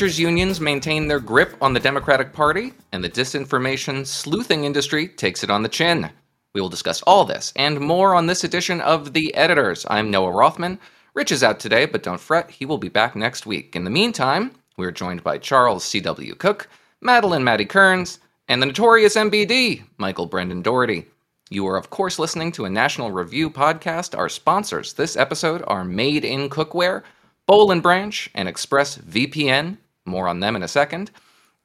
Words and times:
Teachers' 0.00 0.18
unions 0.18 0.62
maintain 0.62 1.08
their 1.08 1.20
grip 1.20 1.54
on 1.60 1.74
the 1.74 1.78
Democratic 1.78 2.32
Party, 2.32 2.72
and 2.90 3.04
the 3.04 3.10
disinformation 3.10 4.06
sleuthing 4.06 4.64
industry 4.64 5.06
takes 5.06 5.44
it 5.44 5.50
on 5.50 5.62
the 5.62 5.68
chin. 5.68 6.08
We 6.54 6.62
will 6.62 6.70
discuss 6.70 7.02
all 7.02 7.26
this 7.26 7.52
and 7.54 7.78
more 7.78 8.14
on 8.14 8.24
this 8.24 8.42
edition 8.42 8.80
of 8.80 9.12
The 9.12 9.34
Editors. 9.34 9.84
I'm 9.90 10.10
Noah 10.10 10.32
Rothman. 10.32 10.78
Rich 11.12 11.32
is 11.32 11.42
out 11.42 11.60
today, 11.60 11.84
but 11.84 12.02
don't 12.02 12.18
fret, 12.18 12.50
he 12.50 12.64
will 12.64 12.78
be 12.78 12.88
back 12.88 13.14
next 13.14 13.44
week. 13.44 13.76
In 13.76 13.84
the 13.84 13.90
meantime, 13.90 14.52
we're 14.78 14.90
joined 14.90 15.22
by 15.22 15.36
Charles 15.36 15.84
C.W. 15.84 16.34
Cook, 16.36 16.66
Madeline 17.02 17.44
Maddie 17.44 17.66
Kearns, 17.66 18.20
and 18.48 18.62
the 18.62 18.66
notorious 18.66 19.16
MBD, 19.16 19.82
Michael 19.98 20.24
Brendan 20.24 20.62
Doherty. 20.62 21.04
You 21.50 21.66
are, 21.66 21.76
of 21.76 21.90
course, 21.90 22.18
listening 22.18 22.52
to 22.52 22.64
a 22.64 22.70
National 22.70 23.10
Review 23.10 23.50
podcast. 23.50 24.16
Our 24.16 24.30
sponsors 24.30 24.94
this 24.94 25.14
episode 25.14 25.62
are 25.66 25.84
Made 25.84 26.24
in 26.24 26.48
Cookware, 26.48 27.02
Boll 27.44 27.70
and 27.70 27.82
Branch, 27.82 28.30
and 28.34 28.48
ExpressVPN. 28.48 29.76
More 30.06 30.28
on 30.28 30.40
them 30.40 30.56
in 30.56 30.62
a 30.62 30.68
second. 30.68 31.10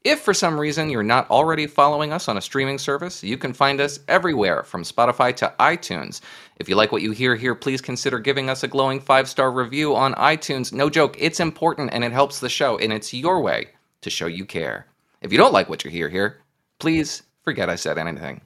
If 0.05 0.19
for 0.19 0.35
some 0.35 0.59
reason 0.59 0.91
you're 0.91 1.01
not 1.01 1.27
already 1.31 1.65
following 1.65 2.13
us 2.13 2.27
on 2.27 2.37
a 2.37 2.41
streaming 2.41 2.77
service, 2.77 3.23
you 3.23 3.39
can 3.39 3.53
find 3.53 3.81
us 3.81 3.99
everywhere 4.07 4.63
from 4.63 4.83
Spotify 4.83 5.35
to 5.37 5.51
iTunes. 5.59 6.21
If 6.57 6.69
you 6.69 6.75
like 6.75 6.91
what 6.91 7.01
you 7.01 7.09
hear 7.09 7.35
here, 7.35 7.55
please 7.55 7.81
consider 7.81 8.19
giving 8.19 8.47
us 8.47 8.61
a 8.61 8.67
glowing 8.67 8.99
five 8.99 9.27
star 9.27 9.51
review 9.51 9.95
on 9.95 10.13
iTunes. 10.13 10.71
No 10.71 10.91
joke, 10.91 11.15
it's 11.17 11.39
important 11.39 11.91
and 11.91 12.03
it 12.03 12.11
helps 12.11 12.39
the 12.39 12.49
show, 12.49 12.77
and 12.77 12.93
it's 12.93 13.15
your 13.15 13.41
way 13.41 13.69
to 14.01 14.11
show 14.11 14.27
you 14.27 14.45
care. 14.45 14.85
If 15.21 15.31
you 15.31 15.39
don't 15.39 15.53
like 15.53 15.69
what 15.69 15.83
you 15.83 15.89
hear 15.89 16.07
here, 16.07 16.43
please 16.77 17.23
forget 17.43 17.67
I 17.67 17.75
said 17.75 17.97
anything. 17.97 18.41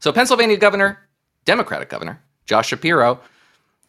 So, 0.00 0.12
Pennsylvania 0.12 0.58
Governor, 0.58 0.98
Democratic 1.46 1.88
Governor, 1.88 2.20
Josh 2.44 2.68
Shapiro, 2.68 3.20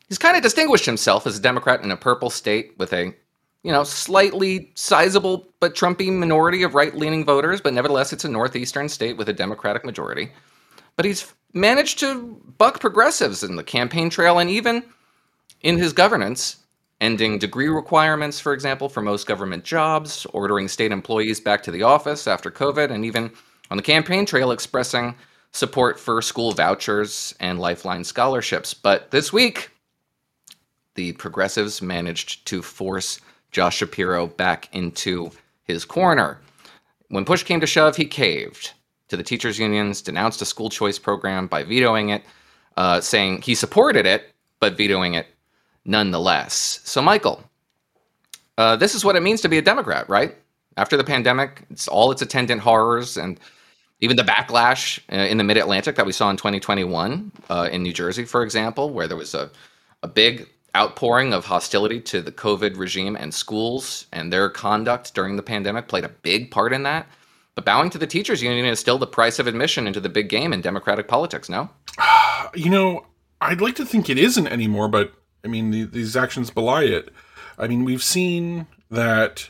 he's 0.08 0.18
kind 0.18 0.38
of 0.38 0.44
distinguished 0.44 0.86
himself 0.86 1.28
as 1.28 1.38
a 1.38 1.42
Democrat 1.42 1.84
in 1.84 1.92
a 1.92 1.98
purple 1.98 2.30
state 2.30 2.73
with 2.78 2.94
a, 2.94 3.14
you 3.64 3.72
know, 3.72 3.83
slightly 3.83 4.72
sizable 4.75 5.47
but 5.59 5.73
Trumpy 5.73 6.11
minority 6.11 6.64
of 6.64 6.75
right 6.75 6.95
leaning 6.95 7.25
voters, 7.25 7.61
but 7.61 7.73
nevertheless, 7.73 8.14
it's 8.14 8.25
a 8.25 8.30
northeastern 8.30 8.89
state 8.89 9.17
with 9.17 9.30
a 9.30 9.33
Democratic 9.33 9.86
majority. 9.86 10.31
But 10.95 11.06
he's 11.06 11.33
managed 11.53 12.00
to 12.00 12.41
buck 12.58 12.80
progressives 12.80 13.44
in 13.44 13.56
the 13.56 13.64
campaign 13.64 14.09
trail 14.09 14.39
and 14.39 14.50
even 14.50 14.84
in 15.61 15.78
his 15.78 15.94
governance, 15.94 16.58
ending 17.00 17.39
degree 17.39 17.69
requirements, 17.69 18.39
for 18.39 18.53
example, 18.53 18.89
for 18.89 19.02
most 19.02 19.28
government 19.28 19.64
jobs, 19.64 20.25
ordering 20.34 20.67
state 20.67 20.91
employees 20.91 21.39
back 21.39 21.64
to 21.64 21.72
the 21.72 21.84
office 21.84 22.28
after 22.28 22.52
COVID, 22.52 22.91
and 22.91 23.06
even 23.06 23.31
on 23.72 23.78
the 23.78 23.84
campaign 23.84 24.25
trail 24.25 24.52
expressing 24.52 25.16
support 25.52 26.00
for 26.00 26.22
school 26.22 26.52
vouchers 26.52 27.34
and 27.39 27.59
lifeline 27.59 28.03
scholarships. 28.03 28.73
But 28.73 29.11
this 29.11 29.31
week, 29.31 29.69
the 30.95 31.14
progressives 31.14 31.81
managed 31.81 32.45
to 32.47 32.61
force 32.61 33.19
Josh 33.54 33.78
Shapiro 33.78 34.28
back 34.28 34.68
into 34.73 35.32
his 35.64 35.86
corner. 35.86 36.40
When 37.08 37.23
push 37.23 37.44
came 37.44 37.62
to 37.62 37.68
shove, 37.68 37.96
he 37.96 38.06
caved 38.06 38.72
to 39.08 39.16
the 39.16 39.23
teachers' 39.23 39.59
unions, 39.59 40.02
denounced 40.02 40.42
a 40.42 40.46
school 40.46 40.70
choice 40.70 41.00
program 41.00 41.48
by 41.48 41.64
vetoing 41.64 42.09
it, 42.09 42.24
uh, 42.76 43.00
saying 43.00 43.44
he 43.44 43.56
supported 43.56 44.06
it, 44.06 44.34
but 44.59 44.76
vetoing 44.76 45.14
it 45.14 45.28
nonetheless. 45.86 46.81
So, 46.84 47.02
Michael, 47.02 47.44
uh, 48.58 48.76
this 48.76 48.96
is 48.96 49.06
what 49.06 49.16
it 49.16 49.24
means 49.24 49.42
to 49.42 49.50
be 49.50 49.58
a 49.58 49.62
Democrat, 49.62 50.09
right? 50.09 50.36
After 50.76 50.98
the 50.98 51.04
pandemic, 51.04 51.64
it's 51.70 51.88
all 51.88 52.12
its 52.12 52.22
attendant 52.22 52.62
horrors 52.62 53.18
and 53.18 53.40
even 54.00 54.18
the 54.18 54.24
backlash 54.24 55.00
uh, 55.12 55.16
in 55.16 55.38
the 55.38 55.44
mid 55.44 55.58
Atlantic 55.58 55.96
that 55.96 56.06
we 56.06 56.12
saw 56.12 56.30
in 56.30 56.38
2021 56.38 57.31
uh, 57.50 57.70
in 57.72 57.84
New 57.84 57.94
Jersey, 57.94 58.25
for 58.25 58.44
example, 58.44 58.90
where 58.90 59.08
there 59.08 59.18
was 59.18 59.34
a, 59.34 59.50
a 60.02 60.08
big 60.08 60.50
outpouring 60.75 61.34
of 61.34 61.45
hostility 61.45 62.00
to 62.01 62.22
the 62.22 62.31
COVID 62.31 62.78
regime 62.78 63.16
and 63.16 63.34
schools 63.34 64.07
and 64.11 64.34
their 64.34 64.50
conduct 64.50 65.13
during 65.13 65.35
the 65.35 65.44
pandemic 65.44 65.88
played 65.88 66.03
a 66.03 66.09
big 66.09 66.51
part 66.51 66.73
in 66.73 66.84
that. 66.84 67.07
But 67.56 67.66
bowing 67.66 67.91
to 67.91 68.00
the 68.00 68.07
teachers 68.07 68.41
union 68.41 68.66
is 68.66 68.79
still 68.79 68.97
the 68.97 69.06
price 69.06 69.38
of 69.38 69.45
admission 69.45 69.85
into 69.85 70.00
the 70.00 70.09
big 70.09 70.29
game 70.29 70.53
in 70.53 70.61
democratic 70.61 71.07
politics, 71.07 71.50
no? 71.50 71.69
You 72.56 72.69
know, 72.69 73.07
I'd 73.41 73.61
like 73.61 73.75
to 73.78 73.85
think 73.85 74.11
it 74.11 74.19
isn't 74.19 74.45
anymore, 74.45 74.88
but 74.88 75.11
I 75.44 75.47
mean, 75.47 75.72
the, 75.72 75.85
these 75.85 76.16
actions 76.16 76.51
belie 76.51 76.84
it. 76.84 77.09
I 77.57 77.67
mean, 77.67 77.84
we've 77.84 78.03
seen 78.03 78.67
that 78.91 79.50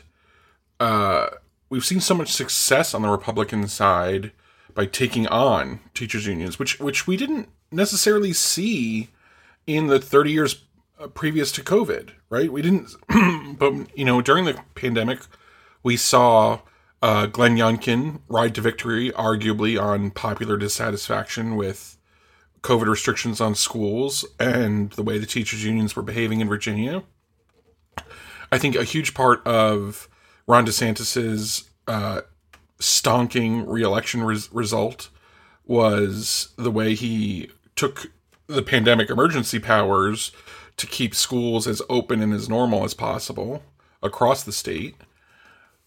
uh, 0.80 1.26
we've 1.68 1.84
seen 1.84 2.00
so 2.00 2.14
much 2.14 2.32
success 2.32 2.94
on 2.94 3.02
the 3.02 3.10
Republican 3.10 3.68
side 3.68 4.32
by 4.74 4.86
taking 4.86 5.26
on 5.26 5.80
teachers 5.92 6.26
unions, 6.26 6.58
which 6.58 6.80
which 6.80 7.06
we 7.06 7.18
didn't 7.18 7.48
necessarily 7.70 8.32
see 8.32 9.10
in 9.66 9.86
the 9.86 10.00
30 10.00 10.30
years 10.30 10.63
uh, 10.98 11.08
previous 11.08 11.52
to 11.52 11.62
COVID, 11.62 12.10
right? 12.30 12.52
We 12.52 12.62
didn't, 12.62 12.94
but 13.58 13.96
you 13.96 14.04
know, 14.04 14.20
during 14.20 14.44
the 14.44 14.60
pandemic, 14.74 15.20
we 15.82 15.96
saw 15.96 16.60
uh, 17.02 17.26
Glenn 17.26 17.56
Youngkin 17.56 18.20
ride 18.28 18.54
to 18.54 18.60
victory, 18.60 19.10
arguably 19.10 19.80
on 19.80 20.10
popular 20.10 20.56
dissatisfaction 20.56 21.56
with 21.56 21.98
COVID 22.62 22.86
restrictions 22.86 23.40
on 23.40 23.54
schools 23.54 24.24
and 24.40 24.90
the 24.92 25.02
way 25.02 25.18
the 25.18 25.26
teachers 25.26 25.64
unions 25.64 25.94
were 25.94 26.02
behaving 26.02 26.40
in 26.40 26.48
Virginia. 26.48 27.04
I 28.50 28.58
think 28.58 28.74
a 28.74 28.84
huge 28.84 29.12
part 29.12 29.46
of 29.46 30.08
Ron 30.46 30.66
DeSantis's 30.66 31.68
uh, 31.86 32.22
stonking 32.78 33.64
reelection 33.66 34.22
res- 34.22 34.50
result 34.52 35.10
was 35.66 36.54
the 36.56 36.70
way 36.70 36.94
he 36.94 37.50
took 37.76 38.10
the 38.46 38.62
pandemic 38.62 39.10
emergency 39.10 39.58
powers 39.58 40.32
to 40.76 40.86
keep 40.86 41.14
schools 41.14 41.66
as 41.66 41.82
open 41.88 42.20
and 42.20 42.32
as 42.32 42.48
normal 42.48 42.84
as 42.84 42.94
possible 42.94 43.62
across 44.02 44.42
the 44.42 44.52
state. 44.52 44.96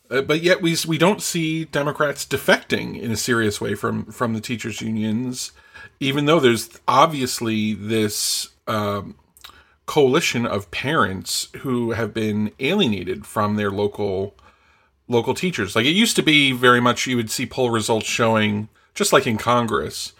Uh, 0.09 0.21
but 0.21 0.41
yet 0.41 0.61
we 0.61 0.75
we 0.87 0.97
don't 0.97 1.21
see 1.21 1.65
Democrats 1.65 2.25
defecting 2.25 2.99
in 2.99 3.11
a 3.11 3.17
serious 3.17 3.59
way 3.59 3.75
from 3.75 4.05
from 4.05 4.33
the 4.33 4.41
teachers 4.41 4.81
unions, 4.81 5.51
even 5.99 6.25
though 6.25 6.39
there's 6.39 6.79
obviously 6.87 7.73
this 7.73 8.49
um, 8.67 9.15
coalition 9.85 10.45
of 10.45 10.71
parents 10.71 11.49
who 11.57 11.91
have 11.91 12.13
been 12.13 12.51
alienated 12.59 13.25
from 13.25 13.55
their 13.55 13.71
local 13.71 14.35
local 15.07 15.33
teachers. 15.33 15.75
Like 15.75 15.85
it 15.85 15.91
used 15.91 16.15
to 16.17 16.23
be 16.23 16.51
very 16.51 16.81
much 16.81 17.07
you 17.07 17.17
would 17.17 17.31
see 17.31 17.45
poll 17.45 17.69
results 17.69 18.07
showing, 18.07 18.69
just 18.93 19.11
like 19.11 19.27
in 19.27 19.37
Congress, 19.37 20.13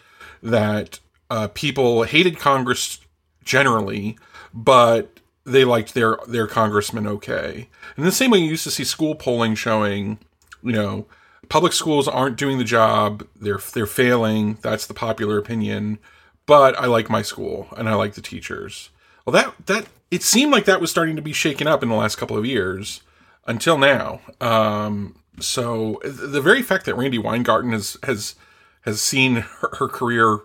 that 0.44 0.99
uh, 1.29 1.47
people 1.53 2.03
hated 2.03 2.39
Congress 2.39 2.99
generally, 3.44 4.17
but 4.57 5.19
they 5.45 5.63
liked 5.63 5.94
their 5.94 6.18
their 6.28 6.47
congressman 6.47 7.07
okay. 7.07 7.69
And 7.95 8.06
the 8.06 8.12
same 8.12 8.31
way, 8.31 8.40
you 8.40 8.50
used 8.50 8.63
to 8.63 8.72
see 8.72 8.84
school 8.84 9.13
polling 9.13 9.53
showing, 9.56 10.18
you 10.63 10.72
know, 10.73 11.06
public 11.47 11.73
schools 11.73 12.07
aren't 12.07 12.38
doing 12.38 12.57
the 12.57 12.63
job; 12.63 13.25
they're 13.35 13.59
they're 13.73 13.85
failing. 13.85 14.57
That's 14.62 14.88
the 14.88 14.94
popular 14.96 15.38
opinion. 15.38 16.00
But 16.47 16.78
I 16.79 16.88
like 16.88 17.09
my 17.09 17.22
school 17.22 17.67
and 17.78 17.88
I 17.88 17.94
like 17.96 18.13
the 18.13 18.22
teachers. 18.22 18.90
Well, 19.25 19.34
that 19.34 19.53
that 19.67 19.88
it 20.09 20.23
seemed 20.23 20.51
like 20.51 20.66
that 20.66 20.81
was 20.81 20.90
starting 20.90 21.16
to 21.17 21.22
be 21.22 21.34
shaken 21.34 21.67
up 21.67 21.84
in 21.84 21.90
the 21.90 21.96
last 21.96 22.16
couple 22.16 22.38
of 22.38 22.46
years 22.46 23.01
until 23.46 23.78
now. 23.78 24.22
Um, 24.41 25.16
so 25.40 26.01
the 26.03 26.41
very 26.41 26.63
fact 26.63 26.85
that 26.85 26.96
Randi 26.96 27.19
Weingarten 27.19 27.73
has 27.73 27.97
has 28.03 28.35
has 28.81 29.01
seen 29.01 29.35
her, 29.35 29.69
her, 29.78 29.88
career 29.88 30.40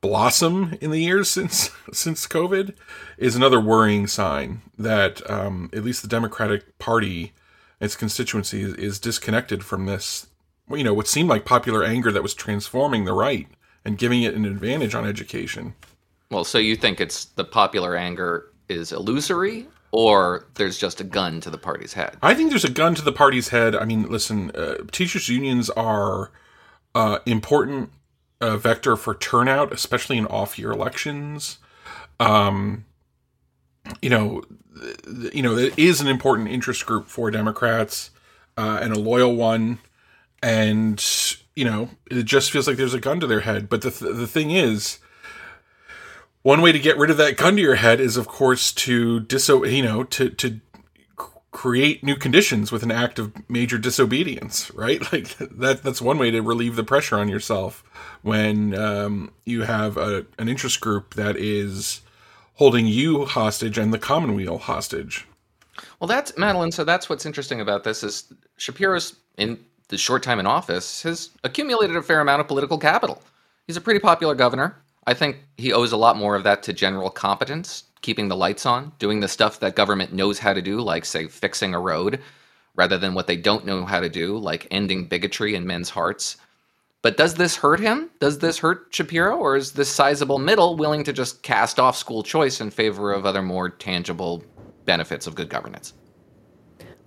blossom 0.00 0.76
in 0.80 0.90
the 0.90 1.00
years 1.00 1.28
since 1.28 1.70
since 1.92 2.26
COVID 2.26 2.74
is 3.16 3.36
another 3.36 3.60
worrying 3.60 4.06
sign 4.06 4.62
that 4.78 5.28
um, 5.30 5.70
at 5.72 5.84
least 5.84 6.02
the 6.02 6.08
Democratic 6.08 6.78
Party, 6.78 7.32
its 7.80 7.96
constituency, 7.96 8.62
is, 8.62 8.74
is 8.74 8.98
disconnected 8.98 9.64
from 9.64 9.86
this. 9.86 10.26
You 10.70 10.84
know, 10.84 10.94
what 10.94 11.08
seemed 11.08 11.30
like 11.30 11.44
popular 11.44 11.82
anger 11.82 12.12
that 12.12 12.22
was 12.22 12.34
transforming 12.34 13.04
the 13.04 13.14
right 13.14 13.48
and 13.84 13.96
giving 13.96 14.22
it 14.22 14.34
an 14.34 14.44
advantage 14.44 14.94
on 14.94 15.06
education. 15.06 15.74
Well, 16.30 16.44
so 16.44 16.58
you 16.58 16.76
think 16.76 17.00
it's 17.00 17.24
the 17.24 17.44
popular 17.44 17.96
anger 17.96 18.50
is 18.68 18.92
illusory 18.92 19.66
or 19.92 20.46
there's 20.54 20.78
just 20.78 21.00
a 21.00 21.04
gun 21.04 21.40
to 21.40 21.50
the 21.50 21.58
party's 21.58 21.94
head. 21.94 22.16
I 22.22 22.34
think 22.34 22.50
there's 22.50 22.64
a 22.64 22.70
gun 22.70 22.94
to 22.96 23.02
the 23.02 23.12
party's 23.12 23.48
head. 23.48 23.74
I 23.74 23.86
mean, 23.86 24.02
listen, 24.02 24.50
uh, 24.50 24.76
teachers' 24.92 25.30
unions 25.30 25.70
are 25.70 26.30
uh, 26.94 27.20
important 27.24 27.90
uh, 28.40 28.56
vector 28.56 28.96
for 28.96 29.14
turnout, 29.14 29.72
especially 29.72 30.18
in 30.18 30.26
off-year 30.26 30.70
elections. 30.70 31.58
Um, 32.20 32.84
you 34.02 34.10
know, 34.10 34.42
you 35.32 35.42
know, 35.42 35.56
it 35.56 35.78
is 35.78 36.00
an 36.00 36.08
important 36.08 36.48
interest 36.48 36.86
group 36.86 37.06
for 37.06 37.30
Democrats 37.30 38.10
uh, 38.56 38.78
and 38.82 38.92
a 38.92 38.98
loyal 38.98 39.34
one, 39.34 39.78
and 40.42 41.04
you 41.56 41.64
know, 41.64 41.90
it 42.10 42.24
just 42.24 42.50
feels 42.50 42.68
like 42.68 42.76
there's 42.76 42.94
a 42.94 43.00
gun 43.00 43.20
to 43.20 43.26
their 43.26 43.40
head. 43.40 43.68
But 43.68 43.82
the 43.82 43.90
th- 43.90 44.14
the 44.14 44.26
thing 44.26 44.50
is 44.50 44.98
one 46.42 46.60
way 46.60 46.72
to 46.72 46.78
get 46.78 46.96
rid 46.96 47.10
of 47.10 47.16
that 47.16 47.36
gun 47.36 47.56
to 47.56 47.62
your 47.62 47.74
head 47.76 48.00
is, 48.00 48.16
of 48.16 48.28
course, 48.28 48.72
to 48.72 49.20
diso 49.20 49.70
you 49.70 49.82
know 49.82 50.04
to 50.04 50.30
to 50.30 50.60
create 51.58 52.04
new 52.04 52.14
conditions 52.14 52.70
with 52.70 52.84
an 52.84 52.92
act 52.92 53.18
of 53.18 53.32
major 53.50 53.78
disobedience, 53.78 54.70
right? 54.74 55.00
Like 55.12 55.36
that 55.38 55.82
that's 55.82 56.00
one 56.00 56.16
way 56.16 56.30
to 56.30 56.40
relieve 56.40 56.76
the 56.76 56.84
pressure 56.84 57.18
on 57.18 57.28
yourself 57.28 57.82
when 58.22 58.78
um, 58.78 59.32
you 59.44 59.62
have 59.62 59.96
a, 59.96 60.24
an 60.38 60.48
interest 60.48 60.80
group 60.80 61.14
that 61.14 61.36
is 61.36 62.00
holding 62.54 62.86
you 62.86 63.24
hostage 63.24 63.76
and 63.76 63.92
the 63.92 63.98
commonweal 63.98 64.58
hostage. 64.58 65.26
Well, 65.98 66.06
that's 66.06 66.38
Madeline. 66.38 66.70
So 66.70 66.84
that's 66.84 67.08
what's 67.08 67.26
interesting 67.26 67.60
about 67.60 67.82
this 67.82 68.04
is 68.04 68.32
Shapiro's 68.56 69.16
in 69.36 69.58
the 69.88 69.98
short 69.98 70.22
time 70.22 70.38
in 70.38 70.46
office 70.46 71.02
has 71.02 71.30
accumulated 71.42 71.96
a 71.96 72.02
fair 72.02 72.20
amount 72.20 72.40
of 72.40 72.46
political 72.46 72.78
capital. 72.78 73.20
He's 73.66 73.76
a 73.76 73.80
pretty 73.80 73.98
popular 73.98 74.36
governor. 74.36 74.76
I 75.08 75.14
think 75.14 75.38
he 75.56 75.72
owes 75.72 75.90
a 75.90 75.96
lot 75.96 76.16
more 76.16 76.36
of 76.36 76.44
that 76.44 76.62
to 76.64 76.72
general 76.72 77.10
competence, 77.10 77.82
keeping 78.00 78.28
the 78.28 78.36
lights 78.36 78.66
on, 78.66 78.92
doing 78.98 79.20
the 79.20 79.28
stuff 79.28 79.60
that 79.60 79.76
government 79.76 80.12
knows 80.12 80.38
how 80.38 80.52
to 80.52 80.62
do, 80.62 80.80
like 80.80 81.04
say 81.04 81.26
fixing 81.26 81.74
a 81.74 81.80
road, 81.80 82.20
rather 82.74 82.98
than 82.98 83.14
what 83.14 83.26
they 83.26 83.36
don't 83.36 83.66
know 83.66 83.84
how 83.84 84.00
to 84.00 84.08
do, 84.08 84.38
like 84.38 84.68
ending 84.70 85.06
bigotry 85.06 85.54
in 85.54 85.66
men's 85.66 85.90
hearts. 85.90 86.36
But 87.02 87.16
does 87.16 87.34
this 87.34 87.56
hurt 87.56 87.80
him? 87.80 88.10
Does 88.20 88.38
this 88.38 88.58
hurt 88.58 88.88
Shapiro? 88.90 89.36
Or 89.36 89.56
is 89.56 89.72
this 89.72 89.88
sizable 89.88 90.38
middle 90.38 90.76
willing 90.76 91.04
to 91.04 91.12
just 91.12 91.42
cast 91.42 91.78
off 91.78 91.96
school 91.96 92.22
choice 92.22 92.60
in 92.60 92.70
favor 92.70 93.12
of 93.12 93.24
other 93.24 93.42
more 93.42 93.68
tangible 93.68 94.42
benefits 94.84 95.26
of 95.26 95.34
good 95.34 95.48
governance? 95.48 95.92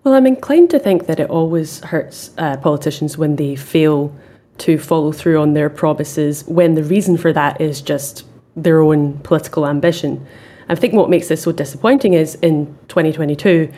Well, 0.03 0.13
I'm 0.13 0.25
inclined 0.25 0.69
to 0.71 0.79
think 0.79 1.05
that 1.05 1.19
it 1.19 1.29
always 1.29 1.79
hurts 1.81 2.31
uh, 2.37 2.57
politicians 2.57 3.17
when 3.17 3.35
they 3.35 3.55
fail 3.55 4.15
to 4.59 4.77
follow 4.77 5.11
through 5.11 5.39
on 5.41 5.53
their 5.53 5.69
promises, 5.69 6.43
when 6.47 6.75
the 6.75 6.83
reason 6.83 7.17
for 7.17 7.33
that 7.33 7.59
is 7.59 7.81
just 7.81 8.25
their 8.55 8.81
own 8.81 9.17
political 9.19 9.67
ambition. 9.67 10.25
I 10.71 10.75
think 10.75 10.93
what 10.93 11.09
makes 11.09 11.27
this 11.27 11.43
so 11.43 11.51
disappointing 11.51 12.13
is 12.13 12.35
in 12.35 12.65
2022, 12.87 13.69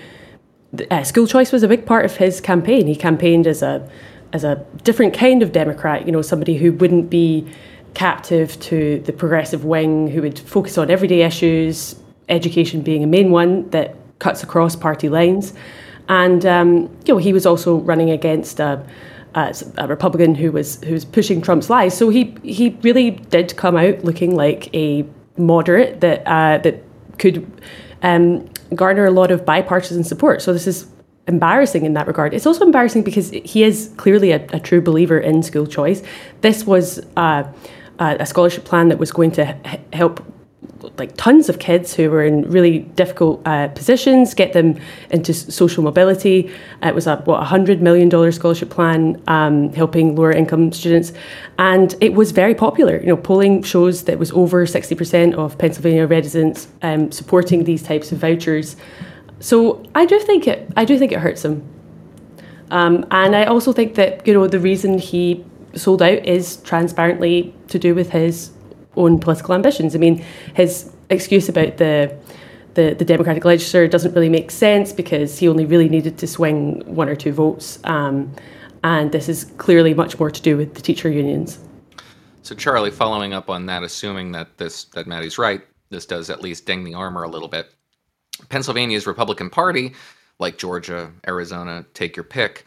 uh, 0.92 1.04
school 1.04 1.26
choice 1.26 1.52
was 1.52 1.64
a 1.64 1.68
big 1.68 1.88
part 1.88 2.06
of 2.06 2.16
his 2.18 2.40
campaign. 2.40 2.86
He 2.86 2.96
campaigned 2.96 3.48
as 3.48 3.64
a 3.64 3.90
as 4.32 4.44
a 4.44 4.64
different 4.84 5.14
kind 5.14 5.44
of 5.44 5.52
Democrat, 5.52 6.06
you 6.06 6.12
know, 6.12 6.22
somebody 6.22 6.56
who 6.58 6.72
wouldn't 6.74 7.10
be 7.10 7.48
captive 7.94 8.60
to 8.60 9.00
the 9.02 9.14
progressive 9.14 9.64
wing, 9.64 10.08
who 10.08 10.22
would 10.22 10.40
focus 10.40 10.78
on 10.78 10.90
everyday 10.90 11.22
issues, 11.22 11.96
education 12.30 12.82
being 12.82 13.04
a 13.04 13.08
main 13.08 13.30
one 13.30 13.70
that 13.70 13.96
cuts 14.20 14.42
across 14.42 14.76
party 14.76 15.10
lines. 15.10 15.54
And 16.10 16.46
um, 16.46 16.82
you 17.06 17.14
know, 17.14 17.18
he 17.18 17.34
was 17.34 17.46
also 17.46 17.78
running 17.78 18.12
against 18.12 18.60
a, 18.60 18.86
a, 19.34 19.56
a, 19.78 19.88
Republican 19.88 20.36
who 20.36 20.52
was 20.52 20.84
who 20.84 20.94
was 20.94 21.06
pushing 21.06 21.42
Trump's 21.42 21.72
lies. 21.72 21.98
So 21.98 22.10
he 22.10 22.36
he 22.44 22.78
really 22.84 23.12
did 23.12 23.56
come 23.56 23.78
out 23.78 24.04
looking 24.04 24.36
like 24.36 24.74
a 24.76 25.06
moderate 25.38 26.02
that 26.02 26.26
uh, 26.28 26.58
that 26.60 26.84
could 27.18 27.46
um, 28.02 28.50
garner 28.76 29.06
a 29.06 29.12
lot 29.12 29.32
of 29.32 29.46
bipartisan 29.46 30.04
support. 30.04 30.42
So 30.42 30.54
this 30.54 30.68
is 30.68 30.88
embarrassing 31.28 31.86
in 31.86 31.94
that 31.94 32.08
regard. 32.08 32.34
It's 32.34 32.46
also 32.46 32.66
embarrassing 32.66 33.04
because 33.04 33.30
he 33.30 33.64
is 33.64 33.92
clearly 33.98 34.32
a, 34.32 34.46
a 34.52 34.60
true 34.60 34.82
believer 34.82 35.18
in 35.18 35.42
school 35.44 35.66
choice. 35.66 36.04
This 36.42 36.66
was 36.66 37.00
uh, 37.16 37.44
a 38.00 38.26
scholarship 38.26 38.66
plan 38.66 38.90
that 38.90 38.98
was 38.98 39.12
going 39.12 39.32
to 39.32 39.58
h- 39.66 39.80
help 39.94 40.22
like 40.98 41.16
tons 41.18 41.50
of 41.50 41.60
kids 41.60 41.94
who 41.94 42.10
were 42.10 42.24
in 42.24 42.50
really 42.50 42.80
difficult 42.80 43.42
uh, 43.46 43.68
positions, 43.70 44.34
get 44.34 44.54
them 44.54 44.80
into 45.10 45.34
social 45.34 45.84
mobility. 45.84 46.52
It 46.82 46.96
was 46.96 47.08
a 47.08 47.18
what 47.18 47.42
a 47.42 47.46
hundred 47.46 47.82
million 47.82 48.10
dollar 48.10 48.32
scholarship 48.32 48.70
plan 48.70 49.22
um, 49.28 49.72
helping 49.74 50.16
lower 50.16 50.32
income 50.32 50.72
students, 50.72 51.14
and 51.58 51.96
it 52.02 52.14
was 52.14 52.32
very 52.32 52.56
popular. 52.56 53.00
You 53.00 53.08
know, 53.08 53.18
polling 53.18 53.64
shows 53.64 54.04
that 54.04 54.14
it 54.14 54.20
was 54.20 54.32
over 54.32 54.66
sixty 54.66 54.96
percent 54.96 55.36
of 55.36 55.58
Pennsylvania 55.58 56.08
residents 56.08 56.68
um, 56.82 57.12
supporting 57.12 57.64
these 57.64 57.84
types 57.84 58.12
of 58.12 58.20
vouchers. 58.20 58.76
So 59.40 59.84
I 59.96 60.06
do 60.06 60.20
think 60.20 60.48
it. 60.48 60.72
I 60.76 60.86
do 60.86 60.98
think 60.98 61.12
it 61.12 61.20
hurts 61.20 61.44
him, 61.44 61.68
um, 62.72 63.06
and 63.12 63.36
I 63.36 63.46
also 63.46 63.74
think 63.74 63.96
that 63.96 64.26
you 64.28 64.34
know 64.34 64.48
the 64.48 64.60
reason 64.60 64.98
he 64.98 65.46
sold 65.76 66.02
out 66.02 66.24
is 66.26 66.58
transparently 66.58 67.54
to 67.68 67.80
do 67.80 67.96
with 67.96 68.12
his 68.12 68.52
own 68.96 69.20
political 69.20 69.54
ambitions. 69.54 69.96
I 69.96 70.00
mean, 70.00 70.24
his 70.56 70.92
excuse 71.10 71.50
about 71.50 71.78
the 71.78 72.16
the, 72.74 72.96
the 72.98 73.06
Democratic 73.06 73.46
legislature 73.46 73.88
doesn't 73.88 74.14
really 74.14 74.30
make 74.30 74.50
sense 74.50 74.92
because 74.92 75.38
he 75.38 75.48
only 75.48 75.66
really 75.66 75.88
needed 75.90 76.18
to 76.18 76.28
swing 76.28 76.82
one 76.86 77.08
or 77.08 77.16
two 77.16 77.32
votes. 77.32 77.80
Um, 77.84 78.34
and 78.84 79.12
this 79.12 79.30
is 79.30 79.46
clearly 79.58 79.94
much 79.94 80.20
more 80.20 80.32
to 80.32 80.42
do 80.42 80.58
with 80.58 80.74
the 80.74 80.82
teacher 80.82 81.10
unions. 81.10 81.60
So, 82.42 82.56
Charlie, 82.56 82.92
following 82.92 83.34
up 83.34 83.50
on 83.50 83.68
that, 83.68 83.84
assuming 83.84 84.32
that 84.34 84.58
this 84.58 84.86
that 84.86 85.08
Maddie's 85.08 85.38
right, 85.38 85.62
this 85.90 86.06
does 86.06 86.30
at 86.30 86.42
least 86.42 86.66
ding 86.66 86.84
the 86.84 86.94
armor 86.94 87.24
a 87.24 87.30
little 87.30 87.48
bit. 87.48 87.74
Pennsylvania's 88.50 89.08
Republican 89.08 89.50
Party, 89.50 89.94
like 90.40 90.58
Georgia, 90.58 91.12
Arizona, 91.28 91.86
take 91.94 92.16
your 92.16 92.24
pick, 92.24 92.66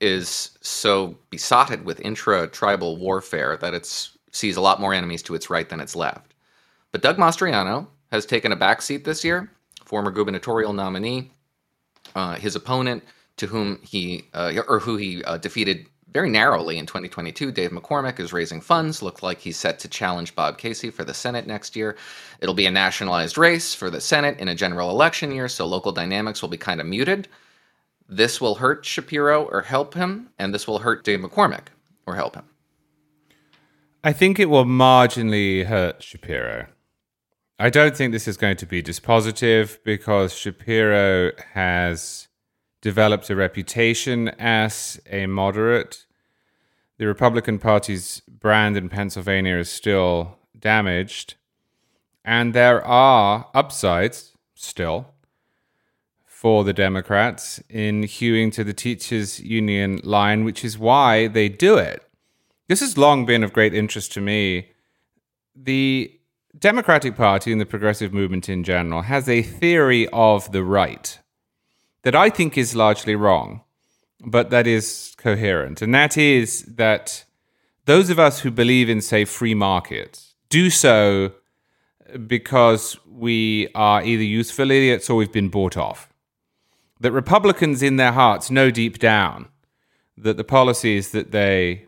is 0.00 0.58
so 0.60 1.16
besotted 1.30 1.84
with 1.84 2.00
intra-tribal 2.00 2.96
warfare 2.96 3.56
that 3.58 3.72
it's 3.72 4.18
sees 4.32 4.56
a 4.56 4.60
lot 4.60 4.80
more 4.80 4.94
enemies 4.94 5.22
to 5.24 5.34
its 5.34 5.50
right 5.50 5.68
than 5.68 5.80
its 5.80 5.96
left. 5.96 6.34
But 6.92 7.02
Doug 7.02 7.16
Mastriano 7.16 7.86
has 8.10 8.26
taken 8.26 8.52
a 8.52 8.56
backseat 8.56 9.04
this 9.04 9.24
year, 9.24 9.50
former 9.84 10.10
gubernatorial 10.10 10.72
nominee. 10.72 11.30
Uh, 12.14 12.34
his 12.34 12.56
opponent, 12.56 13.04
to 13.36 13.46
whom 13.46 13.78
he 13.82 14.24
uh, 14.34 14.52
or 14.68 14.80
who 14.80 14.96
he 14.96 15.22
uh, 15.24 15.38
defeated 15.38 15.86
very 16.12 16.28
narrowly 16.28 16.76
in 16.76 16.86
2022, 16.86 17.52
Dave 17.52 17.70
McCormick 17.70 18.18
is 18.18 18.32
raising 18.32 18.60
funds. 18.60 19.00
Looks 19.00 19.22
like 19.22 19.38
he's 19.38 19.56
set 19.56 19.78
to 19.80 19.88
challenge 19.88 20.34
Bob 20.34 20.58
Casey 20.58 20.90
for 20.90 21.04
the 21.04 21.14
Senate 21.14 21.46
next 21.46 21.76
year. 21.76 21.96
It'll 22.40 22.54
be 22.54 22.66
a 22.66 22.70
nationalized 22.70 23.38
race 23.38 23.74
for 23.74 23.90
the 23.90 24.00
Senate 24.00 24.38
in 24.38 24.48
a 24.48 24.54
general 24.54 24.90
election 24.90 25.30
year, 25.30 25.48
so 25.48 25.66
local 25.66 25.92
dynamics 25.92 26.42
will 26.42 26.48
be 26.48 26.56
kind 26.56 26.80
of 26.80 26.86
muted. 26.86 27.28
This 28.08 28.40
will 28.40 28.56
hurt 28.56 28.84
Shapiro 28.84 29.44
or 29.44 29.62
help 29.62 29.94
him, 29.94 30.30
and 30.38 30.52
this 30.52 30.66
will 30.66 30.80
hurt 30.80 31.04
Dave 31.04 31.20
McCormick 31.20 31.66
or 32.06 32.16
help 32.16 32.34
him. 32.34 32.49
I 34.02 34.14
think 34.14 34.38
it 34.38 34.48
will 34.48 34.64
marginally 34.64 35.66
hurt 35.66 36.02
Shapiro. 36.02 36.68
I 37.58 37.68
don't 37.68 37.94
think 37.94 38.12
this 38.12 38.26
is 38.26 38.38
going 38.38 38.56
to 38.56 38.64
be 38.64 38.82
dispositive 38.82 39.76
because 39.84 40.32
Shapiro 40.32 41.32
has 41.52 42.28
developed 42.80 43.28
a 43.28 43.36
reputation 43.36 44.28
as 44.38 44.98
a 45.10 45.26
moderate. 45.26 46.06
The 46.96 47.06
Republican 47.06 47.58
Party's 47.58 48.22
brand 48.26 48.78
in 48.78 48.88
Pennsylvania 48.88 49.58
is 49.58 49.70
still 49.70 50.38
damaged, 50.58 51.34
and 52.24 52.54
there 52.54 52.82
are 52.82 53.50
upsides 53.52 54.34
still 54.54 55.08
for 56.24 56.64
the 56.64 56.72
Democrats 56.72 57.62
in 57.68 58.04
hewing 58.04 58.50
to 58.52 58.64
the 58.64 58.72
teachers' 58.72 59.40
union 59.40 60.00
line, 60.04 60.44
which 60.44 60.64
is 60.64 60.78
why 60.78 61.26
they 61.26 61.50
do 61.50 61.76
it. 61.76 62.09
This 62.70 62.78
has 62.78 62.96
long 62.96 63.26
been 63.26 63.42
of 63.42 63.52
great 63.52 63.74
interest 63.74 64.12
to 64.12 64.20
me. 64.20 64.68
The 65.56 66.16
Democratic 66.56 67.16
Party 67.16 67.50
and 67.50 67.60
the 67.60 67.66
progressive 67.66 68.14
movement 68.14 68.48
in 68.48 68.62
general 68.62 69.02
has 69.02 69.28
a 69.28 69.42
theory 69.42 70.06
of 70.12 70.52
the 70.52 70.62
right 70.62 71.18
that 72.02 72.14
I 72.14 72.30
think 72.30 72.56
is 72.56 72.76
largely 72.76 73.16
wrong, 73.16 73.62
but 74.24 74.50
that 74.50 74.68
is 74.68 75.16
coherent. 75.18 75.82
And 75.82 75.92
that 75.96 76.16
is 76.16 76.62
that 76.76 77.24
those 77.86 78.08
of 78.08 78.20
us 78.20 78.38
who 78.38 78.52
believe 78.52 78.88
in, 78.88 79.00
say, 79.00 79.24
free 79.24 79.54
markets 79.54 80.36
do 80.48 80.70
so 80.70 81.32
because 82.28 82.96
we 83.04 83.66
are 83.74 84.00
either 84.00 84.22
useful 84.22 84.70
idiots 84.70 85.10
or 85.10 85.16
we've 85.16 85.32
been 85.32 85.48
bought 85.48 85.76
off. 85.76 86.08
That 87.00 87.10
Republicans 87.10 87.82
in 87.82 87.96
their 87.96 88.12
hearts 88.12 88.48
know 88.48 88.70
deep 88.70 89.00
down 89.00 89.48
that 90.16 90.36
the 90.36 90.44
policies 90.44 91.10
that 91.10 91.32
they 91.32 91.86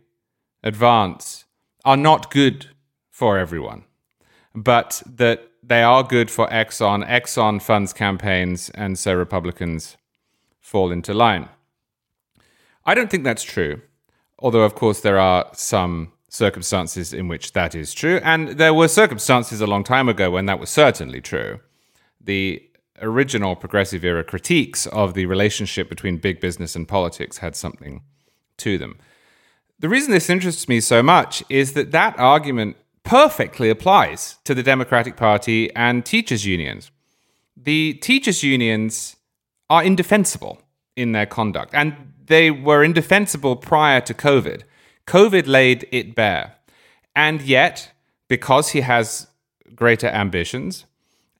advance 0.62 1.44
are 1.84 1.96
not 1.96 2.30
good 2.30 2.68
for 3.10 3.38
everyone, 3.38 3.84
but 4.54 5.02
that 5.06 5.50
they 5.62 5.82
are 5.82 6.02
good 6.02 6.30
for 6.30 6.48
Exxon. 6.48 7.06
Exxon 7.08 7.60
funds 7.60 7.92
campaigns, 7.92 8.70
and 8.70 8.98
so 8.98 9.14
Republicans 9.14 9.96
fall 10.60 10.90
into 10.90 11.14
line. 11.14 11.48
I 12.84 12.94
don't 12.94 13.10
think 13.10 13.24
that's 13.24 13.44
true, 13.44 13.80
although, 14.38 14.62
of 14.62 14.74
course, 14.74 15.00
there 15.00 15.18
are 15.18 15.46
some 15.52 16.12
circumstances 16.28 17.12
in 17.12 17.28
which 17.28 17.52
that 17.52 17.74
is 17.74 17.92
true. 17.92 18.18
And 18.24 18.50
there 18.50 18.74
were 18.74 18.88
circumstances 18.88 19.60
a 19.60 19.66
long 19.66 19.84
time 19.84 20.08
ago 20.08 20.30
when 20.30 20.46
that 20.46 20.58
was 20.58 20.70
certainly 20.70 21.20
true. 21.20 21.60
The 22.20 22.62
original 23.02 23.54
progressive 23.54 24.04
era 24.04 24.24
critiques 24.24 24.86
of 24.86 25.14
the 25.14 25.26
relationship 25.26 25.88
between 25.88 26.16
big 26.16 26.40
business 26.40 26.74
and 26.74 26.88
politics 26.88 27.38
had 27.38 27.54
something 27.54 28.02
to 28.56 28.78
them. 28.78 28.98
The 29.82 29.88
reason 29.88 30.12
this 30.12 30.30
interests 30.30 30.68
me 30.68 30.78
so 30.78 31.02
much 31.02 31.42
is 31.48 31.72
that 31.72 31.90
that 31.90 32.16
argument 32.16 32.76
perfectly 33.02 33.68
applies 33.68 34.36
to 34.44 34.54
the 34.54 34.62
Democratic 34.62 35.16
Party 35.16 35.74
and 35.74 36.06
teachers' 36.06 36.46
unions. 36.46 36.92
The 37.56 37.94
teachers' 37.94 38.44
unions 38.44 39.16
are 39.68 39.82
indefensible 39.82 40.62
in 40.94 41.10
their 41.10 41.26
conduct, 41.26 41.74
and 41.74 41.96
they 42.26 42.48
were 42.48 42.84
indefensible 42.84 43.56
prior 43.56 44.00
to 44.02 44.14
COVID. 44.14 44.62
COVID 45.08 45.48
laid 45.48 45.88
it 45.90 46.14
bare. 46.14 46.54
And 47.16 47.42
yet, 47.42 47.90
because 48.28 48.68
he 48.68 48.82
has 48.82 49.26
greater 49.74 50.06
ambitions, 50.06 50.84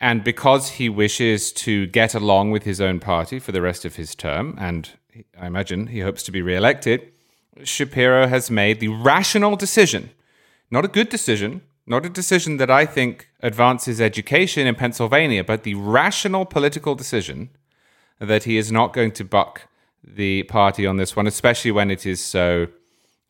and 0.01 0.25
because 0.25 0.71
he 0.71 0.89
wishes 0.89 1.53
to 1.53 1.87
get 1.87 2.13
along 2.13 2.51
with 2.51 2.65
his 2.65 2.81
own 2.81 2.99
party 2.99 3.39
for 3.39 3.53
the 3.53 3.63
rest 3.63 3.85
of 3.85 3.95
his 3.95 4.17
term, 4.17 4.57
and 4.59 4.91
I 5.41 5.47
imagine 5.47 5.87
he 5.87 6.01
hopes 6.01 6.25
to 6.25 6.33
be 6.33 6.43
re 6.43 6.57
elected, 6.57 7.13
Shapiro 7.65 8.27
has 8.27 8.51
made 8.51 8.81
the 8.81 8.89
rational 8.89 9.57
decision, 9.57 10.11
not 10.71 10.85
a 10.85 10.89
good 10.89 11.09
decision, 11.09 11.63
not 11.87 12.07
a 12.07 12.09
decision 12.09 12.57
that 12.59 12.71
I 12.71 12.87
think 12.87 13.29
advances 13.41 14.01
education 14.01 14.67
in 14.67 14.75
Pennsylvania, 14.75 15.45
but 15.45 15.63
the 15.63 15.75
rational 15.75 16.45
political 16.47 16.95
decision 16.95 17.51
that 18.19 18.45
he 18.45 18.57
is 18.57 18.71
not 18.71 18.93
going 18.93 19.13
to 19.13 19.25
buck 19.25 19.69
the 20.03 20.45
party 20.45 20.87
on 20.87 20.97
this 20.97 21.17
one, 21.17 21.27
especially 21.27 21.71
when 21.71 21.91
it 21.91 22.07
is 22.07 22.21
so 22.23 22.69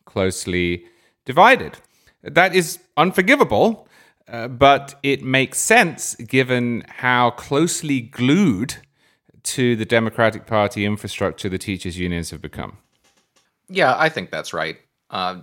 closely 0.05 0.85
divided. 1.25 1.77
That 2.21 2.55
is 2.55 2.79
unforgivable, 2.95 3.87
uh, 4.27 4.47
but 4.47 4.95
it 5.03 5.23
makes 5.23 5.59
sense 5.59 6.15
given 6.15 6.85
how 6.87 7.31
closely 7.31 8.01
glued 8.01 8.77
to 9.43 9.75
the 9.75 9.85
Democratic 9.85 10.45
Party 10.45 10.85
infrastructure 10.85 11.49
the 11.49 11.57
teachers' 11.57 11.99
unions 11.99 12.29
have 12.31 12.41
become. 12.41 12.77
Yeah, 13.73 13.95
I 13.97 14.09
think 14.09 14.29
that's 14.31 14.53
right. 14.53 14.77
Uh, 15.09 15.41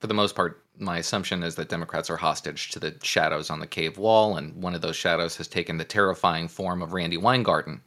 for 0.00 0.08
the 0.08 0.14
most 0.14 0.34
part, 0.34 0.64
my 0.78 0.98
assumption 0.98 1.42
is 1.42 1.54
that 1.56 1.68
Democrats 1.68 2.10
are 2.10 2.16
hostage 2.16 2.70
to 2.72 2.80
the 2.80 2.96
shadows 3.02 3.50
on 3.50 3.60
the 3.60 3.66
cave 3.66 3.98
wall, 3.98 4.36
and 4.36 4.60
one 4.62 4.74
of 4.74 4.80
those 4.80 4.96
shadows 4.96 5.36
has 5.36 5.48
taken 5.48 5.78
the 5.78 5.84
terrifying 5.84 6.48
form 6.48 6.82
of 6.82 6.92
Randi 6.92 7.16
Weingarten. 7.16 7.80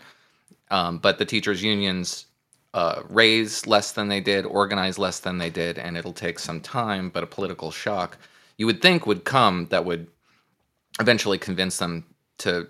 Um, 0.71 0.99
but 0.99 1.17
the 1.17 1.25
teachers' 1.25 1.63
unions 1.63 2.27
uh, 2.73 3.03
raise 3.09 3.67
less 3.67 3.91
than 3.91 4.07
they 4.07 4.21
did, 4.21 4.45
organize 4.45 4.97
less 4.97 5.19
than 5.19 5.37
they 5.37 5.49
did, 5.49 5.77
and 5.77 5.97
it'll 5.97 6.13
take 6.13 6.39
some 6.39 6.61
time, 6.61 7.09
but 7.09 7.23
a 7.23 7.27
political 7.27 7.71
shock 7.71 8.17
you 8.57 8.65
would 8.65 8.81
think 8.81 9.05
would 9.05 9.25
come 9.25 9.67
that 9.71 9.85
would 9.85 10.07
eventually 10.99 11.37
convince 11.37 11.77
them 11.77 12.05
to 12.37 12.67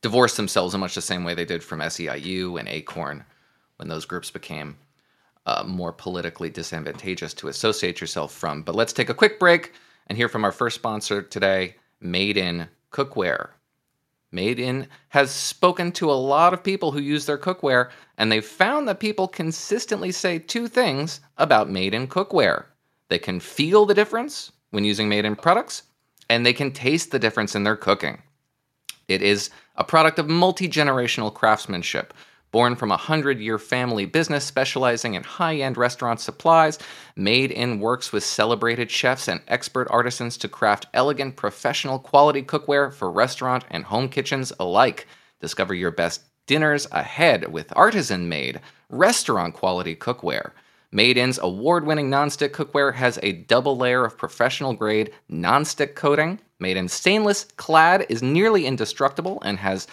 divorce 0.00 0.36
themselves 0.36 0.74
in 0.74 0.80
much 0.80 0.94
the 0.94 1.02
same 1.02 1.24
way 1.24 1.34
they 1.34 1.44
did 1.44 1.62
from 1.62 1.80
SEIU 1.80 2.58
and 2.58 2.68
ACORN 2.68 3.24
when 3.76 3.88
those 3.88 4.04
groups 4.04 4.30
became 4.30 4.76
uh, 5.46 5.64
more 5.66 5.92
politically 5.92 6.50
disadvantageous 6.50 7.34
to 7.34 7.48
associate 7.48 8.00
yourself 8.00 8.32
from. 8.32 8.62
But 8.62 8.74
let's 8.74 8.92
take 8.92 9.08
a 9.08 9.14
quick 9.14 9.38
break 9.38 9.72
and 10.06 10.16
hear 10.16 10.28
from 10.28 10.44
our 10.44 10.52
first 10.52 10.76
sponsor 10.76 11.22
today, 11.22 11.76
Made 12.00 12.36
in 12.36 12.68
Cookware. 12.90 13.50
Made 14.30 14.58
in 14.58 14.88
has 15.10 15.30
spoken 15.30 15.92
to 15.92 16.10
a 16.10 16.14
lot 16.14 16.54
of 16.54 16.64
people 16.64 16.90
who 16.90 17.00
use 17.00 17.26
their 17.26 17.36
cookware, 17.36 17.90
and 18.16 18.32
they've 18.32 18.44
found 18.44 18.88
that 18.88 18.98
people 18.98 19.28
consistently 19.28 20.10
say 20.10 20.38
two 20.38 20.68
things 20.68 21.20
about 21.36 21.70
Made 21.70 21.92
in 21.92 22.08
Cookware. 22.08 22.64
They 23.08 23.18
can 23.18 23.40
feel 23.40 23.84
the 23.84 23.94
difference 23.94 24.52
when 24.70 24.84
using 24.84 25.08
Made 25.08 25.26
in 25.26 25.36
products, 25.36 25.82
and 26.30 26.46
they 26.46 26.54
can 26.54 26.72
taste 26.72 27.10
the 27.10 27.18
difference 27.18 27.54
in 27.54 27.64
their 27.64 27.76
cooking. 27.76 28.22
It 29.06 29.20
is 29.20 29.50
a 29.76 29.84
product 29.84 30.18
of 30.18 30.30
multi 30.30 30.66
generational 30.66 31.32
craftsmanship 31.32 32.14
Born 32.52 32.76
from 32.76 32.90
a 32.90 33.00
100 33.00 33.40
year 33.40 33.58
family 33.58 34.04
business 34.04 34.44
specializing 34.44 35.14
in 35.14 35.22
high 35.22 35.56
end 35.56 35.78
restaurant 35.78 36.20
supplies, 36.20 36.78
Made 37.16 37.50
In 37.50 37.80
works 37.80 38.12
with 38.12 38.24
celebrated 38.24 38.90
chefs 38.90 39.26
and 39.26 39.40
expert 39.48 39.88
artisans 39.90 40.36
to 40.36 40.48
craft 40.48 40.84
elegant, 40.92 41.36
professional 41.36 41.98
quality 41.98 42.42
cookware 42.42 42.92
for 42.92 43.10
restaurant 43.10 43.64
and 43.70 43.84
home 43.84 44.10
kitchens 44.10 44.52
alike. 44.60 45.06
Discover 45.40 45.72
your 45.72 45.92
best 45.92 46.24
dinners 46.46 46.86
ahead 46.92 47.50
with 47.50 47.72
artisan 47.74 48.28
made, 48.28 48.60
restaurant 48.90 49.54
quality 49.54 49.96
cookware. 49.96 50.50
Made 50.90 51.16
In's 51.16 51.38
award 51.38 51.86
winning 51.86 52.10
nonstick 52.10 52.50
cookware 52.50 52.92
has 52.92 53.18
a 53.22 53.32
double 53.32 53.78
layer 53.78 54.04
of 54.04 54.18
professional 54.18 54.74
grade 54.74 55.10
nonstick 55.30 55.94
coating. 55.94 56.38
Made 56.60 56.76
in 56.76 56.88
stainless 56.88 57.44
clad 57.56 58.04
is 58.10 58.22
nearly 58.22 58.66
indestructible 58.66 59.40
and 59.40 59.58
has 59.58 59.86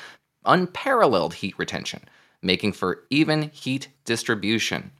unparalleled 0.44 1.36
heat 1.36 1.58
retention 1.58 2.02
making 2.42 2.74
for 2.74 3.04
even 3.10 3.50
heat 3.54 3.90
distribution. 4.06 4.92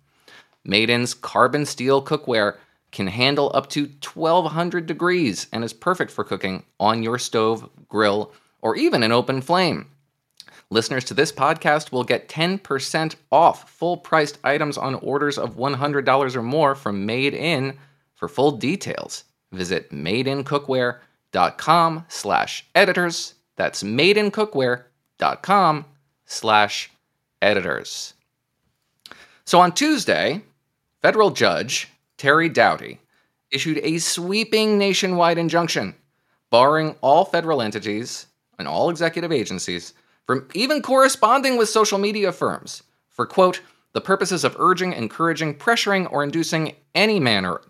Made 0.64 0.90
In's 0.90 1.14
carbon 1.14 1.66
steel 1.66 2.04
cookware 2.04 2.58
can 2.92 3.08
handle 3.08 3.52
up 3.54 3.70
to 3.70 3.90
1200 4.04 4.86
degrees 4.86 5.48
and 5.54 5.64
is 5.64 5.74
perfect 5.74 6.12
for 6.12 6.24
cooking 6.24 6.64
on 6.80 7.04
your 7.04 7.20
stove, 7.20 7.70
grill, 7.88 8.34
or 8.62 8.76
even 8.76 9.04
an 9.04 9.12
open 9.12 9.42
flame. 9.42 9.88
Listeners 10.72 11.04
to 11.06 11.16
this 11.16 11.32
podcast 11.32 11.92
will 11.92 12.04
get 12.04 12.30
10% 12.30 13.16
off 13.32 13.68
full 13.70 13.98
priced 13.98 14.38
items 14.44 14.78
on 14.78 14.94
orders 14.96 15.40
of 15.40 15.56
$100 15.56 16.36
or 16.36 16.44
more 16.44 16.76
from 16.76 17.08
Made 17.08 17.34
In. 17.34 17.76
For 18.14 18.28
full 18.28 18.52
details, 18.52 19.24
visit 19.52 19.90
madeincookware.com 19.92 22.06
slash 22.08 22.68
editors. 22.76 23.34
That's 23.56 23.82
madeincookware.com 23.82 25.86
slash 26.26 26.92
editors. 27.42 28.14
So 29.46 29.60
on 29.60 29.72
Tuesday, 29.72 30.42
federal 31.02 31.32
judge 31.32 31.90
Terry 32.18 32.50
Doughty 32.50 33.00
issued 33.52 33.80
a 33.82 33.98
sweeping 33.98 34.78
nationwide 34.78 35.38
injunction 35.38 35.96
barring 36.50 36.96
all 37.02 37.26
federal 37.26 37.62
entities 37.62 38.28
and 38.58 38.68
all 38.68 38.90
executive 38.90 39.32
agencies 39.32 39.94
from 40.26 40.48
even 40.54 40.82
corresponding 40.82 41.58
with 41.58 41.70
social 41.70 41.98
media 41.98 42.32
firms 42.32 42.84
for, 43.08 43.26
quote, 43.26 43.62
the 43.94 44.02
purposes 44.02 44.44
of 44.44 44.56
urging, 44.60 44.94
encouraging, 44.94 45.56
pressuring, 45.56 46.12
or 46.12 46.24
inducing 46.24 46.76
any 46.94 47.20
manner, 47.20 47.62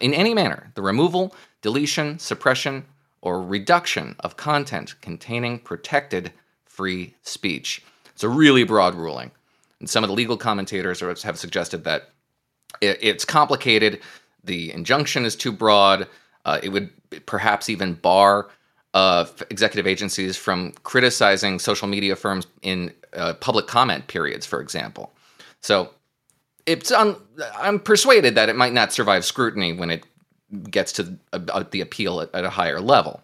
in 0.00 0.12
any 0.12 0.34
manner, 0.34 0.72
the 0.74 0.82
removal, 0.82 1.34
deletion, 1.62 2.18
suppression, 2.18 2.84
or 3.20 3.42
reduction 3.42 4.16
of 4.20 4.36
content 4.36 5.00
containing 5.00 5.58
protected 5.58 6.32
free 6.64 7.14
speech. 7.22 7.82
It's 8.18 8.24
a 8.24 8.28
really 8.28 8.64
broad 8.64 8.96
ruling. 8.96 9.30
And 9.78 9.88
some 9.88 10.02
of 10.02 10.08
the 10.08 10.14
legal 10.14 10.36
commentators 10.36 10.98
have 11.22 11.38
suggested 11.38 11.84
that 11.84 12.08
it's 12.80 13.24
complicated, 13.24 14.00
the 14.42 14.72
injunction 14.72 15.24
is 15.24 15.36
too 15.36 15.52
broad, 15.52 16.08
uh, 16.44 16.58
it 16.60 16.70
would 16.70 16.90
perhaps 17.26 17.68
even 17.68 17.94
bar 17.94 18.48
uh, 18.92 19.24
executive 19.50 19.86
agencies 19.86 20.36
from 20.36 20.72
criticizing 20.82 21.60
social 21.60 21.86
media 21.86 22.16
firms 22.16 22.48
in 22.62 22.92
uh, 23.12 23.34
public 23.34 23.68
comment 23.68 24.08
periods, 24.08 24.44
for 24.44 24.60
example. 24.60 25.12
So 25.60 25.94
it's 26.66 26.90
un- 26.90 27.14
I'm 27.56 27.78
persuaded 27.78 28.34
that 28.34 28.48
it 28.48 28.56
might 28.56 28.72
not 28.72 28.92
survive 28.92 29.24
scrutiny 29.24 29.74
when 29.74 29.90
it 29.90 30.04
gets 30.68 30.90
to 30.94 31.04
the 31.04 31.80
appeal 31.80 32.20
at, 32.22 32.34
at 32.34 32.44
a 32.44 32.50
higher 32.50 32.80
level. 32.80 33.22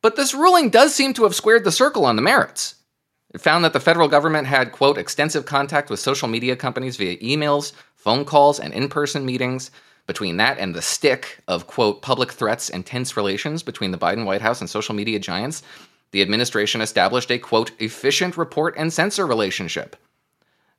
But 0.00 0.16
this 0.16 0.32
ruling 0.32 0.70
does 0.70 0.94
seem 0.94 1.12
to 1.12 1.24
have 1.24 1.34
squared 1.34 1.64
the 1.64 1.70
circle 1.70 2.06
on 2.06 2.16
the 2.16 2.22
merits. 2.22 2.76
It 3.34 3.42
found 3.42 3.62
that 3.64 3.74
the 3.74 3.80
federal 3.80 4.08
government 4.08 4.46
had, 4.46 4.72
quote, 4.72 4.96
extensive 4.96 5.44
contact 5.44 5.90
with 5.90 6.00
social 6.00 6.28
media 6.28 6.56
companies 6.56 6.96
via 6.96 7.18
emails, 7.18 7.72
phone 7.94 8.24
calls, 8.24 8.58
and 8.58 8.72
in 8.72 8.88
person 8.88 9.26
meetings. 9.26 9.70
Between 10.06 10.38
that 10.38 10.58
and 10.58 10.74
the 10.74 10.80
stick 10.80 11.40
of, 11.46 11.66
quote, 11.66 12.00
public 12.00 12.32
threats 12.32 12.70
and 12.70 12.86
tense 12.86 13.18
relations 13.18 13.62
between 13.62 13.90
the 13.90 13.98
Biden 13.98 14.24
White 14.24 14.40
House 14.40 14.62
and 14.62 14.70
social 14.70 14.94
media 14.94 15.18
giants, 15.18 15.62
the 16.12 16.22
administration 16.22 16.80
established 16.80 17.30
a, 17.30 17.38
quote, 17.38 17.70
efficient 17.78 18.38
report 18.38 18.74
and 18.78 18.90
censor 18.90 19.26
relationship. 19.26 19.96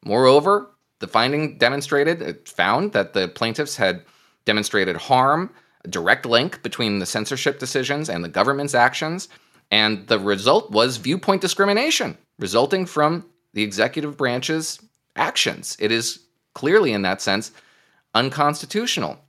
Moreover, 0.04 0.72
the 0.98 1.08
finding 1.08 1.60
demonstrated, 1.60 2.20
it 2.24 2.50
found 2.50 2.94
that 2.94 3.14
the 3.14 3.28
plaintiffs 3.28 3.76
had 3.76 4.04
demonstrated 4.46 4.98
harm, 4.98 5.52
a 5.86 5.88
direct 5.88 6.26
link 6.26 6.64
between 6.64 6.98
the 6.98 7.06
censorship 7.06 7.60
decisions 7.60 8.10
and 8.10 8.24
the 8.24 8.30
government's 8.30 8.74
actions, 8.74 9.30
and 9.70 10.08
the 10.08 10.18
result 10.18 10.72
was 10.72 10.98
viewpoint 10.98 11.42
discrimination 11.42 12.18
resulting 12.40 12.86
from 12.86 13.26
the 13.54 13.62
executive 13.64 14.18
branch's 14.18 14.80
actions. 15.16 15.78
It 15.80 15.92
is 15.92 16.20
clearly, 16.54 16.94
in 16.94 17.04
that 17.04 17.22
sense, 17.22 17.52
unconstitutional. 18.16 19.20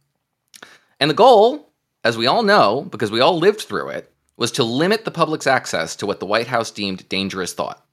And 0.99 1.11
the 1.11 1.15
goal, 1.15 1.71
as 2.05 2.17
we 2.17 2.27
all 2.27 2.43
know, 2.43 2.87
because 2.91 3.11
we 3.11 3.21
all 3.21 3.39
lived 3.39 3.61
through 3.61 3.91
it, 3.91 4.13
was 4.37 4.53
to 4.53 4.65
limit 4.65 5.05
the 5.05 5.11
public's 5.11 5.47
access 5.47 5.95
to 5.97 6.07
what 6.07 6.21
the 6.21 6.27
White 6.27 6.47
House 6.47 6.71
deemed 6.71 7.09
dangerous 7.09 7.53
thought. 7.53 7.85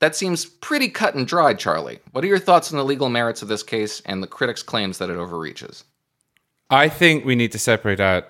That 0.00 0.16
seems 0.16 0.46
pretty 0.46 0.88
cut 0.88 1.14
and 1.14 1.26
dried, 1.26 1.58
Charlie. 1.58 2.00
What 2.12 2.24
are 2.24 2.28
your 2.28 2.38
thoughts 2.38 2.72
on 2.72 2.78
the 2.78 2.84
legal 2.84 3.08
merits 3.08 3.42
of 3.42 3.48
this 3.48 3.62
case 3.62 4.00
and 4.06 4.22
the 4.22 4.26
critics' 4.26 4.62
claims 4.62 4.98
that 4.98 5.10
it 5.10 5.16
overreaches? 5.16 5.84
I 6.70 6.88
think 6.88 7.24
we 7.24 7.34
need 7.34 7.52
to 7.52 7.58
separate 7.58 8.00
out 8.00 8.28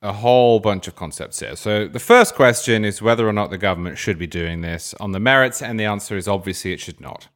a 0.00 0.12
whole 0.12 0.60
bunch 0.60 0.86
of 0.86 0.94
concepts 0.94 1.40
here. 1.40 1.56
So 1.56 1.88
the 1.88 1.98
first 1.98 2.34
question 2.34 2.84
is 2.84 3.02
whether 3.02 3.28
or 3.28 3.32
not 3.32 3.50
the 3.50 3.58
government 3.58 3.98
should 3.98 4.18
be 4.18 4.26
doing 4.26 4.60
this 4.60 4.94
on 5.00 5.12
the 5.12 5.20
merits, 5.20 5.60
and 5.60 5.78
the 5.78 5.84
answer 5.84 6.16
is 6.16 6.28
obviously 6.28 6.72
it 6.72 6.80
should 6.80 7.00
not. 7.00 7.28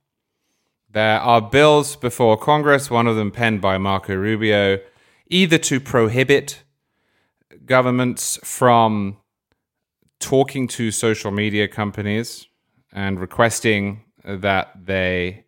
There 0.91 1.21
are 1.21 1.41
bills 1.41 1.97
before 1.97 2.37
Congress, 2.37 2.91
one 2.91 3.07
of 3.07 3.17
them 3.17 3.31
penned 3.31 3.61
by 3.61 3.79
Marco 3.79 4.15
Rubio, 4.15 4.79
either 5.29 5.59
to 5.59 5.81
prohibit 5.81 6.63
governments 7.65 8.39
from 8.45 9.17
talking 10.21 10.69
to 10.69 10.91
social 10.91 11.31
media 11.31 11.67
companies 11.67 12.47
and 12.93 13.19
requesting 13.19 14.05
that 14.25 14.87
they 14.87 15.45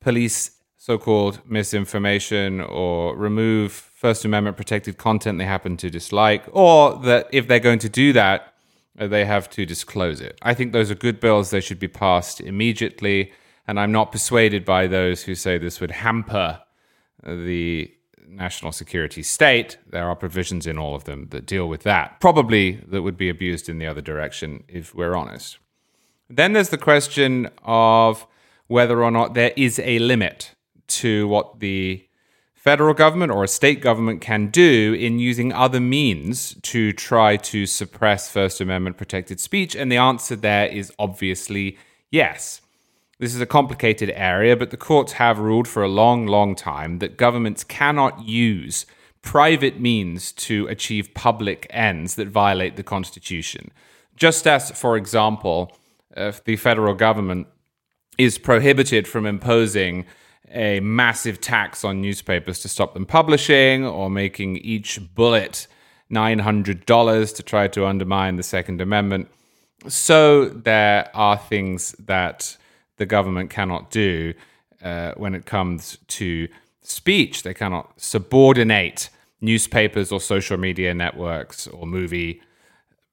police 0.00 0.50
so 0.76 0.98
called 0.98 1.40
misinformation 1.46 2.60
or 2.60 3.16
remove 3.16 3.85
First 3.96 4.26
Amendment 4.26 4.58
protected 4.58 4.98
content 4.98 5.38
they 5.38 5.46
happen 5.46 5.78
to 5.78 5.88
dislike, 5.88 6.44
or 6.52 6.96
that 7.04 7.28
if 7.32 7.48
they're 7.48 7.58
going 7.58 7.78
to 7.78 7.88
do 7.88 8.12
that, 8.12 8.52
uh, 8.98 9.06
they 9.06 9.24
have 9.24 9.48
to 9.48 9.64
disclose 9.64 10.20
it. 10.20 10.38
I 10.42 10.52
think 10.52 10.74
those 10.74 10.90
are 10.90 10.94
good 10.94 11.18
bills. 11.18 11.48
They 11.48 11.62
should 11.62 11.78
be 11.78 11.88
passed 11.88 12.42
immediately. 12.42 13.32
And 13.66 13.80
I'm 13.80 13.92
not 13.92 14.12
persuaded 14.12 14.66
by 14.66 14.86
those 14.86 15.22
who 15.22 15.34
say 15.34 15.56
this 15.56 15.80
would 15.80 15.92
hamper 15.92 16.60
uh, 17.24 17.36
the 17.36 17.90
national 18.28 18.72
security 18.72 19.22
state. 19.22 19.78
There 19.88 20.06
are 20.06 20.14
provisions 20.14 20.66
in 20.66 20.76
all 20.76 20.94
of 20.94 21.04
them 21.04 21.28
that 21.30 21.46
deal 21.46 21.66
with 21.66 21.82
that. 21.84 22.20
Probably 22.20 22.72
that 22.88 23.00
would 23.00 23.16
be 23.16 23.30
abused 23.30 23.66
in 23.66 23.78
the 23.78 23.86
other 23.86 24.02
direction, 24.02 24.64
if 24.68 24.94
we're 24.94 25.16
honest. 25.16 25.58
Then 26.28 26.52
there's 26.52 26.68
the 26.68 26.76
question 26.76 27.48
of 27.64 28.26
whether 28.66 29.02
or 29.02 29.10
not 29.10 29.32
there 29.32 29.54
is 29.56 29.78
a 29.78 30.00
limit 30.00 30.54
to 30.88 31.26
what 31.28 31.60
the 31.60 32.05
federal 32.66 32.94
government 32.94 33.30
or 33.30 33.44
a 33.44 33.48
state 33.48 33.80
government 33.80 34.20
can 34.20 34.48
do 34.48 34.92
in 34.98 35.20
using 35.20 35.52
other 35.52 35.78
means 35.78 36.56
to 36.62 36.92
try 36.92 37.36
to 37.36 37.64
suppress 37.64 38.28
First 38.28 38.60
Amendment 38.60 38.96
protected 38.96 39.38
speech? 39.38 39.76
And 39.76 39.90
the 39.90 39.98
answer 39.98 40.34
there 40.34 40.66
is 40.66 40.92
obviously 40.98 41.78
yes. 42.10 42.60
This 43.20 43.36
is 43.36 43.40
a 43.40 43.46
complicated 43.46 44.10
area, 44.16 44.56
but 44.56 44.72
the 44.72 44.76
courts 44.76 45.12
have 45.12 45.38
ruled 45.38 45.68
for 45.68 45.84
a 45.84 45.88
long, 45.88 46.26
long 46.26 46.56
time 46.56 46.98
that 46.98 47.16
governments 47.16 47.62
cannot 47.62 48.26
use 48.26 48.84
private 49.22 49.78
means 49.78 50.32
to 50.32 50.66
achieve 50.66 51.14
public 51.14 51.68
ends 51.70 52.16
that 52.16 52.26
violate 52.26 52.74
the 52.74 52.82
Constitution. 52.82 53.70
Just 54.16 54.44
as, 54.44 54.72
for 54.72 54.96
example, 54.96 55.70
if 56.16 56.42
the 56.42 56.56
federal 56.56 56.94
government 56.94 57.46
is 58.18 58.38
prohibited 58.38 59.06
from 59.06 59.24
imposing 59.24 60.04
a 60.50 60.80
massive 60.80 61.40
tax 61.40 61.84
on 61.84 62.00
newspapers 62.00 62.60
to 62.60 62.68
stop 62.68 62.94
them 62.94 63.06
publishing 63.06 63.84
or 63.84 64.08
making 64.10 64.56
each 64.58 65.00
bullet 65.14 65.66
$900 66.10 67.36
to 67.36 67.42
try 67.42 67.68
to 67.68 67.86
undermine 67.86 68.36
the 68.36 68.42
Second 68.42 68.80
Amendment. 68.80 69.28
So 69.88 70.46
there 70.48 71.10
are 71.14 71.36
things 71.36 71.92
that 71.98 72.56
the 72.96 73.06
government 73.06 73.50
cannot 73.50 73.90
do 73.90 74.34
uh, 74.82 75.12
when 75.16 75.34
it 75.34 75.46
comes 75.46 75.98
to 76.08 76.48
speech. 76.82 77.42
They 77.42 77.54
cannot 77.54 78.00
subordinate 78.00 79.10
newspapers 79.40 80.12
or 80.12 80.20
social 80.20 80.56
media 80.56 80.94
networks 80.94 81.66
or 81.66 81.86
movie 81.86 82.40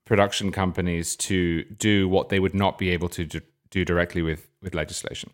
production 0.05 0.51
companies 0.51 1.15
to 1.15 1.63
do 1.63 2.07
what 2.07 2.29
they 2.29 2.39
would 2.39 2.53
not 2.53 2.77
be 2.77 2.89
able 2.89 3.09
to 3.09 3.25
do, 3.69 3.85
directly 3.85 4.21
with, 4.21 4.47
with 4.61 4.75
legislation. 4.75 5.31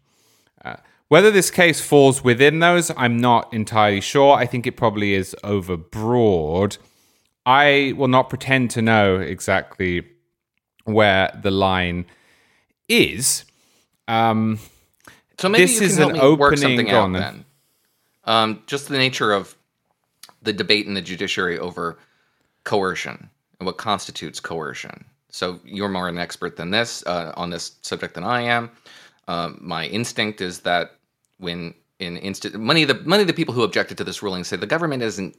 Uh, 0.64 0.78
whether 1.10 1.32
this 1.32 1.52
case 1.52 1.82
falls 1.82 2.24
within 2.24 2.60
those, 2.60 2.92
I'm 2.96 3.18
not 3.18 3.52
entirely 3.54 4.02
sure. 4.02 4.36
I 4.36 4.46
think 4.46 4.66
it 4.66 4.78
probably 4.78 5.14
is 5.14 5.36
overbroad. 5.44 6.78
I 7.46 7.94
will 7.98 8.08
not 8.08 8.30
pretend 8.30 8.70
to 8.72 8.82
know 8.82 9.18
exactly 9.18 10.08
where 10.86 11.38
the 11.42 11.52
line 11.52 12.06
is. 12.88 13.44
Um, 14.08 14.60
so 15.40 15.50
maybe 15.50 15.66
this 15.66 15.80
you 15.80 15.88
is 15.88 15.98
can 15.98 16.10
help 16.10 16.24
an 16.24 16.30
me 16.30 16.36
work 16.36 16.58
something 16.58 16.90
out 16.92 17.14
then. 17.14 17.46
Um, 18.26 18.64
just 18.68 18.88
the 18.88 18.98
nature 18.98 19.32
of 19.32 19.56
the 20.44 20.54
debate 20.54 20.86
in 20.86 20.94
the 20.94 21.02
judiciary 21.02 21.58
over 21.58 21.98
coercion 22.64 23.30
and 23.60 23.66
what 23.66 23.78
constitutes 23.78 24.40
coercion. 24.40 25.06
So 25.32 25.60
you're 25.66 25.90
more 25.90 26.08
an 26.08 26.18
expert 26.20 26.56
than 26.56 26.70
this 26.70 27.04
uh, 27.08 27.34
on 27.36 27.50
this 27.50 27.78
subject 27.82 28.14
than 28.14 28.24
I 28.24 28.42
am. 28.42 28.70
Um, 29.28 29.58
my 29.62 29.86
instinct 29.88 30.42
is 30.42 30.60
that 30.62 30.99
when 31.40 31.74
in 32.00 32.16
instant 32.18 32.58
many 32.58 32.84
of 32.84 32.88
the 32.88 33.02
many 33.10 33.22
of 33.22 33.28
the 33.28 33.34
people 33.34 33.54
who 33.54 33.64
objected 33.64 33.98
to 33.98 34.04
this 34.04 34.24
ruling 34.24 34.44
say 34.44 34.56
the 34.56 34.66
government 34.66 35.04
isn't 35.04 35.36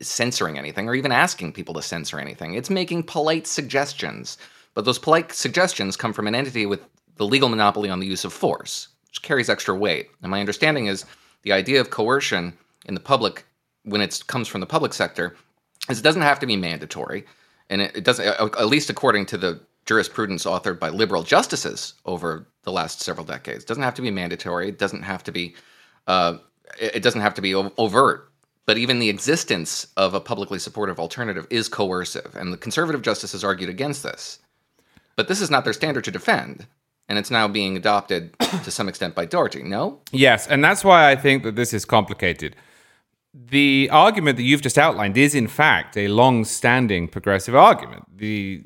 censoring 0.00 0.58
anything 0.58 0.88
or 0.88 0.94
even 0.94 1.10
asking 1.10 1.52
people 1.52 1.74
to 1.74 1.82
censor 1.82 2.20
anything. 2.20 2.54
It's 2.54 2.70
making 2.70 3.02
polite 3.04 3.46
suggestions, 3.46 4.38
but 4.74 4.84
those 4.84 4.98
polite 4.98 5.32
suggestions 5.32 5.96
come 5.96 6.12
from 6.12 6.28
an 6.28 6.34
entity 6.34 6.66
with 6.66 6.80
the 7.16 7.26
legal 7.26 7.48
monopoly 7.48 7.88
on 7.90 7.98
the 7.98 8.06
use 8.06 8.24
of 8.24 8.32
force, 8.32 8.88
which 9.08 9.22
carries 9.22 9.48
extra 9.48 9.74
weight. 9.74 10.10
And 10.22 10.30
my 10.30 10.40
understanding 10.40 10.86
is 10.86 11.04
the 11.42 11.52
idea 11.52 11.80
of 11.80 11.90
coercion 11.90 12.56
in 12.84 12.94
the 12.94 13.00
public 13.00 13.44
when 13.84 14.00
it 14.00 14.22
comes 14.26 14.48
from 14.48 14.60
the 14.60 14.66
public 14.66 14.92
sector 14.92 15.36
is 15.88 15.98
it 15.98 16.02
doesn't 16.02 16.22
have 16.22 16.40
to 16.40 16.46
be 16.46 16.56
mandatory, 16.56 17.24
and 17.70 17.80
it, 17.80 17.96
it 17.96 18.04
doesn't 18.04 18.26
at 18.26 18.66
least 18.66 18.90
according 18.90 19.26
to 19.26 19.38
the 19.38 19.60
jurisprudence 19.86 20.44
authored 20.44 20.78
by 20.78 20.90
liberal 20.90 21.22
justices 21.22 21.94
over 22.04 22.46
the 22.64 22.72
last 22.72 23.00
several 23.00 23.24
decades. 23.24 23.64
It 23.64 23.68
doesn't 23.68 23.82
have 23.82 23.94
to 23.94 24.02
be 24.02 24.10
mandatory. 24.10 24.68
It 24.68 24.78
doesn't 24.78 25.02
have 25.02 25.22
to 25.24 25.32
be. 25.32 25.54
Uh, 26.06 26.38
it 26.78 27.02
doesn't 27.02 27.20
have 27.20 27.34
to 27.34 27.42
be 27.42 27.54
overt. 27.54 28.30
But 28.66 28.78
even 28.78 28.98
the 28.98 29.08
existence 29.08 29.86
of 29.96 30.12
a 30.12 30.20
publicly 30.20 30.58
supportive 30.58 30.98
alternative 30.98 31.46
is 31.50 31.68
coercive, 31.68 32.34
and 32.34 32.52
the 32.52 32.56
conservative 32.56 33.00
justices 33.00 33.44
argued 33.44 33.70
against 33.70 34.02
this. 34.02 34.40
But 35.14 35.28
this 35.28 35.40
is 35.40 35.50
not 35.50 35.62
their 35.62 35.72
standard 35.72 36.02
to 36.04 36.10
defend, 36.10 36.66
and 37.08 37.16
it's 37.16 37.30
now 37.30 37.46
being 37.46 37.76
adopted 37.76 38.36
to 38.64 38.70
some 38.72 38.88
extent 38.88 39.14
by 39.14 39.24
Doherty. 39.24 39.62
No, 39.62 40.00
Yes, 40.10 40.48
and 40.48 40.64
that's 40.64 40.84
why 40.84 41.08
I 41.10 41.14
think 41.14 41.44
that 41.44 41.54
this 41.54 41.72
is 41.72 41.84
complicated. 41.84 42.56
The 43.32 43.88
argument 43.92 44.36
that 44.38 44.42
you've 44.42 44.62
just 44.62 44.78
outlined 44.78 45.16
is, 45.16 45.34
in 45.34 45.46
fact, 45.46 45.96
a 45.96 46.08
long 46.08 46.44
standing 46.44 47.06
progressive 47.06 47.54
argument. 47.54 48.04
The 48.18 48.64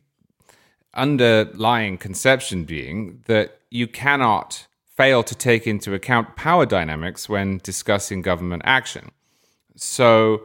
underlying 0.95 1.99
conception 1.99 2.65
being 2.65 3.23
that 3.27 3.61
you 3.71 3.87
cannot 3.87 4.67
fail 4.97 5.23
to 5.23 5.35
take 5.35 5.67
into 5.67 5.95
account 5.95 6.37
power 6.37 6.67
dynamics 6.67 7.29
when 7.29 7.59
discussing 7.63 8.23
government 8.23 8.63
action. 8.65 9.11
So, 9.77 10.43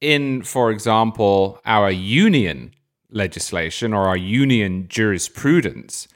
in, 0.00 0.42
for 0.42 0.70
example, 0.70 1.60
our 1.64 1.90
union 1.90 2.72
legislation 3.10 3.92
or 3.92 4.06
our 4.06 4.16
union 4.16 4.86
jurisprudence, 4.88 6.08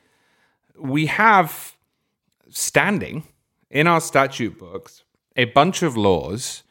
we 0.78 1.06
have 1.06 1.76
standing 2.50 3.24
in 3.70 3.86
our 3.86 4.00
statute 4.00 4.58
books 4.58 5.02
a 5.36 5.46
bunch 5.46 5.82
of 5.82 5.96
laws 5.96 6.62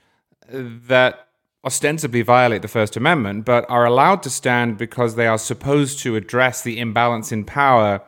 that 0.47 1.27
ostensibly 1.65 2.21
violate 2.21 2.61
the 2.61 2.67
First 2.67 2.97
Amendment, 2.97 3.45
but 3.45 3.65
are 3.69 3.85
allowed 3.85 4.21
to 4.23 4.29
stand 4.29 4.77
because 4.77 5.15
they 5.15 5.27
are 5.27 5.37
supposed 5.37 5.99
to 5.99 6.15
address 6.15 6.61
the 6.61 6.79
imbalance 6.79 7.31
in 7.31 7.45
power 7.45 8.01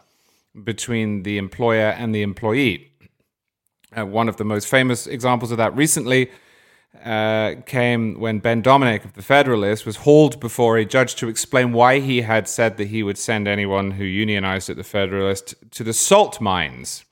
between 0.63 1.23
the 1.23 1.37
employer 1.37 1.89
and 1.89 2.13
the 2.13 2.21
employee. 2.21 2.91
Uh, 3.97 4.05
one 4.05 4.27
of 4.27 4.37
the 4.37 4.43
most 4.43 4.67
famous 4.67 5.07
examples 5.07 5.51
of 5.51 5.57
that 5.57 5.75
recently 5.75 6.29
uh, 7.03 7.55
came 7.65 8.19
when 8.19 8.39
Ben 8.39 8.61
Domenech 8.61 9.05
of 9.05 9.13
the 9.13 9.21
Federalist 9.21 9.85
was 9.85 9.97
hauled 9.97 10.39
before 10.39 10.77
a 10.77 10.85
judge 10.85 11.15
to 11.15 11.27
explain 11.27 11.73
why 11.73 11.99
he 11.99 12.21
had 12.21 12.47
said 12.47 12.77
that 12.77 12.87
he 12.87 13.03
would 13.03 13.17
send 13.17 13.47
anyone 13.47 13.91
who 13.91 14.03
unionized 14.03 14.69
at 14.69 14.77
the 14.77 14.83
Federalist 14.83 15.55
to 15.71 15.83
the 15.83 15.93
salt 15.93 16.41
mines. 16.41 17.05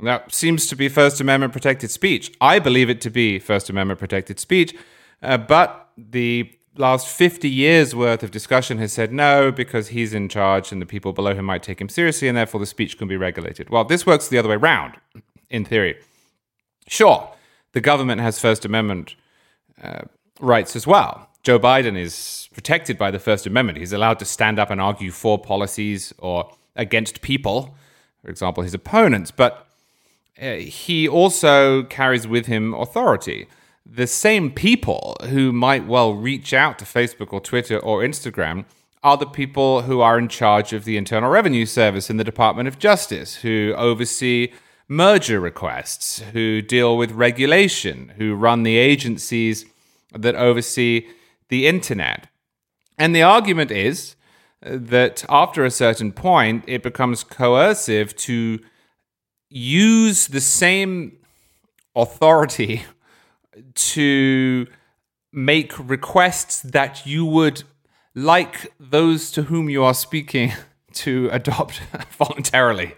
That 0.00 0.34
seems 0.34 0.66
to 0.66 0.76
be 0.76 0.88
First 0.88 1.20
Amendment 1.20 1.52
protected 1.52 1.90
speech. 1.90 2.34
I 2.40 2.58
believe 2.58 2.90
it 2.90 3.00
to 3.02 3.10
be 3.10 3.38
First 3.38 3.70
Amendment 3.70 4.00
protected 4.00 4.40
speech, 4.40 4.74
uh, 5.22 5.38
but 5.38 5.81
the 5.96 6.52
last 6.76 7.06
50 7.06 7.48
years 7.48 7.94
worth 7.94 8.22
of 8.22 8.30
discussion 8.30 8.78
has 8.78 8.92
said 8.92 9.12
no 9.12 9.52
because 9.52 9.88
he's 9.88 10.14
in 10.14 10.28
charge 10.28 10.72
and 10.72 10.80
the 10.80 10.86
people 10.86 11.12
below 11.12 11.34
him 11.34 11.44
might 11.44 11.62
take 11.62 11.80
him 11.80 11.88
seriously 11.88 12.28
and 12.28 12.36
therefore 12.36 12.60
the 12.60 12.66
speech 12.66 12.96
can 12.98 13.08
be 13.08 13.16
regulated. 13.16 13.68
Well, 13.70 13.84
this 13.84 14.06
works 14.06 14.28
the 14.28 14.38
other 14.38 14.48
way 14.48 14.56
round, 14.56 14.96
in 15.50 15.64
theory. 15.64 15.98
Sure, 16.88 17.30
the 17.72 17.80
government 17.80 18.20
has 18.20 18.38
First 18.38 18.64
Amendment 18.64 19.14
uh, 19.82 20.02
rights 20.40 20.74
as 20.76 20.86
well. 20.86 21.28
Joe 21.42 21.58
Biden 21.58 21.98
is 21.98 22.48
protected 22.54 22.96
by 22.96 23.10
the 23.10 23.18
First 23.18 23.46
Amendment. 23.46 23.78
He's 23.78 23.92
allowed 23.92 24.18
to 24.20 24.24
stand 24.24 24.58
up 24.58 24.70
and 24.70 24.80
argue 24.80 25.10
for 25.10 25.38
policies 25.38 26.12
or 26.18 26.52
against 26.76 27.20
people, 27.20 27.74
for 28.22 28.30
example, 28.30 28.62
his 28.62 28.74
opponents, 28.74 29.30
but 29.30 29.66
uh, 30.40 30.54
he 30.54 31.08
also 31.08 31.82
carries 31.84 32.26
with 32.26 32.46
him 32.46 32.74
authority. 32.74 33.46
The 33.84 34.06
same 34.06 34.50
people 34.50 35.16
who 35.28 35.52
might 35.52 35.86
well 35.86 36.14
reach 36.14 36.54
out 36.54 36.78
to 36.78 36.84
Facebook 36.84 37.32
or 37.32 37.40
Twitter 37.40 37.78
or 37.78 38.02
Instagram 38.02 38.64
are 39.02 39.16
the 39.16 39.26
people 39.26 39.82
who 39.82 40.00
are 40.00 40.18
in 40.18 40.28
charge 40.28 40.72
of 40.72 40.84
the 40.84 40.96
Internal 40.96 41.30
Revenue 41.30 41.66
Service 41.66 42.08
in 42.08 42.16
the 42.16 42.24
Department 42.24 42.68
of 42.68 42.78
Justice, 42.78 43.36
who 43.36 43.74
oversee 43.76 44.52
merger 44.88 45.40
requests, 45.40 46.20
who 46.32 46.62
deal 46.62 46.96
with 46.96 47.10
regulation, 47.10 48.12
who 48.16 48.34
run 48.34 48.62
the 48.62 48.76
agencies 48.76 49.64
that 50.12 50.36
oversee 50.36 51.08
the 51.48 51.66
internet. 51.66 52.28
And 52.98 53.16
the 53.16 53.22
argument 53.22 53.70
is 53.70 54.14
that 54.60 55.24
after 55.28 55.64
a 55.64 55.70
certain 55.70 56.12
point, 56.12 56.64
it 56.68 56.82
becomes 56.82 57.24
coercive 57.24 58.14
to 58.16 58.60
use 59.48 60.28
the 60.28 60.40
same 60.40 61.18
authority 61.96 62.84
to 63.74 64.66
make 65.32 65.78
requests 65.78 66.60
that 66.62 67.06
you 67.06 67.24
would 67.24 67.62
like 68.14 68.72
those 68.78 69.30
to 69.32 69.44
whom 69.44 69.70
you 69.70 69.82
are 69.82 69.94
speaking 69.94 70.52
to 70.92 71.28
adopt 71.32 71.80
voluntarily. 72.18 72.94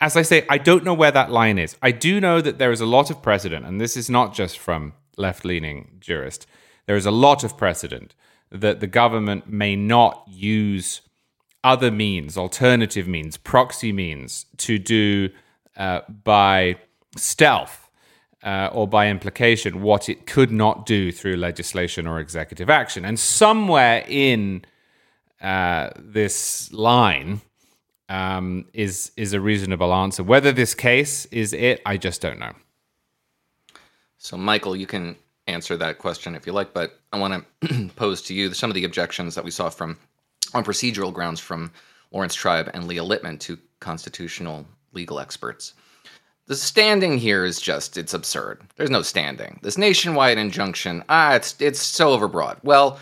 As 0.00 0.16
I 0.16 0.22
say, 0.22 0.46
I 0.48 0.58
don't 0.58 0.84
know 0.84 0.94
where 0.94 1.10
that 1.10 1.30
line 1.30 1.58
is. 1.58 1.76
I 1.82 1.90
do 1.90 2.20
know 2.20 2.40
that 2.40 2.58
there 2.58 2.72
is 2.72 2.80
a 2.80 2.86
lot 2.86 3.10
of 3.10 3.22
precedent, 3.22 3.66
and 3.66 3.80
this 3.80 3.96
is 3.96 4.08
not 4.08 4.34
just 4.34 4.58
from 4.58 4.94
left 5.16 5.44
leaning 5.44 5.98
jurists. 6.00 6.46
There 6.86 6.96
is 6.96 7.06
a 7.06 7.10
lot 7.10 7.44
of 7.44 7.56
precedent 7.56 8.14
that 8.50 8.80
the 8.80 8.86
government 8.86 9.48
may 9.48 9.76
not 9.76 10.24
use 10.26 11.02
other 11.62 11.90
means, 11.90 12.38
alternative 12.38 13.06
means, 13.06 13.36
proxy 13.36 13.92
means 13.92 14.46
to 14.56 14.78
do 14.78 15.28
uh, 15.76 16.00
by 16.08 16.76
stealth 17.16 17.79
uh, 18.42 18.70
or 18.72 18.88
by 18.88 19.08
implication 19.08 19.82
what 19.82 20.08
it 20.08 20.26
could 20.26 20.50
not 20.50 20.86
do 20.86 21.12
through 21.12 21.36
legislation 21.36 22.06
or 22.06 22.20
executive 22.20 22.70
action. 22.70 23.04
And 23.04 23.18
somewhere 23.18 24.04
in 24.08 24.64
uh, 25.40 25.90
this 25.98 26.72
line, 26.72 27.42
um, 28.10 28.66
is 28.74 29.12
is 29.16 29.32
a 29.32 29.40
reasonable 29.40 29.94
answer. 29.94 30.22
Whether 30.22 30.52
this 30.52 30.74
case 30.74 31.24
is 31.26 31.52
it, 31.54 31.80
I 31.86 31.96
just 31.96 32.20
don't 32.20 32.40
know. 32.40 32.52
So, 34.18 34.36
Michael, 34.36 34.76
you 34.76 34.86
can 34.86 35.16
answer 35.46 35.76
that 35.76 35.98
question 35.98 36.34
if 36.34 36.46
you 36.46 36.52
like, 36.52 36.74
but 36.74 36.98
I 37.12 37.18
want 37.18 37.44
to 37.64 37.88
pose 37.96 38.20
to 38.22 38.34
you 38.34 38.52
some 38.52 38.68
of 38.68 38.74
the 38.74 38.84
objections 38.84 39.34
that 39.36 39.44
we 39.44 39.50
saw 39.50 39.70
from 39.70 39.96
on 40.52 40.64
procedural 40.64 41.12
grounds 41.12 41.38
from 41.38 41.70
Laurence 42.10 42.34
Tribe 42.34 42.68
and 42.74 42.88
Leah 42.88 43.04
Littman, 43.04 43.38
two 43.38 43.56
constitutional 43.78 44.66
legal 44.92 45.20
experts. 45.20 45.74
The 46.50 46.56
standing 46.56 47.16
here 47.16 47.44
is 47.44 47.60
just 47.60 47.96
it's 47.96 48.12
absurd. 48.12 48.60
There's 48.74 48.90
no 48.90 49.02
standing. 49.02 49.60
This 49.62 49.78
nationwide 49.78 50.36
injunction, 50.36 51.04
ah, 51.08 51.36
it's 51.36 51.54
it's 51.60 51.80
so 51.80 52.18
overbroad. 52.18 52.56
Well, 52.64 52.98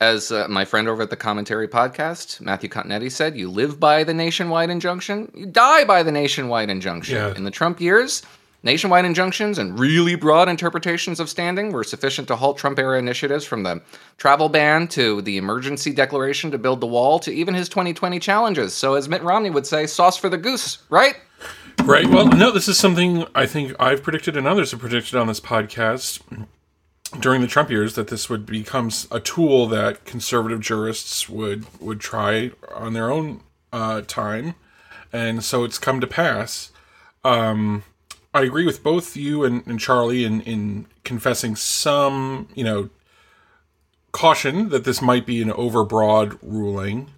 as 0.00 0.32
uh, 0.32 0.48
my 0.48 0.64
friend 0.64 0.88
over 0.88 1.02
at 1.04 1.10
the 1.10 1.16
commentary 1.16 1.68
podcast, 1.68 2.40
Matthew 2.40 2.68
Continetti 2.68 3.08
said, 3.08 3.36
you 3.36 3.48
live 3.48 3.78
by 3.78 4.02
the 4.02 4.12
nationwide 4.12 4.70
injunction, 4.70 5.30
you 5.36 5.46
die 5.46 5.84
by 5.84 6.02
the 6.02 6.10
nationwide 6.10 6.68
injunction. 6.68 7.14
Yeah. 7.14 7.32
In 7.36 7.44
the 7.44 7.52
Trump 7.52 7.80
years, 7.80 8.24
nationwide 8.64 9.04
injunctions 9.04 9.58
and 9.58 9.78
really 9.78 10.16
broad 10.16 10.48
interpretations 10.48 11.20
of 11.20 11.28
standing 11.28 11.70
were 11.70 11.84
sufficient 11.84 12.26
to 12.26 12.34
halt 12.34 12.58
Trump 12.58 12.80
era 12.80 12.98
initiatives 12.98 13.44
from 13.44 13.62
the 13.62 13.80
travel 14.16 14.48
ban 14.48 14.88
to 14.88 15.22
the 15.22 15.36
emergency 15.36 15.92
declaration 15.92 16.50
to 16.50 16.58
build 16.58 16.80
the 16.80 16.88
wall 16.88 17.20
to 17.20 17.32
even 17.32 17.54
his 17.54 17.68
2020 17.68 18.18
challenges. 18.18 18.74
So, 18.74 18.94
as 18.94 19.08
Mitt 19.08 19.22
Romney 19.22 19.50
would 19.50 19.68
say, 19.68 19.86
sauce 19.86 20.16
for 20.16 20.28
the 20.28 20.38
goose, 20.38 20.78
right? 20.90 21.14
Right. 21.84 22.06
Well, 22.08 22.26
no, 22.26 22.52
this 22.52 22.68
is 22.68 22.78
something 22.78 23.24
I 23.34 23.46
think 23.46 23.74
I've 23.80 24.02
predicted 24.02 24.36
and 24.36 24.46
others 24.46 24.70
have 24.70 24.80
predicted 24.80 25.16
on 25.16 25.26
this 25.26 25.40
podcast 25.40 26.20
during 27.18 27.40
the 27.40 27.48
Trump 27.48 27.70
years 27.70 27.94
that 27.96 28.08
this 28.08 28.30
would 28.30 28.46
become 28.46 28.90
a 29.10 29.18
tool 29.18 29.66
that 29.68 30.04
conservative 30.04 30.60
jurists 30.60 31.28
would 31.28 31.66
would 31.80 31.98
try 31.98 32.52
on 32.74 32.92
their 32.92 33.10
own 33.10 33.40
uh, 33.72 34.02
time, 34.02 34.54
and 35.12 35.42
so 35.42 35.64
it's 35.64 35.78
come 35.78 36.00
to 36.00 36.06
pass. 36.06 36.70
Um, 37.24 37.82
I 38.32 38.42
agree 38.42 38.64
with 38.64 38.84
both 38.84 39.16
you 39.16 39.42
and, 39.42 39.66
and 39.66 39.80
Charlie 39.80 40.24
in 40.24 40.42
in 40.42 40.86
confessing 41.02 41.56
some, 41.56 42.48
you 42.54 42.62
know, 42.62 42.90
caution 44.12 44.68
that 44.68 44.84
this 44.84 45.02
might 45.02 45.26
be 45.26 45.42
an 45.42 45.50
overbroad 45.50 46.38
ruling. 46.40 47.10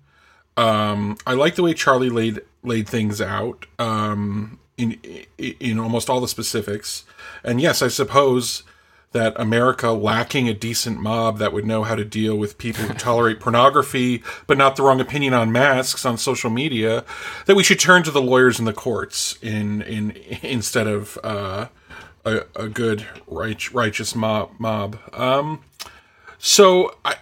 Um, 0.57 1.18
I 1.27 1.35
like 1.35 1.57
the 1.57 1.62
way 1.62 1.75
Charlie 1.75 2.11
laid 2.11 2.40
laid 2.62 2.88
things 2.88 3.20
out 3.20 3.66
um, 3.79 4.59
in 4.77 4.98
in 5.38 5.79
almost 5.79 6.09
all 6.09 6.20
the 6.20 6.29
specifics, 6.29 7.05
and 7.44 7.61
yes, 7.61 7.83
I 7.83 7.88
suppose 7.88 8.62
that 9.12 9.38
America 9.38 9.90
lacking 9.90 10.48
a 10.48 10.55
decent 10.55 10.98
mob 10.98 11.38
that 11.38 11.53
would 11.53 11.66
know 11.66 11.85
how 11.85 11.94
to 11.94 12.05
deal 12.05 12.37
with 12.37 12.57
people 12.57 12.85
who 12.85 12.94
tolerate 12.94 13.40
pornography 13.40 14.22
but 14.46 14.57
not 14.57 14.75
the 14.77 14.83
wrong 14.83 15.01
opinion 15.01 15.35
on 15.35 15.53
masks 15.53 16.07
on 16.07 16.16
social 16.16 16.48
media, 16.48 17.05
that 17.46 17.55
we 17.55 17.62
should 17.62 17.79
turn 17.79 18.03
to 18.03 18.11
the 18.11 18.22
lawyers 18.22 18.59
and 18.59 18.66
the 18.66 18.72
courts 18.72 19.38
in 19.42 19.83
in 19.83 20.12
instead 20.42 20.87
of 20.87 21.18
uh, 21.22 21.66
a, 22.25 22.42
a 22.57 22.68
good 22.68 23.07
right, 23.27 23.72
righteous 23.72 24.14
mob. 24.14 24.51
mob. 24.59 24.98
Um, 25.12 25.62
so 26.38 26.96
I 27.05 27.16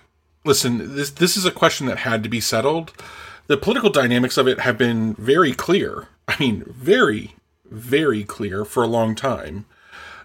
listen. 0.45 0.95
This 0.95 1.11
this 1.11 1.37
is 1.37 1.45
a 1.45 1.51
question 1.51 1.87
that 1.87 1.99
had 1.99 2.23
to 2.23 2.29
be 2.29 2.41
settled. 2.41 2.93
The 3.51 3.57
political 3.57 3.91
dynamics 3.91 4.39
of 4.39 4.47
it 4.47 4.61
have 4.61 4.79
been 4.79 5.15
very 5.15 5.53
clear. 5.53 6.07
I 6.29 6.37
mean, 6.39 6.65
very 6.69 7.35
very 7.69 8.23
clear 8.25 8.65
for 8.65 8.83
a 8.83 8.89
long 8.89 9.15
time 9.15 9.67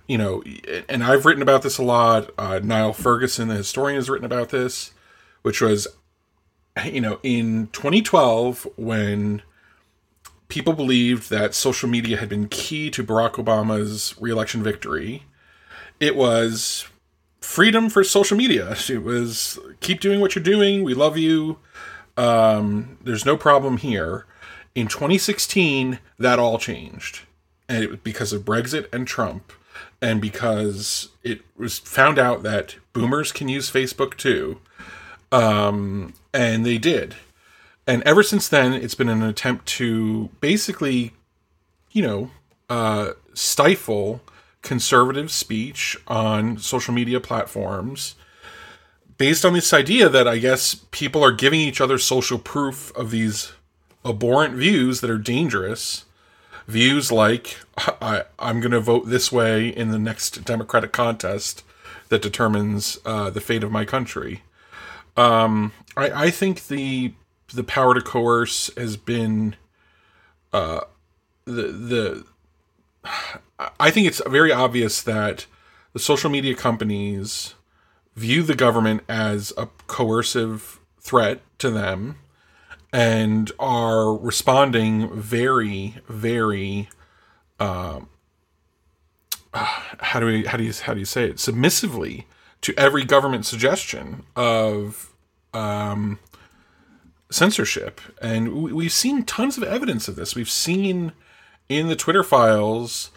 you 0.07 0.17
know, 0.17 0.43
and 0.87 1.03
I've 1.03 1.25
written 1.25 1.41
about 1.41 1.63
this 1.63 1.77
a 1.77 1.83
lot. 1.83 2.29
Uh, 2.37 2.59
Niall 2.63 2.93
Ferguson, 2.93 3.47
the 3.47 3.55
historian, 3.55 3.95
has 3.95 4.09
written 4.09 4.25
about 4.25 4.49
this, 4.49 4.91
which 5.41 5.61
was, 5.61 5.87
you 6.85 7.01
know, 7.01 7.19
in 7.23 7.69
2012 7.73 8.67
when 8.77 9.41
people 10.47 10.73
believed 10.73 11.29
that 11.31 11.55
social 11.55 11.89
media 11.89 12.17
had 12.17 12.29
been 12.29 12.47
key 12.47 12.91
to 12.91 13.03
Barack 13.03 13.33
Obama's 13.33 14.13
reelection 14.19 14.61
victory. 14.61 15.23
It 15.99 16.15
was 16.15 16.87
freedom 17.41 17.89
for 17.89 18.03
social 18.03 18.37
media. 18.37 18.75
It 18.87 19.03
was 19.03 19.57
keep 19.79 20.01
doing 20.01 20.19
what 20.19 20.35
you're 20.35 20.43
doing. 20.43 20.83
We 20.83 20.93
love 20.93 21.17
you. 21.17 21.57
Um, 22.17 22.97
there's 23.03 23.25
no 23.25 23.37
problem 23.37 23.77
here. 23.77 24.25
In 24.73 24.87
2016, 24.87 25.99
that 26.19 26.39
all 26.39 26.57
changed, 26.57 27.21
and 27.69 27.83
it 27.83 27.89
was 27.89 27.99
because 27.99 28.33
of 28.33 28.43
Brexit 28.43 28.93
and 28.93 29.07
Trump 29.07 29.53
and 30.01 30.21
because 30.21 31.09
it 31.23 31.41
was 31.57 31.79
found 31.79 32.19
out 32.19 32.43
that 32.43 32.75
boomers 32.93 33.31
can 33.31 33.47
use 33.47 33.71
Facebook 33.71 34.17
too, 34.17 34.59
um, 35.31 36.13
and 36.33 36.65
they 36.65 36.77
did. 36.77 37.15
And 37.87 38.03
ever 38.03 38.23
since 38.23 38.47
then, 38.47 38.73
it's 38.73 38.95
been 38.95 39.09
an 39.09 39.21
attempt 39.21 39.65
to 39.67 40.29
basically, 40.41 41.13
you 41.91 42.01
know, 42.01 42.31
uh, 42.69 43.11
stifle 43.33 44.21
conservative 44.61 45.31
speech 45.31 45.95
on 46.07 46.57
social 46.57 46.93
media 46.93 47.19
platforms 47.19 48.15
based 49.17 49.45
on 49.45 49.53
this 49.53 49.73
idea 49.73 50.09
that 50.09 50.27
I 50.27 50.37
guess 50.37 50.75
people 50.91 51.23
are 51.23 51.31
giving 51.31 51.59
each 51.59 51.81
other 51.81 51.97
social 51.97 52.37
proof 52.37 52.95
of 52.95 53.11
these 53.11 53.53
abhorrent 54.03 54.55
views 54.55 55.01
that 55.01 55.09
are 55.09 55.17
dangerous 55.17 56.05
views 56.67 57.11
like 57.11 57.57
I, 57.77 58.23
I'm 58.39 58.59
going 58.59 58.71
to 58.71 58.79
vote 58.79 59.07
this 59.07 59.31
way 59.31 59.67
in 59.67 59.91
the 59.91 59.99
next 59.99 60.43
democratic 60.45 60.91
contest 60.91 61.63
that 62.09 62.21
determines 62.21 62.97
uh, 63.05 63.29
the 63.29 63.41
fate 63.41 63.63
of 63.63 63.71
my 63.71 63.85
country. 63.85 64.43
Um, 65.17 65.71
I, 65.95 66.25
I 66.25 66.29
think 66.29 66.67
the 66.67 67.13
the 67.53 67.63
power 67.63 67.93
to 67.93 68.01
coerce 68.01 68.69
has 68.75 68.97
been 68.97 69.55
uh, 70.53 70.81
the 71.45 71.63
the. 71.63 72.25
I 73.79 73.91
think 73.91 74.07
it's 74.07 74.21
very 74.27 74.51
obvious 74.51 75.01
that 75.03 75.45
the 75.93 75.99
social 75.99 76.29
media 76.29 76.55
companies 76.55 77.53
view 78.15 78.43
the 78.43 78.55
government 78.55 79.01
as 79.09 79.51
a 79.57 79.67
coercive 79.87 80.79
threat 80.99 81.41
to 81.59 81.69
them 81.69 82.17
and 82.91 83.51
are 83.59 84.13
responding 84.13 85.13
very, 85.13 85.95
very. 86.07 86.89
Uh, 87.59 88.01
how 89.53 90.19
do 90.19 90.25
we 90.25 90.45
how 90.45 90.57
do 90.57 90.63
you 90.63 90.73
how 90.73 90.93
do 90.93 90.99
you 90.99 91.05
say 91.05 91.29
it 91.29 91.39
submissively 91.39 92.27
to 92.61 92.73
every 92.77 93.05
government 93.05 93.45
suggestion 93.45 94.23
of 94.35 95.13
um, 95.53 96.19
censorship, 97.29 98.01
and 98.21 98.53
we, 98.53 98.73
we've 98.73 98.91
seen 98.91 99.23
tons 99.23 99.57
of 99.57 99.63
evidence 99.63 100.07
of 100.07 100.15
this. 100.15 100.35
We've 100.35 100.49
seen 100.49 101.13
in 101.69 101.87
the 101.87 101.95
Twitter 101.95 102.23
files, 102.23 103.11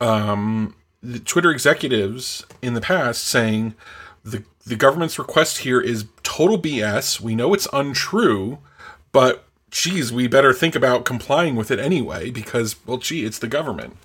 um, 0.00 0.74
the 1.02 1.18
Twitter 1.18 1.50
executives 1.50 2.44
in 2.62 2.74
the 2.74 2.80
past 2.80 3.24
saying 3.24 3.74
the 4.24 4.44
the 4.66 4.76
government's 4.76 5.18
request 5.18 5.58
here 5.58 5.80
is 5.80 6.06
total 6.22 6.58
BS. 6.58 7.20
We 7.20 7.34
know 7.34 7.54
it's 7.54 7.68
untrue 7.72 8.58
but 9.12 9.44
geez, 9.70 10.12
we 10.12 10.26
better 10.28 10.52
think 10.52 10.74
about 10.74 11.04
complying 11.04 11.56
with 11.56 11.70
it 11.70 11.78
anyway 11.78 12.30
because, 12.30 12.76
well, 12.86 12.98
gee, 12.98 13.24
it's 13.24 13.38
the 13.38 13.48
government 13.48 13.96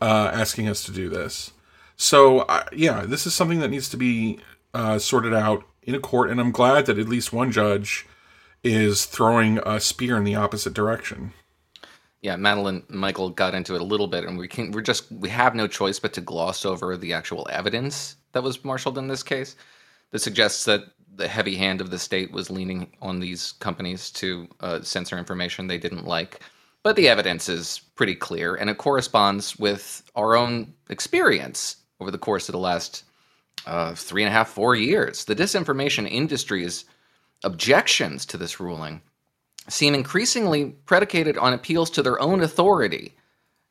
uh, 0.00 0.30
asking 0.32 0.68
us 0.68 0.84
to 0.84 0.92
do 0.92 1.08
this. 1.08 1.52
So, 1.96 2.40
uh, 2.40 2.64
yeah, 2.72 3.04
this 3.06 3.26
is 3.26 3.34
something 3.34 3.60
that 3.60 3.70
needs 3.70 3.88
to 3.90 3.96
be 3.96 4.38
uh, 4.74 4.98
sorted 4.98 5.34
out 5.34 5.64
in 5.82 5.94
a 5.94 6.00
court, 6.00 6.30
and 6.30 6.40
I'm 6.40 6.50
glad 6.50 6.86
that 6.86 6.98
at 6.98 7.08
least 7.08 7.32
one 7.32 7.50
judge 7.50 8.06
is 8.62 9.04
throwing 9.04 9.58
a 9.58 9.80
spear 9.80 10.16
in 10.16 10.24
the 10.24 10.34
opposite 10.34 10.74
direction. 10.74 11.32
Yeah, 12.20 12.36
Madeline 12.36 12.82
Michael 12.88 13.30
got 13.30 13.54
into 13.54 13.74
it 13.74 13.80
a 13.80 13.84
little 13.84 14.08
bit, 14.08 14.24
and 14.24 14.36
we 14.36 14.48
can 14.48 14.72
we're 14.72 14.82
just 14.82 15.10
we 15.12 15.28
have 15.28 15.54
no 15.54 15.68
choice 15.68 16.00
but 16.00 16.12
to 16.14 16.20
gloss 16.20 16.64
over 16.64 16.96
the 16.96 17.12
actual 17.12 17.46
evidence 17.50 18.16
that 18.36 18.42
was 18.42 18.62
marshaled 18.62 18.98
in 18.98 19.08
this 19.08 19.22
case 19.22 19.56
that 20.10 20.18
suggests 20.18 20.66
that 20.66 20.84
the 21.16 21.26
heavy 21.26 21.56
hand 21.56 21.80
of 21.80 21.90
the 21.90 21.98
state 21.98 22.30
was 22.30 22.50
leaning 22.50 22.92
on 23.00 23.18
these 23.18 23.52
companies 23.52 24.10
to 24.10 24.46
uh, 24.60 24.82
censor 24.82 25.16
information 25.16 25.66
they 25.66 25.78
didn't 25.78 26.06
like. 26.06 26.40
But 26.82 26.96
the 26.96 27.08
evidence 27.08 27.48
is 27.48 27.80
pretty 27.94 28.14
clear, 28.14 28.54
and 28.54 28.68
it 28.68 28.76
corresponds 28.76 29.58
with 29.58 30.02
our 30.14 30.36
own 30.36 30.74
experience 30.90 31.76
over 31.98 32.10
the 32.10 32.18
course 32.18 32.46
of 32.46 32.52
the 32.52 32.58
last 32.58 33.04
uh, 33.66 33.94
three 33.94 34.22
and 34.22 34.28
a 34.28 34.32
half, 34.32 34.50
four 34.50 34.76
years. 34.76 35.24
The 35.24 35.34
disinformation 35.34 36.06
industry's 36.06 36.84
objections 37.42 38.26
to 38.26 38.36
this 38.36 38.60
ruling 38.60 39.00
seem 39.68 39.94
increasingly 39.94 40.76
predicated 40.84 41.38
on 41.38 41.54
appeals 41.54 41.88
to 41.90 42.02
their 42.02 42.20
own 42.20 42.42
authority. 42.42 43.14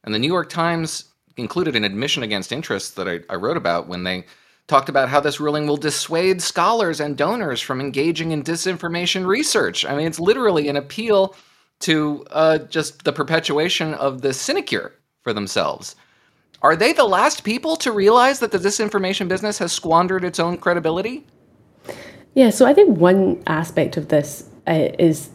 And 0.04 0.14
the 0.14 0.20
New 0.20 0.28
York 0.28 0.50
Times 0.50 1.06
included 1.38 1.76
an 1.76 1.84
admission 1.84 2.24
against 2.24 2.52
interest 2.52 2.96
that 2.96 3.08
I, 3.08 3.20
I 3.30 3.36
wrote 3.36 3.58
about 3.58 3.88
when 3.88 4.04
they 4.04 4.26
talked 4.68 4.90
about 4.90 5.10
how 5.10 5.20
this 5.20 5.40
ruling 5.40 5.68
will 5.68 5.78
dissuade 5.78 6.42
scholars 6.42 7.00
and 7.00 7.18
donors 7.18 7.62
from 7.62 7.80
engaging 7.80 8.32
in 8.32 8.44
disinformation 8.44 9.26
research. 9.26 9.86
I 9.86 9.96
mean, 9.96 10.08
it's 10.08 10.20
literally 10.20 10.68
an 10.70 10.76
appeal 10.76 11.36
to 11.82 12.26
uh, 12.32 12.58
just 12.60 13.04
the 13.04 13.14
perpetuation 13.14 13.94
of 13.94 14.22
the 14.22 14.34
sinecure 14.34 14.94
for 15.22 15.34
themselves. 15.34 15.96
Are 16.62 16.76
they 16.76 16.94
the 16.94 17.06
last 17.06 17.44
people 17.44 17.76
to 17.78 17.92
realize 17.92 18.40
that 18.40 18.52
the 18.52 18.58
disinformation 18.58 19.28
business 19.28 19.60
has 19.60 19.72
squandered 19.72 20.24
its 20.24 20.40
own 20.40 20.58
credibility? 20.58 21.28
Yeah, 22.34 22.50
so 22.50 22.66
I 22.66 22.74
think 22.74 22.98
one 22.98 23.44
aspect 23.46 23.98
of 23.98 24.08
this 24.08 24.50
uh, 24.68 24.90
is 24.98 25.30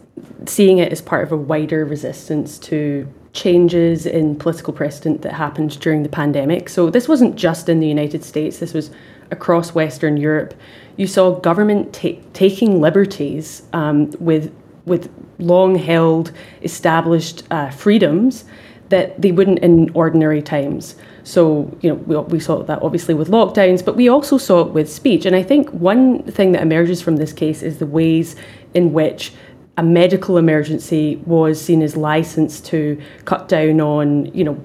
seeing 0.46 0.78
it 0.78 0.90
as 0.92 1.00
part 1.00 1.22
of 1.22 1.32
a 1.32 1.36
wider 1.36 1.84
resistance 1.84 2.58
to 2.58 3.06
changes 3.32 4.06
in 4.06 4.36
political 4.36 4.72
precedent 4.72 5.22
that 5.22 5.32
happened 5.32 5.78
during 5.80 6.02
the 6.02 6.08
pandemic. 6.08 6.68
So 6.68 6.90
this 6.90 7.06
wasn't 7.06 7.36
just 7.36 7.68
in 7.68 7.80
the 7.80 7.86
United 7.86 8.24
States, 8.24 8.58
this 8.58 8.74
was 8.74 8.90
across 9.30 9.74
Western 9.74 10.16
Europe. 10.16 10.54
You 10.96 11.06
saw 11.06 11.38
government 11.40 11.92
ta- 11.92 12.20
taking 12.32 12.80
liberties 12.80 13.62
um, 13.72 14.10
with, 14.18 14.52
with 14.84 15.10
long 15.38 15.76
held, 15.76 16.32
established 16.62 17.44
uh, 17.50 17.70
freedoms 17.70 18.44
that 18.90 19.20
they 19.22 19.32
wouldn't 19.32 19.60
in 19.60 19.90
ordinary 19.94 20.42
times. 20.42 20.96
So, 21.22 21.76
you 21.80 21.90
know, 21.90 21.94
we, 21.94 22.16
we 22.16 22.40
saw 22.40 22.62
that 22.62 22.82
obviously 22.82 23.14
with 23.14 23.28
lockdowns, 23.28 23.84
but 23.84 23.96
we 23.96 24.08
also 24.08 24.36
saw 24.36 24.62
it 24.62 24.72
with 24.72 24.90
speech. 24.90 25.24
And 25.26 25.36
I 25.36 25.42
think 25.42 25.70
one 25.70 26.22
thing 26.24 26.52
that 26.52 26.62
emerges 26.62 27.00
from 27.00 27.16
this 27.16 27.32
case 27.32 27.62
is 27.62 27.78
the 27.78 27.86
ways 27.86 28.36
in 28.74 28.92
which 28.92 29.32
a 29.76 29.82
medical 29.82 30.36
emergency 30.36 31.16
was 31.24 31.60
seen 31.60 31.82
as 31.82 31.96
license 31.96 32.60
to 32.60 33.00
cut 33.24 33.48
down 33.48 33.80
on, 33.80 34.26
you 34.34 34.44
know, 34.44 34.60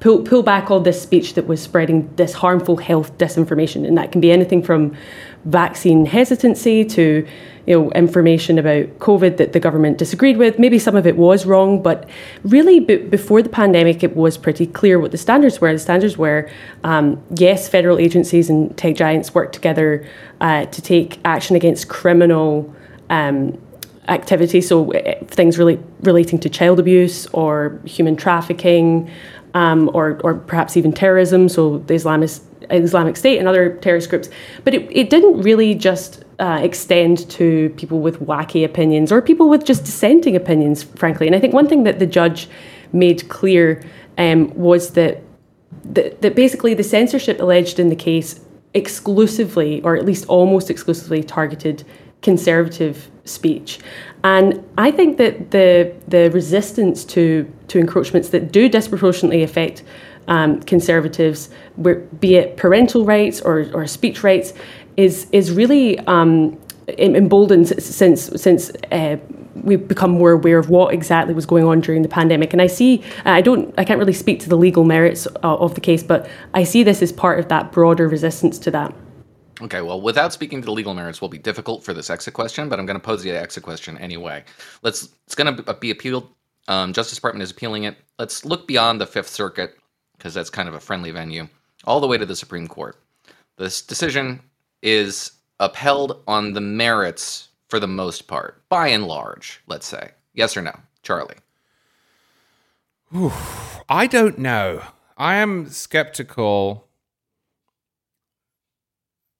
pull, 0.00 0.22
pull 0.22 0.42
back 0.42 0.70
all 0.70 0.80
this 0.80 1.00
speech 1.00 1.34
that 1.34 1.46
was 1.46 1.60
spreading 1.62 2.08
this 2.16 2.32
harmful 2.34 2.76
health 2.76 3.16
disinformation. 3.18 3.86
And 3.86 3.98
that 3.98 4.12
can 4.12 4.20
be 4.20 4.30
anything 4.30 4.62
from 4.62 4.96
vaccine 5.44 6.04
hesitancy 6.04 6.84
to 6.84 7.26
you 7.66 7.78
know 7.78 7.90
information 7.92 8.58
about 8.58 8.98
COVID 8.98 9.36
that 9.36 9.52
the 9.52 9.60
government 9.60 9.98
disagreed 9.98 10.38
with. 10.38 10.58
Maybe 10.58 10.78
some 10.78 10.96
of 10.96 11.06
it 11.06 11.16
was 11.16 11.44
wrong, 11.44 11.82
but 11.82 12.08
really 12.42 12.80
b- 12.80 12.96
before 12.96 13.42
the 13.42 13.50
pandemic, 13.50 14.02
it 14.02 14.16
was 14.16 14.38
pretty 14.38 14.66
clear 14.66 14.98
what 14.98 15.10
the 15.10 15.18
standards 15.18 15.60
were. 15.60 15.72
The 15.72 15.78
standards 15.78 16.16
were 16.16 16.50
um, 16.82 17.22
yes, 17.36 17.68
federal 17.68 17.98
agencies 17.98 18.48
and 18.48 18.76
tech 18.78 18.96
giants 18.96 19.34
work 19.34 19.52
together 19.52 20.06
uh, 20.40 20.64
to 20.64 20.82
take 20.82 21.18
action 21.24 21.56
against 21.56 21.88
criminal. 21.88 22.74
Um, 23.10 23.58
activity, 24.08 24.62
so 24.62 24.90
uh, 24.94 25.22
things 25.26 25.58
really 25.58 25.78
relating 26.00 26.38
to 26.38 26.48
child 26.48 26.80
abuse 26.80 27.26
or 27.34 27.78
human 27.84 28.16
trafficking, 28.16 29.10
um, 29.58 29.90
or, 29.92 30.20
or 30.22 30.34
perhaps 30.34 30.76
even 30.76 30.92
terrorism, 30.92 31.48
so 31.48 31.78
the 31.78 31.94
Islamist, 31.94 32.42
Islamic 32.70 33.16
State 33.16 33.38
and 33.38 33.48
other 33.48 33.74
terrorist 33.76 34.08
groups. 34.08 34.28
But 34.64 34.72
it, 34.74 34.88
it 34.90 35.10
didn't 35.10 35.42
really 35.42 35.74
just 35.74 36.24
uh, 36.38 36.60
extend 36.62 37.28
to 37.30 37.46
people 37.70 37.98
with 38.00 38.20
wacky 38.20 38.64
opinions 38.64 39.10
or 39.10 39.20
people 39.20 39.48
with 39.48 39.64
just 39.64 39.84
dissenting 39.84 40.36
opinions, 40.36 40.84
frankly. 40.84 41.26
And 41.26 41.34
I 41.34 41.40
think 41.40 41.54
one 41.54 41.68
thing 41.68 41.82
that 41.84 41.98
the 41.98 42.06
judge 42.06 42.48
made 42.92 43.28
clear 43.28 43.82
um, 44.16 44.54
was 44.54 44.92
that, 44.92 45.22
that, 45.96 46.22
that 46.22 46.36
basically 46.36 46.74
the 46.74 46.84
censorship 46.84 47.40
alleged 47.40 47.80
in 47.80 47.88
the 47.88 47.96
case 47.96 48.40
exclusively, 48.74 49.82
or 49.82 49.96
at 49.96 50.04
least 50.04 50.24
almost 50.26 50.70
exclusively, 50.70 51.24
targeted 51.24 51.84
conservative 52.22 53.10
speech. 53.24 53.80
And 54.24 54.64
I 54.76 54.90
think 54.90 55.16
that 55.18 55.50
the 55.50 55.94
the 56.08 56.30
resistance 56.30 57.04
to 57.06 57.50
to 57.68 57.78
encroachments 57.78 58.30
that 58.30 58.52
do 58.52 58.68
disproportionately 58.68 59.42
affect 59.42 59.84
um, 60.26 60.60
conservatives, 60.62 61.50
be 62.20 62.34
it 62.34 62.56
parental 62.56 63.04
rights 63.04 63.40
or, 63.40 63.66
or 63.72 63.86
speech 63.86 64.22
rights, 64.22 64.52
is 64.96 65.26
is 65.32 65.52
really 65.52 65.98
um, 66.00 66.58
emboldened 66.98 67.68
since 67.82 68.30
since 68.40 68.70
uh, 68.90 69.16
we've 69.62 69.86
become 69.86 70.10
more 70.10 70.32
aware 70.32 70.58
of 70.58 70.70
what 70.70 70.94
exactly 70.94 71.34
was 71.34 71.46
going 71.46 71.64
on 71.64 71.80
during 71.80 72.02
the 72.02 72.08
pandemic. 72.08 72.52
And 72.52 72.62
I 72.62 72.66
see, 72.66 73.02
uh, 73.26 73.30
I 73.30 73.40
don't, 73.40 73.74
I 73.78 73.84
can't 73.84 73.98
really 73.98 74.12
speak 74.12 74.40
to 74.40 74.48
the 74.48 74.56
legal 74.56 74.84
merits 74.84 75.26
of 75.42 75.74
the 75.74 75.80
case, 75.80 76.02
but 76.02 76.28
I 76.54 76.64
see 76.64 76.82
this 76.82 77.02
as 77.02 77.12
part 77.12 77.38
of 77.38 77.48
that 77.48 77.72
broader 77.72 78.08
resistance 78.08 78.58
to 78.60 78.70
that. 78.72 78.94
Okay, 79.60 79.80
well, 79.80 80.00
without 80.00 80.32
speaking 80.32 80.60
to 80.60 80.66
the 80.66 80.72
legal 80.72 80.94
merits 80.94 81.20
will 81.20 81.28
be 81.28 81.38
difficult 81.38 81.84
for 81.84 81.92
this 81.92 82.10
exit 82.10 82.34
question, 82.34 82.68
but 82.68 82.78
I'm 82.78 82.86
going 82.86 82.98
to 82.98 83.04
pose 83.04 83.22
the 83.22 83.32
exit 83.32 83.62
question 83.62 83.98
anyway. 83.98 84.44
Let's. 84.82 85.08
It's 85.26 85.34
going 85.34 85.56
to 85.56 85.74
be 85.74 85.90
appealed. 85.90 86.28
Um, 86.68 86.92
Justice 86.92 87.16
Department 87.16 87.42
is 87.42 87.50
appealing 87.50 87.84
it. 87.84 87.96
Let's 88.18 88.44
look 88.44 88.68
beyond 88.68 89.00
the 89.00 89.06
Fifth 89.06 89.28
Circuit 89.28 89.76
because 90.16 90.34
that's 90.34 90.50
kind 90.50 90.68
of 90.68 90.74
a 90.74 90.80
friendly 90.80 91.10
venue, 91.10 91.48
all 91.84 92.00
the 92.00 92.06
way 92.06 92.18
to 92.18 92.26
the 92.26 92.36
Supreme 92.36 92.66
Court. 92.68 92.96
This 93.56 93.82
decision 93.82 94.40
is 94.82 95.32
upheld 95.60 96.22
on 96.28 96.52
the 96.52 96.60
merits 96.60 97.48
for 97.68 97.80
the 97.80 97.86
most 97.88 98.28
part, 98.28 98.62
by 98.68 98.88
and 98.88 99.06
large. 99.06 99.60
Let's 99.66 99.86
say 99.86 100.10
yes 100.34 100.56
or 100.56 100.62
no, 100.62 100.78
Charlie. 101.02 101.36
Ooh, 103.14 103.32
I 103.88 104.06
don't 104.06 104.38
know. 104.38 104.82
I 105.16 105.36
am 105.36 105.68
skeptical 105.68 106.87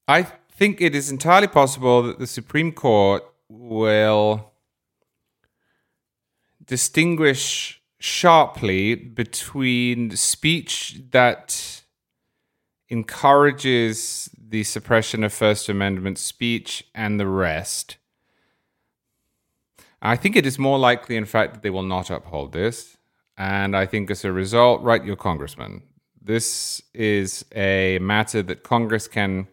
I 0.09 0.23
think 0.23 0.81
it 0.81 0.95
is 0.95 1.11
entirely 1.11 1.45
possible 1.45 2.01
that 2.01 2.17
the 2.17 2.25
Supreme 2.25 2.71
Court 2.71 3.23
will 3.47 4.51
distinguish 6.65 7.79
sharply 7.99 8.95
between 8.95 10.09
speech 10.15 10.99
that 11.11 11.83
encourages 12.89 14.31
the 14.35 14.63
suppression 14.63 15.23
of 15.23 15.31
First 15.31 15.69
Amendment 15.69 16.17
speech 16.17 16.85
and 16.95 17.19
the 17.19 17.27
rest. 17.27 17.97
I 20.01 20.15
think 20.15 20.35
it 20.35 20.47
is 20.47 20.57
more 20.57 20.79
likely, 20.79 21.17
in 21.17 21.25
fact, 21.25 21.53
that 21.53 21.61
they 21.61 21.69
will 21.69 21.83
not 21.83 22.09
uphold 22.09 22.51
this. 22.51 22.97
And 23.37 23.77
I 23.77 23.85
think 23.85 24.09
as 24.09 24.25
a 24.25 24.31
result, 24.31 24.81
write 24.81 25.05
your 25.05 25.17
congressman. 25.17 25.83
This 26.19 26.81
is 26.95 27.45
a 27.53 27.99
matter 27.99 28.41
that 28.41 28.63
Congress 28.63 29.07
can 29.07 29.49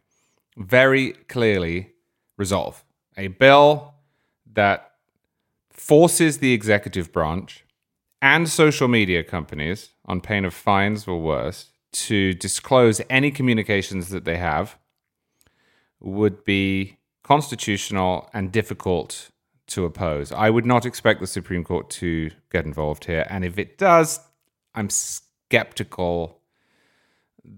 very 0.57 1.13
clearly 1.29 1.93
resolve 2.37 2.85
a 3.17 3.29
bill 3.29 3.95
that 4.53 4.93
forces 5.71 6.39
the 6.39 6.53
executive 6.53 7.13
branch 7.13 7.65
and 8.23 8.49
social 8.49 8.89
media 8.89 9.23
companies, 9.23 9.91
on 10.07 10.21
pain 10.21 10.45
of 10.45 10.55
fines 10.55 11.07
or 11.07 11.21
worse, 11.21 11.71
to 11.93 12.35
disclose 12.35 13.01
any 13.09 13.31
communications 13.31 14.09
that 14.09 14.25
they 14.25 14.37
have 14.37 14.79
would 16.01 16.45
be 16.45 16.99
constitutional 17.23 18.29
and 18.33 18.53
difficult 18.53 19.31
to 19.67 19.85
oppose. 19.85 20.33
I 20.33 20.51
would 20.51 20.67
not 20.67 20.87
expect 20.87 21.21
the 21.21 21.27
Supreme 21.27 21.65
Court 21.65 21.91
to 21.91 22.31
get 22.51 22.65
involved 22.65 23.05
here. 23.05 23.27
And 23.29 23.45
if 23.45 23.59
it 23.59 23.79
does, 23.79 24.21
I'm 24.75 24.91
skeptical 24.91 26.41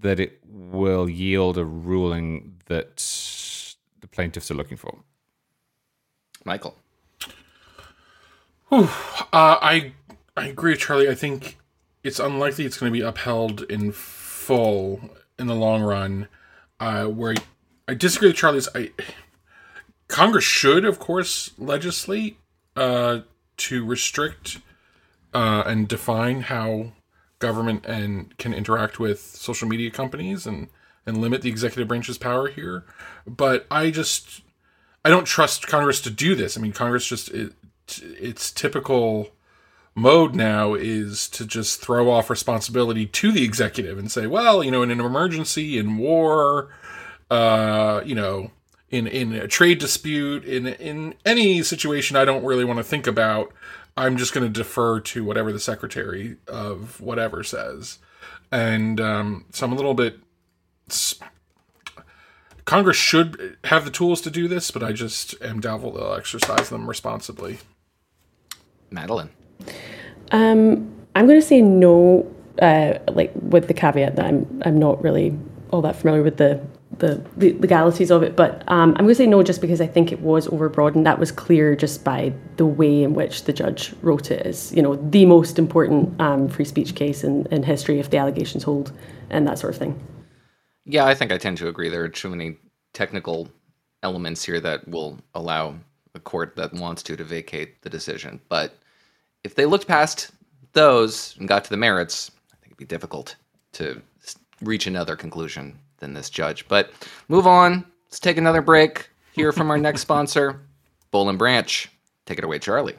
that 0.01 0.20
it 0.20 0.40
will 0.46 1.09
yield 1.09 1.59
a 1.59 1.64
ruling 1.64 2.57
that 2.66 2.96
the 4.01 4.07
plaintiffs 4.07 4.51
are 4.51 4.55
looking 4.55 4.77
for. 4.77 5.01
Michael. 6.44 6.77
Whew. 8.68 8.88
Uh, 9.33 9.59
I 9.61 9.92
I 10.37 10.46
agree 10.46 10.72
with 10.72 10.81
Charlie. 10.81 11.09
I 11.09 11.14
think 11.14 11.59
it's 12.05 12.20
unlikely 12.20 12.64
it's 12.64 12.79
going 12.79 12.92
to 12.92 12.98
be 12.98 13.05
upheld 13.05 13.62
in 13.62 13.92
full 13.92 15.01
in 15.38 15.46
the 15.46 15.55
long 15.55 15.83
run. 15.83 16.29
Uh, 16.81 17.07
where 17.07 17.33
I, 17.33 17.92
I 17.92 17.94
disagree 17.94 18.29
with 18.29 18.37
Charlie's. 18.37 18.68
I 18.74 18.92
Congress 20.09 20.44
should, 20.44 20.85
of 20.85 20.98
course, 20.98 21.51
legislate 21.59 22.38
uh, 22.77 23.20
to 23.59 23.85
restrict 23.85 24.59
uh, 25.35 25.64
and 25.66 25.88
define 25.88 26.42
how 26.42 26.92
government 27.38 27.85
and 27.87 28.37
can 28.38 28.53
interact 28.53 28.98
with 28.98 29.20
social 29.20 29.68
media 29.68 29.90
companies 29.90 30.46
and 30.46 30.68
and 31.07 31.18
limit 31.18 31.40
the 31.42 31.48
executive 31.48 31.88
branch's 31.88 32.18
power 32.18 32.48
here. 32.48 32.85
But 33.27 33.66
I 33.70 33.90
just 33.90 34.42
I 35.05 35.11
don't 35.11 35.24
trust 35.24 35.66
Congress 35.66 36.01
to 36.03 36.11
do 36.11 36.35
this. 36.35 36.57
I 36.57 36.61
mean, 36.61 36.72
Congress 36.72 37.07
just 37.07 37.31
it, 37.31 37.53
its 37.98 38.51
typical 38.51 39.31
mode 39.94 40.35
now 40.35 40.74
is 40.74 41.29
to 41.29 41.44
just 41.44 41.81
throw 41.81 42.11
off 42.11 42.31
responsibility 42.31 43.07
to 43.07 43.33
the 43.33 43.44
executive 43.44 43.98
and 43.98 44.11
say, 44.11 44.27
well, 44.27 44.62
you 44.62 44.70
know, 44.70 44.83
in 44.83 44.90
an 44.90 45.01
emergency, 45.01 45.79
in 45.79 45.98
war, 45.98 46.68
uh, 47.31 48.01
you 48.05 48.14
know, 48.14 48.51
in 48.90 49.07
in 49.07 49.33
a 49.35 49.48
trade 49.48 49.79
dispute, 49.79 50.44
in 50.44 50.66
in 50.66 51.14
any 51.24 51.62
situation 51.62 52.16
I 52.16 52.24
don't 52.24 52.44
really 52.44 52.64
want 52.64 52.79
to 52.79 52.85
think 52.85 53.07
about, 53.07 53.53
I'm 53.99 54.17
just 54.17 54.33
going 54.33 54.47
to 54.47 54.53
defer 54.53 55.01
to 55.01 55.25
whatever 55.25 55.53
the 55.53 55.61
secretary 55.61 56.37
of 56.47 57.01
whatever 57.01 57.43
says. 57.43 57.99
And 58.53 59.01
um, 59.01 59.45
so 59.53 59.67
I'm 59.67 59.73
a 59.73 59.77
little 59.77 59.95
bit 59.95 60.21
Congress 62.65 62.97
should 62.97 63.57
have 63.65 63.85
the 63.85 63.91
tools 63.91 64.21
to 64.21 64.31
do 64.31 64.47
this, 64.47 64.71
but 64.71 64.83
I 64.83 64.93
just 64.93 65.41
am 65.43 65.59
doubtful 65.59 65.93
they'll 65.93 66.13
exercise 66.15 66.69
them 66.69 66.87
responsibly. 66.87 67.59
Madeline. 68.91 69.31
Um, 70.33 70.91
I'm 71.15 71.27
going 71.27 71.41
to 71.41 71.47
say 71.47 71.63
no, 71.63 72.31
uh, 72.61 72.99
like 73.09 73.33
with 73.35 73.69
the 73.69 73.75
caveat 73.75 74.17
that 74.17 74.27
I'm 74.27 74.63
I'm 74.65 74.79
not 74.79 75.03
really 75.03 75.37
all 75.71 75.81
that 75.83 75.97
familiar 75.97 76.23
with 76.23 76.37
the 76.37 76.61
the, 76.61 76.61
the 76.99 77.23
legalities 77.37 78.11
of 78.11 78.23
it, 78.23 78.37
but 78.37 78.63
um, 78.69 78.91
I'm 78.91 79.05
going 79.05 79.09
to 79.09 79.15
say 79.15 79.27
no 79.27 79.43
just 79.43 79.61
because 79.61 79.81
I 79.81 79.87
think 79.87 80.13
it 80.13 80.21
was 80.21 80.49
overbroad, 80.49 80.95
and 80.95 81.07
that 81.07 81.19
was 81.19 81.31
clear 81.31 81.77
just 81.77 82.05
by 82.05 82.33
the 82.57 82.67
way 82.67 83.03
in 83.03 83.15
which 83.15 83.45
the 83.45 83.53
judge 83.53 83.95
wrote 84.03 84.31
it 84.31 84.45
as 84.45 84.73
you 84.73 84.83
know 84.83 84.97
the 84.97 85.25
most 85.27 85.59
important 85.59 86.21
um, 86.21 86.49
free 86.49 86.65
speech 86.65 86.95
case 86.95 87.25
in, 87.25 87.47
in 87.47 87.63
history 87.63 88.01
if 88.01 88.11
the 88.11 88.19
allegations 88.19 88.65
hold 88.65 88.93
and 89.31 89.47
that 89.47 89.59
sort 89.59 89.75
of 89.75 89.79
thing. 89.79 90.01
Yeah, 90.85 91.05
I 91.05 91.15
think 91.15 91.33
I 91.33 91.39
tend 91.39 91.59
to 91.59 91.69
agree. 91.69 91.89
There 91.89 92.03
are 92.03 92.09
too 92.09 92.31
many 92.31 92.57
technical 92.93 93.49
elements 94.03 94.45
here 94.45 94.61
that 94.61 94.87
will 94.89 95.19
allow 95.35 95.75
a 96.15 96.21
court 96.21 96.57
that 96.57 96.73
wants 96.73 97.03
to 97.05 97.17
to 97.17 97.25
vacate 97.25 97.83
the 97.83 97.91
decision. 97.91 98.41
But 98.49 98.77
if 99.45 99.55
they 99.55 99.67
looked 99.67 99.87
past 99.87 100.31
those 100.73 101.37
and 101.39 101.49
got 101.49 101.65
to 101.65 101.71
the 101.71 101.77
merits, 101.77 102.31
I 102.53 102.57
think 102.57 102.73
it'd 102.73 102.79
be 102.79 102.85
difficult 102.85 103.37
to 103.73 104.03
reach 104.63 104.87
another 104.87 105.15
conclusion 105.15 105.79
than 105.99 106.15
this 106.15 106.31
judge. 106.31 106.67
But 106.69 106.93
move 107.29 107.47
on. 107.47 107.85
Let's 108.07 108.21
take 108.21 108.39
another 108.39 108.63
break. 108.63 109.11
Hear 109.33 109.53
from 109.53 109.71
our 109.71 109.79
next 109.79 110.01
sponsor, 110.01 110.63
Boll 111.11 111.29
and 111.29 111.39
Branch. 111.39 111.89
Take 112.27 112.39
it 112.39 112.45
away, 112.45 112.59
Charlie. 112.59 112.97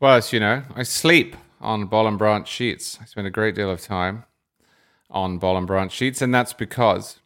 Well, 0.00 0.16
as 0.16 0.32
you 0.32 0.40
know, 0.40 0.62
I 0.74 0.82
sleep 0.82 1.36
on 1.60 1.86
Boll 1.86 2.08
and 2.08 2.18
Branch 2.18 2.48
sheets. 2.48 2.98
I 3.00 3.04
spend 3.04 3.26
a 3.26 3.30
great 3.30 3.54
deal 3.54 3.70
of 3.70 3.80
time 3.80 4.24
on 5.10 5.38
Boll 5.38 5.56
and 5.56 5.66
Branch 5.66 5.92
sheets, 5.92 6.20
and 6.20 6.34
that's 6.34 6.52
because 6.52 7.20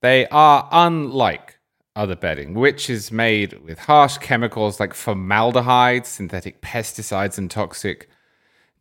they 0.00 0.26
are 0.28 0.68
unlike 0.72 1.58
other 1.94 2.16
bedding, 2.16 2.54
which 2.54 2.88
is 2.88 3.12
made 3.12 3.62
with 3.62 3.80
harsh 3.80 4.18
chemicals 4.18 4.80
like 4.80 4.94
formaldehyde, 4.94 6.06
synthetic 6.06 6.60
pesticides, 6.62 7.36
and 7.38 7.50
toxic 7.50 8.08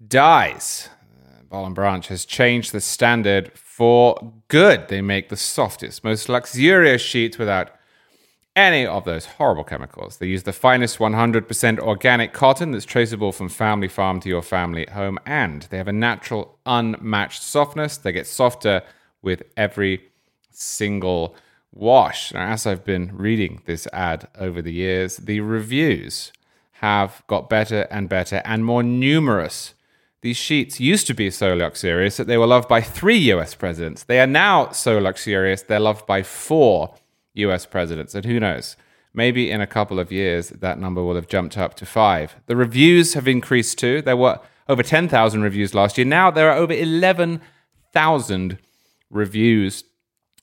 dyes. 0.07 0.89
Uh, 1.21 1.43
Boll 1.43 1.65
and 1.65 1.75
Branch 1.75 2.07
has 2.07 2.25
changed 2.25 2.71
the 2.71 2.81
standard 2.81 3.51
for 3.79 4.33
good. 4.49 4.89
They 4.89 4.99
make 4.99 5.29
the 5.29 5.37
softest, 5.37 6.03
most 6.03 6.27
luxurious 6.27 7.01
sheets 7.01 7.37
without 7.37 7.71
any 8.53 8.85
of 8.85 9.05
those 9.05 9.25
horrible 9.25 9.63
chemicals. 9.63 10.17
They 10.17 10.27
use 10.27 10.43
the 10.43 10.51
finest 10.51 10.97
100% 10.97 11.79
organic 11.79 12.33
cotton 12.33 12.73
that's 12.73 12.83
traceable 12.83 13.31
from 13.31 13.47
family 13.47 13.87
farm 13.87 14.19
to 14.19 14.27
your 14.27 14.41
family 14.41 14.85
at 14.85 14.95
home, 14.95 15.17
and 15.25 15.61
they 15.69 15.77
have 15.77 15.87
a 15.87 15.93
natural, 15.93 16.59
unmatched 16.65 17.41
softness. 17.41 17.95
They 17.95 18.11
get 18.11 18.27
softer 18.27 18.81
with 19.21 19.43
every 19.55 20.09
single 20.51 21.37
wash. 21.71 22.33
Now, 22.33 22.51
as 22.51 22.67
I've 22.67 22.83
been 22.83 23.15
reading 23.15 23.61
this 23.63 23.87
ad 23.93 24.27
over 24.37 24.61
the 24.61 24.73
years, 24.73 25.15
the 25.15 25.39
reviews 25.39 26.33
have 26.81 27.23
got 27.27 27.49
better 27.49 27.87
and 27.89 28.09
better 28.09 28.41
and 28.43 28.65
more 28.65 28.83
numerous. 28.83 29.73
These 30.21 30.37
sheets 30.37 30.79
used 30.79 31.07
to 31.07 31.13
be 31.13 31.29
so 31.29 31.53
luxurious 31.53 32.17
that 32.17 32.27
they 32.27 32.37
were 32.37 32.47
loved 32.47 32.67
by 32.67 32.81
three 32.81 33.17
US 33.33 33.55
presidents. 33.55 34.03
They 34.03 34.19
are 34.19 34.27
now 34.27 34.71
so 34.71 34.97
luxurious 34.97 35.61
they're 35.61 35.79
loved 35.79 36.05
by 36.05 36.23
four 36.23 36.95
US 37.35 37.65
presidents. 37.65 38.15
And 38.15 38.25
who 38.25 38.39
knows? 38.39 38.75
Maybe 39.13 39.49
in 39.49 39.61
a 39.61 39.67
couple 39.67 39.99
of 39.99 40.11
years, 40.11 40.49
that 40.49 40.79
number 40.79 41.03
will 41.03 41.15
have 41.15 41.27
jumped 41.27 41.57
up 41.57 41.73
to 41.75 41.85
five. 41.85 42.35
The 42.47 42.55
reviews 42.55 43.13
have 43.13 43.27
increased 43.27 43.79
too. 43.79 44.01
There 44.01 44.17
were 44.17 44.39
over 44.67 44.83
10,000 44.83 45.41
reviews 45.41 45.73
last 45.73 45.97
year. 45.97 46.05
Now 46.05 46.29
there 46.29 46.51
are 46.51 46.57
over 46.57 46.73
11,000 46.73 48.57
reviews. 49.09 49.83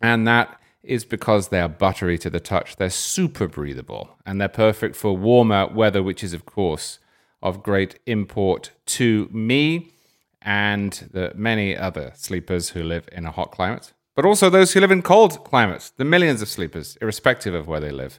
And 0.01 0.27
that 0.27 0.61
is 0.83 1.05
because 1.05 1.49
they 1.49 1.61
are 1.61 1.69
buttery 1.69 2.19
to 2.19 2.31
the 2.31 2.41
touch. 2.41 2.77
They're 2.77 2.91
super 2.91 3.47
breathable 3.47 4.17
and 4.25 4.41
they're 4.41 4.49
perfect 4.49 4.97
for 4.97 5.17
warmer 5.17 5.67
weather, 5.67 6.03
which 6.03 6.25
is, 6.25 6.33
of 6.33 6.47
course, 6.47 6.99
of 7.47 7.63
great 7.63 8.01
import 8.07 8.73
to 8.85 9.29
me 9.31 9.93
and 10.43 11.09
the 11.13 11.33
many 11.37 11.77
other 11.77 12.13
sleepers 12.17 12.71
who 12.71 12.83
live 12.83 13.09
in 13.13 13.25
a 13.25 13.31
hot 13.31 13.53
climate, 13.53 13.93
but 14.17 14.25
also 14.25 14.51
those 14.51 14.73
who 14.73 14.81
live 14.81 14.91
in 14.91 15.01
cold 15.01 15.45
climates, 15.45 15.91
the 15.91 16.05
millions 16.05 16.43
of 16.43 16.49
sleepers, 16.49 16.99
irrespective 17.01 17.55
of 17.55 17.69
where 17.69 17.79
they 17.79 17.93
live, 17.93 18.19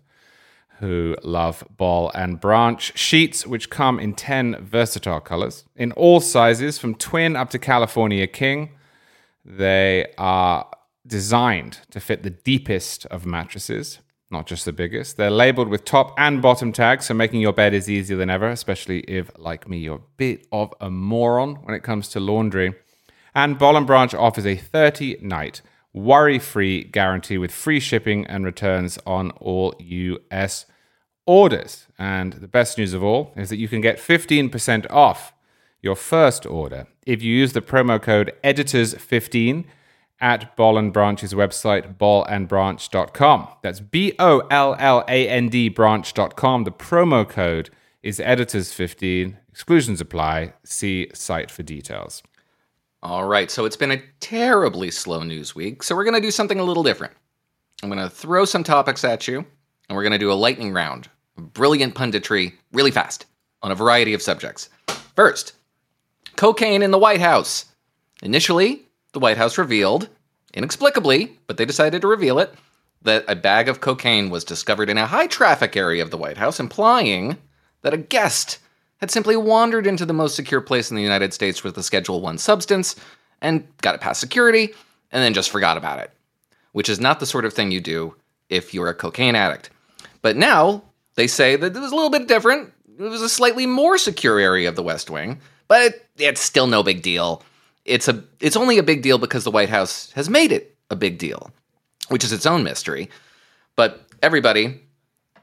who 0.80 1.18
love 1.24 1.62
Boll 1.76 2.10
and 2.16 2.40
Branch 2.40 2.98
sheets, 2.98 3.46
which 3.46 3.70
come 3.70 4.00
in 4.00 4.14
10 4.14 4.64
versatile 4.64 5.20
colors 5.20 5.66
in 5.76 5.92
all 5.94 6.22
sizes, 6.22 6.78
from 6.78 6.96
twin 6.96 7.36
up 7.36 7.50
to 7.50 7.60
California 7.60 8.28
King. 8.28 8.70
They 9.44 10.14
are 10.18 10.70
designed 11.06 11.80
to 11.92 12.00
fit 12.00 12.24
the 12.24 12.30
deepest 12.30 13.06
of 13.08 13.26
mattresses, 13.26 14.00
not 14.30 14.48
just 14.48 14.66
the 14.66 14.74
biggest. 14.74 15.18
They're 15.18 15.30
labeled 15.30 15.70
with 15.70 15.86
top 15.86 16.14
and 16.18 16.42
bottom 16.42 16.72
tags, 16.72 17.06
so 17.06 17.14
making 17.14 17.42
your 17.42 17.54
bed 17.54 17.74
is 17.74 17.90
easier 17.90 18.18
than 18.18 18.30
ever, 18.30 18.50
especially 18.50 19.00
if, 19.02 19.32
like 19.38 19.70
me, 19.70 19.78
you're 19.78 19.96
a 19.96 20.16
bit 20.18 20.48
of 20.52 20.74
a 20.82 20.90
moron 20.90 21.56
when 21.64 21.76
it 21.76 21.84
comes 21.84 22.08
to 22.10 22.20
laundry. 22.20 22.76
And 23.34 23.58
Boll 23.58 23.80
Branch 23.82 24.14
offers 24.14 24.46
a 24.46 24.56
30 24.56 25.20
night 25.22 25.62
worry 25.94 26.40
free 26.40 26.84
guarantee 26.84 27.38
with 27.38 27.52
free 27.52 27.80
shipping 27.80 28.26
and 28.28 28.46
returns 28.46 29.00
on 29.06 29.32
all 29.32 29.74
US 29.80 30.66
orders. 31.26 31.88
And 31.98 32.34
the 32.34 32.48
best 32.48 32.78
news 32.78 32.94
of 32.94 33.04
all 33.04 33.34
is 33.36 33.50
that 33.50 33.58
you 33.58 33.68
can 33.68 33.82
get 33.82 33.98
15% 33.98 34.90
off 34.90 35.34
your 35.82 35.96
first 35.96 36.46
order 36.46 36.88
if 37.06 37.22
you 37.22 37.34
use 37.34 37.54
the 37.54 37.62
promo 37.62 38.02
code 38.02 38.34
editors15 38.44 39.66
at 40.20 40.56
Boll 40.56 40.78
and 40.78 40.92
Branch's 40.92 41.34
website, 41.34 41.98
bollandbranch.com. 41.98 43.48
That's 43.62 43.80
B 43.80 44.14
O 44.20 44.40
L 44.52 44.76
L 44.80 45.04
A 45.08 45.30
N 45.30 45.50
D 45.50 45.70
branch.com. 45.70 46.64
The 46.64 46.72
promo 46.72 47.28
code 47.28 47.70
is 48.02 48.20
editors15. 48.20 49.38
Exclusions 49.50 50.02
apply. 50.02 50.54
See 50.64 51.10
site 51.14 51.52
for 51.52 51.64
details. 51.64 52.24
All 53.04 53.28
right, 53.28 53.52
so 53.52 53.66
it's 53.66 53.78
been 53.78 53.92
a 53.92 54.02
terribly 54.20 54.90
slow 54.90 55.22
news 55.24 55.54
week, 55.56 55.84
so 55.84 55.96
we're 55.96 56.04
going 56.04 56.16
to 56.16 56.22
do 56.22 56.32
something 56.32 56.60
a 56.60 56.64
little 56.64 56.84
different. 56.84 57.14
I'm 57.84 57.90
going 57.90 58.02
to 58.02 58.10
throw 58.10 58.44
some 58.44 58.64
topics 58.64 59.04
at 59.04 59.28
you, 59.28 59.38
and 59.38 59.96
we're 59.96 60.04
going 60.04 60.14
to 60.14 60.18
do 60.18 60.32
a 60.32 60.34
lightning 60.34 60.74
round 60.74 61.08
brilliant 61.38 61.96
punditry 61.96 62.54
really 62.74 62.92
fast 62.92 63.26
on 63.62 63.72
a 63.72 63.76
variety 63.76 64.14
of 64.14 64.22
subjects. 64.22 64.70
First, 65.16 65.54
cocaine 66.36 66.82
in 66.82 66.92
the 66.92 66.98
White 66.98 67.22
House. 67.22 67.66
Initially, 68.24 68.87
the 69.18 69.24
White 69.24 69.38
House 69.38 69.58
revealed, 69.58 70.10
inexplicably, 70.54 71.40
but 71.48 71.58
they 71.58 71.66
decided 71.66 72.02
to 72.02 72.08
reveal 72.08 72.38
it, 72.38 72.54
that 73.02 73.26
a 73.28 73.36
bag 73.36 73.68
of 73.68 73.82
cocaine 73.82 74.30
was 74.30 74.44
discovered 74.44 74.92
in 74.92 74.98
a 75.00 75.08
high 75.08 75.26
traffic 75.26 75.76
area 75.76 76.04
of 76.04 76.12
the 76.12 76.18
White 76.18 76.38
House, 76.38 76.60
implying 76.60 77.40
that 77.82 77.96
a 77.96 77.98
guest 77.98 78.60
had 78.98 79.10
simply 79.10 79.36
wandered 79.36 79.88
into 79.88 80.06
the 80.06 80.14
most 80.14 80.36
secure 80.36 80.62
place 80.62 80.92
in 80.92 80.96
the 80.96 81.02
United 81.02 81.34
States 81.34 81.64
with 81.64 81.76
a 81.80 81.84
Schedule 81.84 82.22
1 82.22 82.38
substance 82.38 82.96
and 83.42 83.68
got 83.82 83.96
it 83.96 84.02
past 84.02 84.20
security 84.20 84.70
and 85.12 85.24
then 85.24 85.34
just 85.34 85.50
forgot 85.50 85.78
about 85.78 85.98
it, 85.98 86.12
which 86.74 86.88
is 86.90 87.00
not 87.00 87.20
the 87.20 87.26
sort 87.26 87.46
of 87.46 87.54
thing 87.54 87.72
you 87.72 87.82
do 87.82 88.14
if 88.50 88.72
you're 88.72 88.90
a 88.90 88.94
cocaine 88.94 89.36
addict. 89.36 89.72
But 90.22 90.38
now 90.38 90.84
they 91.16 91.26
say 91.26 91.56
that 91.56 91.76
it 91.76 91.80
was 91.80 91.92
a 91.92 91.96
little 91.96 92.12
bit 92.12 92.28
different. 92.28 92.72
It 93.00 93.02
was 93.02 93.24
a 93.24 93.30
slightly 93.30 93.66
more 93.66 93.98
secure 93.98 94.40
area 94.40 94.70
of 94.70 94.76
the 94.76 94.84
West 94.84 95.10
Wing, 95.10 95.40
but 95.68 95.82
it, 95.82 96.06
it's 96.18 96.42
still 96.42 96.68
no 96.68 96.84
big 96.84 97.02
deal. 97.02 97.42
It's 97.88 98.08
a 98.08 98.24
it's 98.40 98.56
only 98.56 98.78
a 98.78 98.84
big 98.84 99.02
deal 99.02 99.18
because 99.18 99.44
the 99.44 99.52
White 99.52 99.70
House 99.70 100.12
has 100.12 100.30
made 100.30 100.52
it 100.52 100.78
a 100.90 100.96
big 100.96 101.18
deal, 101.18 101.52
which 102.10 102.24
is 102.24 102.32
its 102.32 102.46
own 102.46 102.64
mystery. 102.64 103.10
But 103.76 104.06
everybody, 104.22 104.82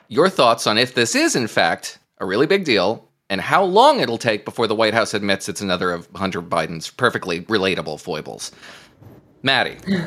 your 0.08 0.28
thoughts 0.28 0.66
on 0.66 0.78
if 0.78 0.94
this 0.94 1.14
is 1.14 1.34
in 1.34 1.48
fact 1.48 1.98
a 2.18 2.26
really 2.26 2.46
big 2.46 2.64
deal 2.64 3.08
and 3.30 3.40
how 3.40 3.64
long 3.64 4.00
it'll 4.00 4.18
take 4.18 4.44
before 4.44 4.66
the 4.66 4.74
White 4.74 4.94
House 4.94 5.14
admits 5.14 5.48
it's 5.48 5.60
another 5.60 5.90
of 5.90 6.08
Hunter 6.14 6.42
Biden's 6.42 6.90
perfectly 6.90 7.40
relatable 7.42 8.00
foibles. 8.00 8.52
Maddie. 9.42 9.78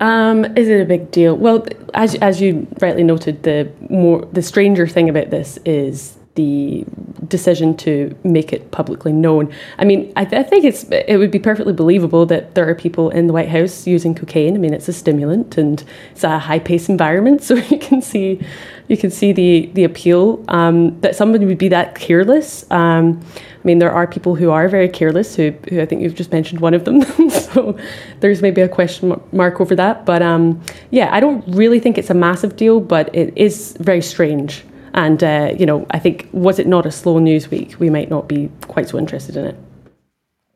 Um, 0.00 0.44
is 0.56 0.68
it 0.68 0.80
a 0.80 0.84
big 0.84 1.10
deal? 1.10 1.36
Well, 1.36 1.66
as 1.94 2.14
as 2.16 2.40
you 2.40 2.66
rightly 2.80 3.02
noted, 3.02 3.42
the 3.42 3.70
more 3.88 4.26
the 4.32 4.42
stranger 4.42 4.86
thing 4.86 5.08
about 5.08 5.30
this 5.30 5.58
is 5.64 6.18
the 6.40 6.84
decision 7.28 7.76
to 7.76 8.16
make 8.24 8.52
it 8.52 8.70
publicly 8.70 9.12
known. 9.12 9.52
I 9.78 9.84
mean, 9.84 10.12
I, 10.16 10.24
th- 10.24 10.40
I, 10.40 10.48
think 10.48 10.64
it's 10.64 10.84
it 10.84 11.16
would 11.18 11.30
be 11.30 11.38
perfectly 11.38 11.72
believable 11.72 12.24
that 12.26 12.54
there 12.54 12.68
are 12.68 12.74
people 12.74 13.10
in 13.10 13.26
the 13.26 13.32
White 13.32 13.48
House 13.48 13.86
using 13.86 14.14
cocaine. 14.14 14.54
I 14.54 14.58
mean, 14.58 14.72
it's 14.72 14.88
a 14.88 14.92
stimulant 14.92 15.58
and 15.58 15.84
it's 16.12 16.24
a 16.24 16.38
high 16.38 16.58
paced 16.58 16.88
environment, 16.88 17.42
so 17.48 17.54
you 17.54 17.78
can 17.78 18.00
see 18.00 18.40
you 18.88 18.96
can 18.96 19.10
see 19.10 19.32
the 19.32 19.70
the 19.74 19.84
appeal 19.84 20.42
um, 20.48 20.98
that 21.00 21.14
somebody 21.14 21.44
would 21.46 21.58
be 21.58 21.68
that 21.68 21.94
careless. 21.94 22.48
Um, 22.70 23.20
I 23.62 23.66
mean, 23.66 23.78
there 23.78 23.92
are 23.92 24.06
people 24.06 24.34
who 24.34 24.50
are 24.50 24.68
very 24.68 24.88
careless. 24.88 25.36
Who, 25.36 25.52
who 25.68 25.80
I 25.80 25.86
think 25.86 26.00
you've 26.00 26.14
just 26.14 26.32
mentioned 26.32 26.60
one 26.60 26.72
of 26.72 26.84
them. 26.86 27.02
so 27.30 27.76
there's 28.20 28.40
maybe 28.40 28.62
a 28.62 28.68
question 28.68 29.20
mark 29.32 29.60
over 29.60 29.76
that. 29.76 30.06
But 30.06 30.22
um, 30.22 30.60
yeah, 30.90 31.14
I 31.14 31.20
don't 31.20 31.44
really 31.54 31.78
think 31.78 31.98
it's 31.98 32.10
a 32.10 32.14
massive 32.14 32.56
deal, 32.56 32.80
but 32.80 33.14
it 33.14 33.32
is 33.36 33.76
very 33.78 34.00
strange. 34.00 34.64
And 34.94 35.22
uh, 35.22 35.54
you 35.58 35.66
know, 35.66 35.86
I 35.90 35.98
think 35.98 36.28
was 36.32 36.58
it 36.58 36.66
not 36.66 36.86
a 36.86 36.90
slow 36.90 37.18
news 37.18 37.50
week, 37.50 37.78
we 37.78 37.90
might 37.90 38.10
not 38.10 38.28
be 38.28 38.50
quite 38.62 38.88
so 38.88 38.98
interested 38.98 39.36
in 39.36 39.46
it. 39.46 39.56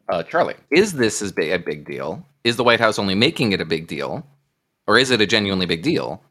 Uh, 0.09 0.23
Charlie, 0.23 0.57
is 0.71 0.93
this 0.93 1.23
as 1.23 1.33
big 1.33 1.51
a 1.53 1.59
big 1.59 1.87
deal? 1.87 2.25
Is 2.43 2.57
the 2.57 2.65
White 2.65 2.81
House 2.81 2.99
only 2.99 3.15
making 3.15 3.53
it 3.53 3.61
a 3.61 3.65
big 3.65 3.87
deal, 3.87 4.27
or 4.87 4.99
is 4.99 5.11
it 5.11 5.21
a 5.21 5.27
genuinely 5.27 5.67
big 5.67 5.83
deal? 5.83 6.23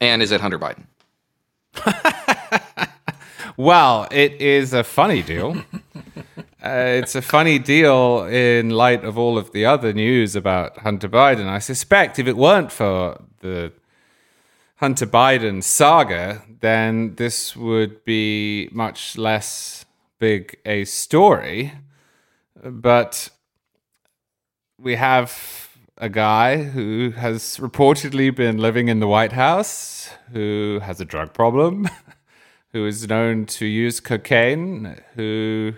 And 0.00 0.22
is 0.22 0.32
it 0.32 0.40
Hunter 0.40 0.58
Biden? 0.58 0.86
well, 3.56 4.08
it 4.10 4.40
is 4.40 4.72
a 4.72 4.82
funny 4.82 5.22
deal. 5.22 5.62
Uh, 6.62 7.00
it's 7.00 7.14
a 7.14 7.22
funny 7.22 7.58
deal 7.58 8.24
in 8.24 8.68
light 8.68 9.02
of 9.02 9.16
all 9.16 9.38
of 9.38 9.50
the 9.52 9.64
other 9.64 9.94
news 9.94 10.36
about 10.36 10.76
Hunter 10.80 11.08
Biden. 11.08 11.46
I 11.46 11.58
suspect 11.58 12.18
if 12.18 12.26
it 12.26 12.36
weren't 12.36 12.70
for 12.70 13.18
the 13.40 13.72
Hunter 14.80 15.06
Biden 15.06 15.62
saga, 15.62 16.42
then 16.60 17.14
this 17.16 17.54
would 17.54 18.02
be 18.02 18.70
much 18.72 19.18
less 19.18 19.84
big 20.18 20.56
a 20.64 20.86
story. 20.86 21.72
But 22.64 23.28
we 24.78 24.94
have 24.96 25.68
a 25.98 26.08
guy 26.08 26.62
who 26.62 27.10
has 27.10 27.58
reportedly 27.58 28.34
been 28.34 28.56
living 28.56 28.88
in 28.88 29.00
the 29.00 29.06
White 29.06 29.32
House, 29.32 30.08
who 30.32 30.80
has 30.82 30.98
a 30.98 31.04
drug 31.04 31.34
problem, 31.34 31.86
who 32.72 32.86
is 32.86 33.06
known 33.06 33.44
to 33.60 33.66
use 33.66 34.00
cocaine, 34.00 34.98
who 35.14 35.74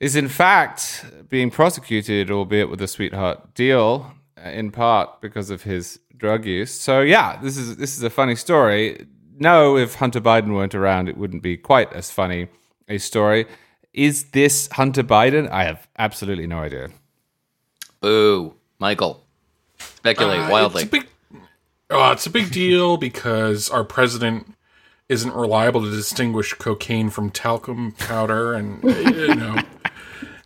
is 0.00 0.16
in 0.16 0.28
fact 0.28 1.04
being 1.28 1.50
prosecuted, 1.50 2.30
albeit 2.30 2.70
with 2.70 2.80
a 2.80 2.88
sweetheart 2.88 3.52
deal, 3.52 4.14
in 4.44 4.70
part 4.70 5.20
because 5.20 5.50
of 5.50 5.62
his 5.62 6.00
drug 6.16 6.44
use. 6.44 6.72
So 6.72 7.00
yeah, 7.00 7.38
this 7.40 7.56
is 7.56 7.76
this 7.76 7.96
is 7.96 8.02
a 8.02 8.10
funny 8.10 8.34
story. 8.36 9.06
No, 9.38 9.76
if 9.76 9.94
Hunter 9.94 10.20
Biden 10.20 10.52
weren't 10.54 10.74
around, 10.74 11.08
it 11.08 11.16
wouldn't 11.16 11.42
be 11.42 11.56
quite 11.56 11.92
as 11.92 12.10
funny 12.10 12.48
a 12.88 12.98
story. 12.98 13.46
Is 13.92 14.30
this 14.30 14.68
Hunter 14.72 15.02
Biden? 15.04 15.48
I 15.50 15.64
have 15.64 15.86
absolutely 15.98 16.46
no 16.46 16.58
idea. 16.58 16.88
Boo, 18.00 18.54
Michael. 18.78 19.24
Speculate 19.78 20.40
Uh, 20.40 20.50
wildly. 20.50 20.82
It's 20.82 20.88
a 20.88 20.92
big, 20.92 21.06
uh, 21.90 22.10
it's 22.12 22.26
a 22.26 22.30
big 22.30 22.50
deal 22.50 22.96
because 22.96 23.70
our 23.70 23.84
president 23.84 24.54
isn't 25.08 25.34
reliable 25.34 25.80
to 25.82 25.90
distinguish 25.90 26.52
cocaine 26.54 27.10
from 27.10 27.30
talcum 27.30 27.92
powder, 27.92 28.54
and 28.54 28.82
you 28.82 29.34
know, 29.34 29.56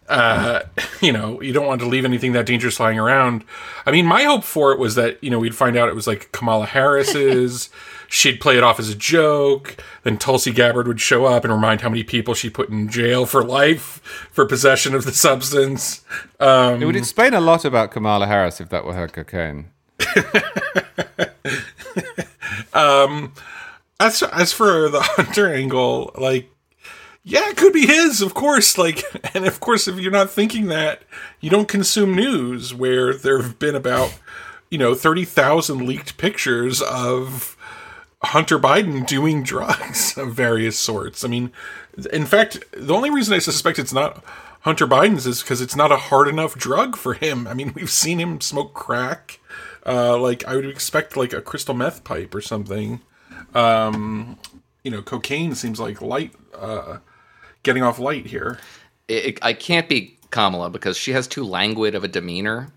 uh, 0.09 0.63
you 1.01 1.13
know, 1.13 1.41
you 1.41 1.53
don't 1.53 1.67
want 1.67 1.81
to 1.81 1.89
leave 1.89 2.05
anything 2.05 2.33
that 2.33 2.47
dangerous 2.47 2.81
lying 2.81 2.99
around. 2.99 3.45
I 3.87 3.91
mean, 3.91 4.07
my 4.07 4.25
hope 4.25 4.45
for 4.45 4.73
it 4.73 4.79
was 4.79 4.95
that 4.95 5.23
you 5.23 5.31
know 5.31 5.39
we'd 5.39 5.55
find 5.55 5.77
out 5.77 5.89
it 5.89 5.95
was 5.95 6.07
like 6.07 6.33
Kamala 6.33 6.67
Harris's. 6.67 7.69
She'd 8.09 8.41
play 8.41 8.59
it 8.59 8.63
off 8.63 8.79
as 8.79 8.91
a 8.91 8.95
joke. 8.95 9.83
Then 10.03 10.19
Tulsi 10.19 10.53
Gabbard 10.53 10.87
would 10.87 11.01
show 11.01 11.25
up 11.25 11.45
and 11.45 11.53
remind 11.53 11.81
how 11.81 11.89
many 11.89 12.05
people 12.05 12.35
she 12.35 12.51
put 12.51 12.69
in 12.69 12.91
jail 12.91 13.25
for 13.25 13.43
life 13.43 14.03
for 14.31 14.45
possession 14.45 14.95
of 14.95 15.07
the 15.07 15.13
substance. 15.13 16.05
Um, 16.39 16.83
It 16.83 16.85
would 16.85 16.95
explain 16.95 17.33
a 17.33 17.41
lot 17.41 17.65
about 17.65 17.91
Kamala 17.91 18.27
Harris 18.27 18.61
if 18.61 18.69
that 18.69 18.85
were 18.85 18.93
her 18.93 19.09
cocaine. 19.09 19.71
as 24.03 24.23
as 24.25 24.53
for 24.53 24.89
the 24.89 25.01
hunter 25.01 25.53
angle 25.53 26.11
like 26.19 26.51
yeah 27.25 27.49
it 27.49 27.57
could 27.57 27.73
be 27.73 27.87
his 27.87 28.21
of 28.21 28.35
course 28.35 28.77
like 28.77 29.03
and 29.35 29.47
of 29.47 29.61
course 29.61 29.87
if 29.87 29.99
you're 29.99 30.11
not 30.11 30.31
thinking 30.31 30.67
that 30.67 31.03
you 31.41 31.51
don't 31.51 31.69
consume 31.69 32.15
news 32.15 32.75
where 32.75 33.15
there 33.15 33.41
have 33.41 33.59
been 33.59 33.75
about 33.75 34.19
you 34.71 34.79
know 34.79 34.95
30,000 34.95 35.87
leaked 35.87 36.17
pictures 36.17 36.81
of 36.83 37.57
Hunter 38.25 38.59
Biden 38.59 39.07
doing 39.07 39.43
drugs 39.53 40.17
of 40.17 40.35
various 40.35 40.79
sorts. 40.79 41.25
I 41.25 41.29
mean, 41.29 41.53
in 42.13 42.27
fact, 42.27 42.65
the 42.73 42.95
only 42.95 43.11
reason 43.11 43.35
I 43.35 43.39
suspect 43.39 43.79
it's 43.79 43.93
not 43.93 44.25
Hunter 44.61 44.87
Biden's 44.87 45.27
is 45.27 45.43
because 45.43 45.61
it's 45.61 45.75
not 45.75 45.91
a 45.91 45.97
hard 45.97 46.29
enough 46.29 46.55
drug 46.55 46.97
for 46.97 47.15
him. 47.15 47.47
I 47.47 47.55
mean, 47.55 47.73
we've 47.77 47.91
seen 47.91 48.19
him 48.19 48.41
smoke 48.41 48.75
crack. 48.75 49.41
Uh, 49.85 50.17
like 50.17 50.45
I 50.47 50.55
would 50.55 50.65
expect 50.65 51.17
like 51.17 51.33
a 51.33 51.43
crystal 51.43 51.75
meth 51.75 52.05
pipe 52.05 52.35
or 52.35 52.41
something. 52.41 53.01
Um, 53.55 54.39
you 54.85 54.91
know, 54.91 55.03
cocaine 55.03 55.55
seems 55.55 55.81
like 55.81 56.01
light, 56.01 56.33
uh, 56.57 56.99
getting 57.63 57.83
off 57.83 57.99
light 57.99 58.27
here. 58.27 58.59
It, 59.09 59.25
it- 59.27 59.39
I 59.43 59.53
can't 59.53 59.89
be 59.89 60.19
Kamala 60.31 60.71
because 60.71 60.97
she 60.97 61.13
has 61.13 61.27
too 61.27 61.45
languid 61.45 61.95
of 61.95 62.05
a 62.05 62.09
demeanor. 62.09 62.73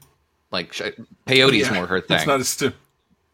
Like 0.52 0.74
she, 0.74 0.92
peyote's 1.26 1.70
Yeah, 1.70 1.74
more 1.74 1.88
her 1.88 2.02
thing. 2.02 2.18
It's 2.18 2.28
not 2.28 2.40
as 2.40 2.50
sti- 2.50 2.74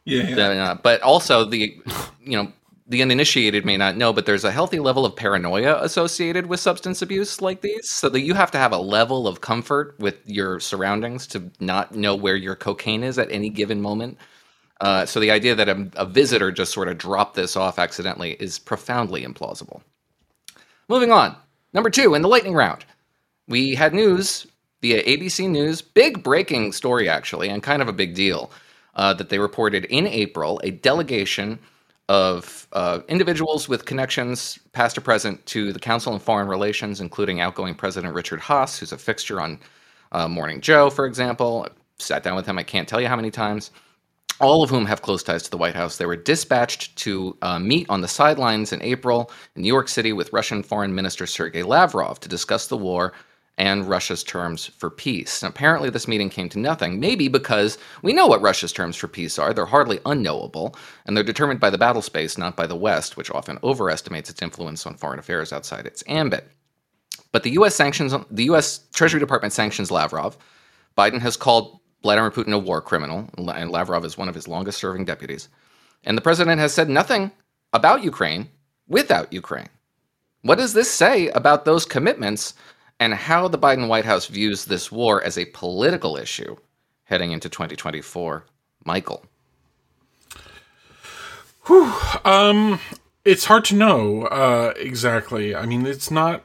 yeah, 0.05 0.27
yeah. 0.27 0.71
Uh, 0.71 0.75
but 0.75 1.01
also 1.01 1.45
the 1.45 1.75
you 2.23 2.37
know 2.37 2.51
the 2.87 3.01
uninitiated 3.01 3.63
may 3.65 3.77
not 3.77 3.95
know 3.95 4.11
but 4.11 4.25
there's 4.25 4.43
a 4.43 4.51
healthy 4.51 4.79
level 4.79 5.05
of 5.05 5.15
paranoia 5.15 5.81
associated 5.81 6.47
with 6.47 6.59
substance 6.59 7.01
abuse 7.01 7.41
like 7.41 7.61
these 7.61 7.89
so 7.89 8.09
that 8.09 8.21
you 8.21 8.33
have 8.33 8.51
to 8.51 8.57
have 8.57 8.73
a 8.73 8.77
level 8.77 9.27
of 9.27 9.41
comfort 9.41 9.95
with 9.99 10.17
your 10.25 10.59
surroundings 10.59 11.25
to 11.27 11.49
not 11.59 11.95
know 11.95 12.15
where 12.15 12.35
your 12.35 12.55
cocaine 12.55 13.03
is 13.03 13.17
at 13.17 13.31
any 13.31 13.49
given 13.49 13.79
moment 13.81 14.17
uh, 14.81 15.05
so 15.05 15.19
the 15.19 15.31
idea 15.31 15.53
that 15.55 15.69
a, 15.69 15.89
a 15.95 16.05
visitor 16.05 16.51
just 16.51 16.73
sort 16.73 16.87
of 16.87 16.97
dropped 16.97 17.35
this 17.35 17.55
off 17.55 17.79
accidentally 17.79 18.31
is 18.33 18.59
profoundly 18.59 19.23
implausible 19.23 19.81
moving 20.87 21.11
on. 21.11 21.35
Number 21.73 21.89
two 21.89 22.15
in 22.15 22.21
the 22.21 22.27
lightning 22.27 22.53
round. 22.53 22.85
We 23.47 23.75
had 23.75 23.93
news 23.93 24.47
via 24.81 25.03
ABC 25.03 25.49
News, 25.49 25.81
big 25.81 26.23
breaking 26.23 26.71
story 26.71 27.07
actually, 27.07 27.49
and 27.49 27.61
kind 27.61 27.81
of 27.81 27.87
a 27.87 27.93
big 27.93 28.15
deal, 28.15 28.51
uh, 28.95 29.13
that 29.13 29.29
they 29.29 29.39
reported 29.39 29.85
in 29.85 30.07
April 30.07 30.59
a 30.63 30.71
delegation 30.71 31.59
of 32.09 32.67
uh, 32.73 32.99
individuals 33.07 33.69
with 33.69 33.85
connections, 33.85 34.59
past 34.73 34.97
or 34.97 35.01
present, 35.01 35.45
to 35.45 35.71
the 35.71 35.79
Council 35.79 36.13
on 36.13 36.19
Foreign 36.19 36.47
Relations, 36.47 36.99
including 36.99 37.39
outgoing 37.39 37.73
President 37.73 38.13
Richard 38.13 38.41
Haass, 38.41 38.77
who's 38.77 38.91
a 38.91 38.97
fixture 38.97 39.39
on 39.39 39.59
uh, 40.11 40.27
Morning 40.27 40.59
Joe, 40.59 40.89
for 40.89 41.05
example. 41.05 41.67
I 41.69 41.73
sat 41.99 42.23
down 42.23 42.35
with 42.35 42.45
him, 42.45 42.57
I 42.57 42.63
can't 42.63 42.87
tell 42.87 42.99
you 42.99 43.07
how 43.07 43.15
many 43.15 43.31
times 43.31 43.71
all 44.41 44.63
of 44.63 44.69
whom 44.69 44.85
have 44.85 45.01
close 45.01 45.23
ties 45.23 45.43
to 45.43 45.51
the 45.51 45.57
White 45.57 45.75
House. 45.75 45.97
They 45.97 46.05
were 46.05 46.15
dispatched 46.15 46.95
to 46.97 47.37
uh, 47.41 47.59
meet 47.59 47.89
on 47.89 48.01
the 48.01 48.07
sidelines 48.07 48.73
in 48.73 48.81
April 48.81 49.31
in 49.55 49.61
New 49.61 49.67
York 49.67 49.87
City 49.87 50.13
with 50.13 50.33
Russian 50.33 50.63
Foreign 50.63 50.93
Minister 50.93 51.25
Sergei 51.27 51.63
Lavrov 51.63 52.19
to 52.19 52.29
discuss 52.29 52.67
the 52.67 52.77
war 52.77 53.13
and 53.57 53.87
Russia's 53.87 54.23
terms 54.23 54.65
for 54.65 54.89
peace. 54.89 55.43
And 55.43 55.49
apparently, 55.49 55.89
this 55.89 56.07
meeting 56.07 56.29
came 56.29 56.49
to 56.49 56.59
nothing, 56.59 56.99
maybe 56.99 57.27
because 57.27 57.77
we 58.01 58.13
know 58.13 58.25
what 58.25 58.41
Russia's 58.41 58.71
terms 58.71 58.95
for 58.95 59.07
peace 59.07 59.37
are. 59.37 59.53
They're 59.53 59.65
hardly 59.65 59.99
unknowable, 60.05 60.75
and 61.05 61.15
they're 61.15 61.23
determined 61.23 61.59
by 61.59 61.69
the 61.69 61.77
battle 61.77 62.01
space, 62.01 62.37
not 62.37 62.55
by 62.55 62.65
the 62.65 62.75
West, 62.75 63.17
which 63.17 63.29
often 63.29 63.59
overestimates 63.63 64.29
its 64.29 64.41
influence 64.41 64.87
on 64.87 64.95
foreign 64.95 65.19
affairs 65.19 65.53
outside 65.53 65.85
its 65.85 66.03
ambit. 66.07 66.49
But 67.31 67.43
the 67.43 67.51
U.S. 67.51 67.75
sanctions, 67.75 68.15
the 68.31 68.45
U.S. 68.45 68.79
Treasury 68.93 69.19
Department 69.19 69.53
sanctions 69.53 69.91
Lavrov. 69.91 70.37
Biden 70.97 71.21
has 71.21 71.37
called 71.37 71.79
Vladimir 72.03 72.31
Putin 72.31 72.53
a 72.53 72.57
war 72.57 72.81
criminal, 72.81 73.29
and 73.37 73.71
Lavrov 73.71 74.05
is 74.05 74.17
one 74.17 74.29
of 74.29 74.35
his 74.35 74.47
longest 74.47 74.79
serving 74.79 75.05
deputies. 75.05 75.49
And 76.03 76.17
the 76.17 76.21
president 76.21 76.59
has 76.59 76.73
said 76.73 76.89
nothing 76.89 77.31
about 77.73 78.03
Ukraine 78.03 78.49
without 78.87 79.31
Ukraine. 79.31 79.69
What 80.41 80.57
does 80.57 80.73
this 80.73 80.89
say 80.89 81.29
about 81.29 81.65
those 81.65 81.85
commitments 81.85 82.55
and 82.99 83.13
how 83.13 83.47
the 83.47 83.59
Biden 83.59 83.87
White 83.87 84.05
House 84.05 84.25
views 84.25 84.65
this 84.65 84.91
war 84.91 85.23
as 85.23 85.37
a 85.37 85.45
political 85.45 86.17
issue 86.17 86.55
heading 87.03 87.31
into 87.31 87.49
2024? 87.49 88.45
Michael. 88.83 89.23
it's 93.23 93.45
hard 93.45 93.65
to 93.65 93.75
know 93.75 94.23
uh, 94.23 94.73
exactly. 94.77 95.55
I 95.55 95.65
mean, 95.67 95.85
it's 95.85 96.09
not, 96.09 96.43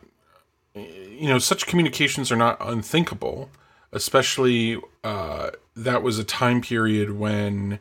you 0.74 1.28
know, 1.28 1.38
such 1.38 1.66
communications 1.66 2.30
are 2.30 2.36
not 2.36 2.58
unthinkable, 2.60 3.48
especially 3.92 4.80
uh, 5.04 5.50
that 5.76 6.02
was 6.02 6.18
a 6.18 6.24
time 6.24 6.60
period 6.60 7.18
when 7.18 7.80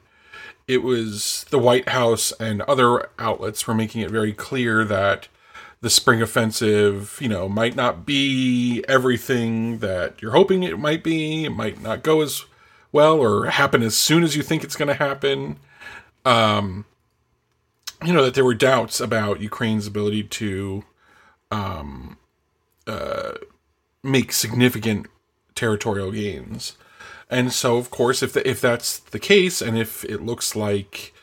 it 0.68 0.84
was 0.84 1.46
the 1.52 1.60
White 1.60 1.90
House 1.90 2.32
and 2.40 2.62
other 2.64 3.10
outlets 3.20 3.68
were 3.68 3.76
making 3.76 4.02
it 4.02 4.12
very 4.12 4.34
clear 4.34 4.84
that 4.86 5.28
the 5.82 5.90
spring 5.90 6.22
offensive, 6.22 7.18
you 7.22 7.30
know, 7.30 7.48
might 7.50 7.76
not 7.76 8.06
be 8.06 8.84
everything 8.88 9.80
that 9.80 10.22
you're 10.22 10.32
hoping 10.32 10.64
it 10.64 10.80
might 10.80 11.04
be. 11.04 11.46
It 11.46 11.52
might 11.52 11.82
not 11.82 12.04
go 12.04 12.22
as 12.22 12.46
well 12.92 13.20
or 13.20 13.48
happen 13.48 13.84
as 13.84 13.96
soon 13.96 14.24
as 14.24 14.36
you 14.36 14.44
think 14.44 14.64
it's 14.64 14.76
going 14.76 14.88
to 14.88 14.94
happen 14.96 15.58
Um, 16.26 16.86
you 18.06 18.14
know 18.14 18.24
that 18.24 18.34
there 18.34 18.46
were 18.46 18.56
doubts 18.56 19.00
about 19.00 19.42
Ukraine's 19.42 19.88
ability 19.88 20.24
to 20.24 20.84
um, 21.52 22.18
uh, 22.88 23.34
make 24.04 24.32
significant 24.34 25.08
territorial 25.56 26.12
gains, 26.12 26.78
and 27.30 27.52
so 27.52 27.78
of 27.78 27.90
course, 27.90 28.22
if 28.22 28.34
the, 28.34 28.48
if 28.48 28.62
that's 28.62 29.00
the 29.00 29.20
case, 29.20 29.62
and 29.62 29.78
if 29.78 30.04
it 30.06 30.22
looks 30.22 30.56
like 30.56 31.14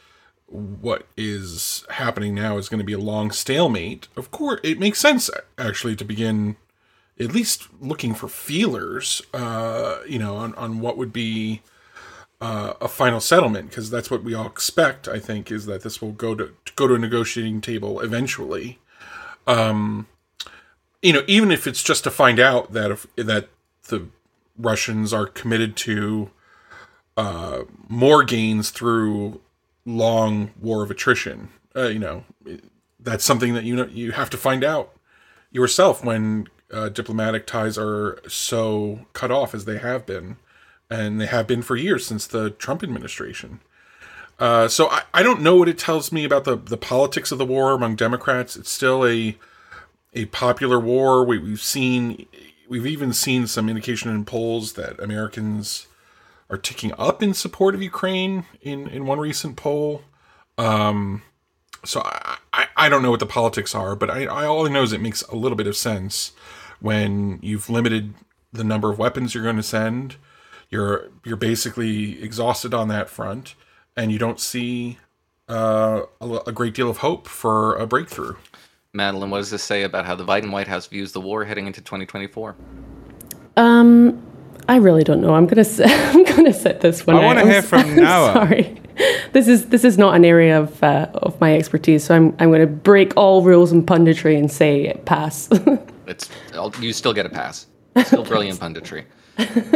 what 0.47 1.07
is 1.17 1.85
happening 1.91 2.35
now 2.35 2.59
is 2.59 2.69
going 2.69 2.81
to 2.81 2.85
be 2.85 2.93
a 2.93 2.99
long 2.99 3.31
stalemate, 3.31 4.09
of 4.17 4.31
course, 4.31 4.61
it 4.63 4.79
makes 4.79 4.99
sense 4.99 5.31
actually 5.57 5.97
to 5.97 6.05
begin 6.05 6.57
at 7.19 7.33
least 7.33 7.69
looking 7.81 8.15
for 8.15 8.29
feelers, 8.29 9.23
uh, 9.33 9.99
you 10.09 10.19
know, 10.19 10.37
on, 10.37 10.55
on 10.55 10.81
what 10.81 10.97
would 10.97 11.13
be 11.13 11.63
uh, 12.41 12.75
a 12.81 12.89
final 12.89 13.21
settlement 13.21 13.71
because 13.71 13.91
that's 13.91 14.11
what 14.11 14.25
we 14.25 14.35
all 14.35 14.47
expect. 14.47 15.09
I 15.09 15.19
think 15.19 15.51
is 15.51 15.67
that 15.67 15.83
this 15.83 16.03
will 16.03 16.13
go 16.13 16.35
to, 16.35 16.53
to 16.65 16.73
go 16.75 16.87
to 16.87 16.95
a 16.95 16.99
negotiating 16.99 17.61
table 17.61 18.01
eventually. 18.01 18.79
Um, 19.47 20.07
you 21.01 21.13
know, 21.13 21.23
even 21.27 21.51
if 21.51 21.67
it's 21.67 21.83
just 21.83 22.05
to 22.05 22.11
find 22.11 22.39
out 22.39 22.73
that 22.73 22.91
if, 22.91 23.07
that 23.17 23.49
the 23.89 24.09
Russians 24.63 25.13
are 25.13 25.27
committed 25.27 25.77
to 25.79 26.31
uh, 27.17 27.63
more 27.89 28.25
gains 28.25 28.71
through 28.71 29.41
long 29.85 30.53
war 30.61 30.83
of 30.83 30.91
attrition. 30.91 31.51
Uh, 31.75 31.89
you 31.89 31.99
know, 31.99 32.25
that's 33.01 33.25
something 33.25 33.55
that 33.55 33.65
you 33.65 33.77
know 33.77 33.87
you 33.87 34.13
have 34.13 34.31
to 34.31 34.37
find 34.37 34.65
out 34.65 34.95
yourself 35.51 36.05
when 36.05 36.49
uh, 36.73 36.89
diplomatic 36.89 37.47
ties 37.47 37.77
are 37.77 38.21
so 38.29 39.01
cut 39.13 39.31
off 39.31 39.55
as 39.55 39.65
they 39.65 39.79
have 39.79 40.07
been, 40.07 40.37
and 40.91 41.21
they 41.21 41.27
have 41.27 41.47
been 41.47 41.63
for 41.63 41.77
years 41.77 42.07
since 42.07 42.27
the 42.27 42.51
Trump 42.51 42.83
administration. 42.83 43.61
Uh, 44.39 44.67
so 44.67 44.89
I, 44.89 45.03
I 45.15 45.23
don't 45.23 45.43
know 45.43 45.57
what 45.57 45.69
it 45.69 45.79
tells 45.79 46.11
me 46.11 46.25
about 46.25 46.45
the, 46.45 46.57
the 46.57 46.77
politics 46.77 47.31
of 47.31 47.39
the 47.39 47.45
war 47.45 47.73
among 47.73 47.97
Democrats. 47.97 48.57
It's 48.57 48.71
still 48.71 49.07
a 49.07 49.37
a 50.15 50.27
popular 50.27 50.79
war. 50.79 51.25
We, 51.25 51.39
we've 51.39 51.61
seen 51.63 52.27
we've 52.69 52.87
even 52.87 53.13
seen 53.13 53.47
some 53.47 53.69
indication 53.69 54.11
in 54.11 54.25
polls 54.25 54.75
that 54.75 55.01
Americans 55.01 55.87
are 56.51 56.59
ticking 56.59 56.93
up 56.99 57.23
in 57.23 57.35
support 57.35 57.75
of 57.75 57.83
Ukraine 57.83 58.45
in 58.61 58.89
in 58.89 59.07
one 59.07 59.19
recent 59.19 59.57
poll. 59.57 60.03
Um, 60.59 61.23
so 61.85 62.03
I, 62.05 62.39
I, 62.53 62.67
I 62.77 62.89
don't 62.89 63.03
know 63.03 63.11
what 63.11 63.21
the 63.21 63.27
politics 63.27 63.75
are, 63.75 63.97
but 63.97 64.11
I, 64.11 64.25
I 64.25 64.45
all 64.45 64.67
I 64.67 64.71
know 64.71 64.83
is 64.83 64.93
it 64.93 65.01
makes 65.01 65.23
a 65.23 65.37
little 65.37 65.57
bit 65.57 65.67
of 65.67 65.77
sense 65.77 66.33
when 66.81 67.39
you've 67.43 67.71
limited 67.71 68.15
the 68.53 68.65
number 68.65 68.91
of 68.91 68.99
weapons 68.99 69.35
you're 69.35 69.45
going 69.45 69.57
to 69.57 69.63
send. 69.63 70.17
You're 70.69 71.09
you're 71.25 71.37
basically 71.37 72.23
exhausted 72.23 72.75
on 72.75 72.89
that 72.89 73.09
front, 73.09 73.55
and 73.97 74.13
you 74.13 74.19
don't 74.19 74.41
see 74.41 74.99
uh, 75.49 76.03
a, 76.21 76.41
a 76.47 76.53
great 76.53 76.75
deal 76.75 76.91
of 76.91 76.99
hope 76.99 77.27
for 77.27 77.77
a 77.77 77.87
breakthrough. 77.87 78.37
Madeline, 78.95 79.31
what 79.31 79.39
does 79.39 79.51
this 79.51 79.63
say 79.63 79.85
about 79.85 80.05
how 80.05 80.15
the 80.15 80.25
Biden 80.25 80.51
White 80.51 80.69
House 80.69 80.87
views 80.87 81.13
the 81.13 81.21
war 81.21 81.47
heading 81.47 81.67
into 81.67 81.81
2024? 81.81 82.55
Um, 83.57 84.23
I 84.69 84.77
really 84.77 85.03
don't 85.03 85.23
know. 85.23 85.33
I'm 85.35 85.47
gonna 85.47 85.63
s- 85.63 85.81
I'm 86.15 86.25
gonna 86.25 86.53
set 86.53 86.83
this 86.83 87.07
one. 87.07 87.17
I 87.17 87.25
wanna 87.25 87.47
hear 87.47 87.63
from 87.63 87.81
I'm 87.87 87.97
Noah. 87.97 88.33
Sorry, 88.35 88.83
this 89.33 89.49
is 89.49 89.71
this 89.71 89.85
is 89.85 89.97
not 89.97 90.15
an 90.15 90.27
area 90.27 90.61
of 90.61 90.83
uh, 90.83 91.09
of 91.15 91.41
my 91.41 91.57
expertise, 91.57 92.05
so 92.05 92.15
I'm 92.15 92.37
I'm 92.39 92.51
going 92.51 92.61
to 92.61 92.67
break 92.67 93.17
all 93.17 93.41
rules 93.43 93.73
and 93.73 93.87
punditry 93.87 94.37
and 94.39 94.51
say 94.53 94.93
pass. 95.07 95.49
It's 96.07 96.29
I'll- 96.53 96.75
you 96.81 96.93
still 96.93 97.15
get 97.15 97.25
a 97.25 97.31
pass. 97.31 97.67
Still 98.05 98.25
brilliant 98.25 98.61
punditry. 98.61 99.05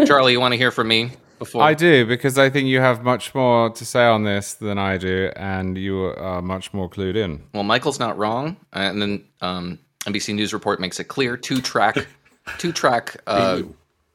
Charlie, 0.07 0.33
you 0.33 0.41
want 0.41 0.53
to 0.53 0.59
hear 0.59 0.71
from 0.73 0.89
me 0.89 1.13
before? 1.39 1.63
I 1.63 1.75
do 1.75 2.07
because 2.07 2.39
I 2.39 2.51
think 2.51 2.69
you 2.69 2.81
have 2.81 3.03
much 3.03 3.35
more 3.35 3.71
to 3.71 3.85
say 3.85 4.05
on 4.05 4.25
this 4.25 4.55
than 4.55 4.79
I 4.79 4.97
do, 4.97 5.31
and 5.37 5.77
you 5.77 6.05
are 6.05 6.43
much 6.43 6.73
more 6.73 6.89
clued 6.89 7.17
in. 7.17 7.43
Well, 7.53 7.63
Michael's 7.63 7.99
not 7.99 8.17
wrong, 8.19 8.57
and 8.73 9.01
then 9.01 9.25
um, 9.41 9.79
NBC 10.05 10.35
News 10.35 10.53
report 10.53 10.81
makes 10.81 11.01
it 11.01 11.05
clear 11.05 11.37
two 11.37 11.61
track, 11.61 12.07
two 12.59 12.73
track. 12.73 13.17
Uh, 13.27 13.63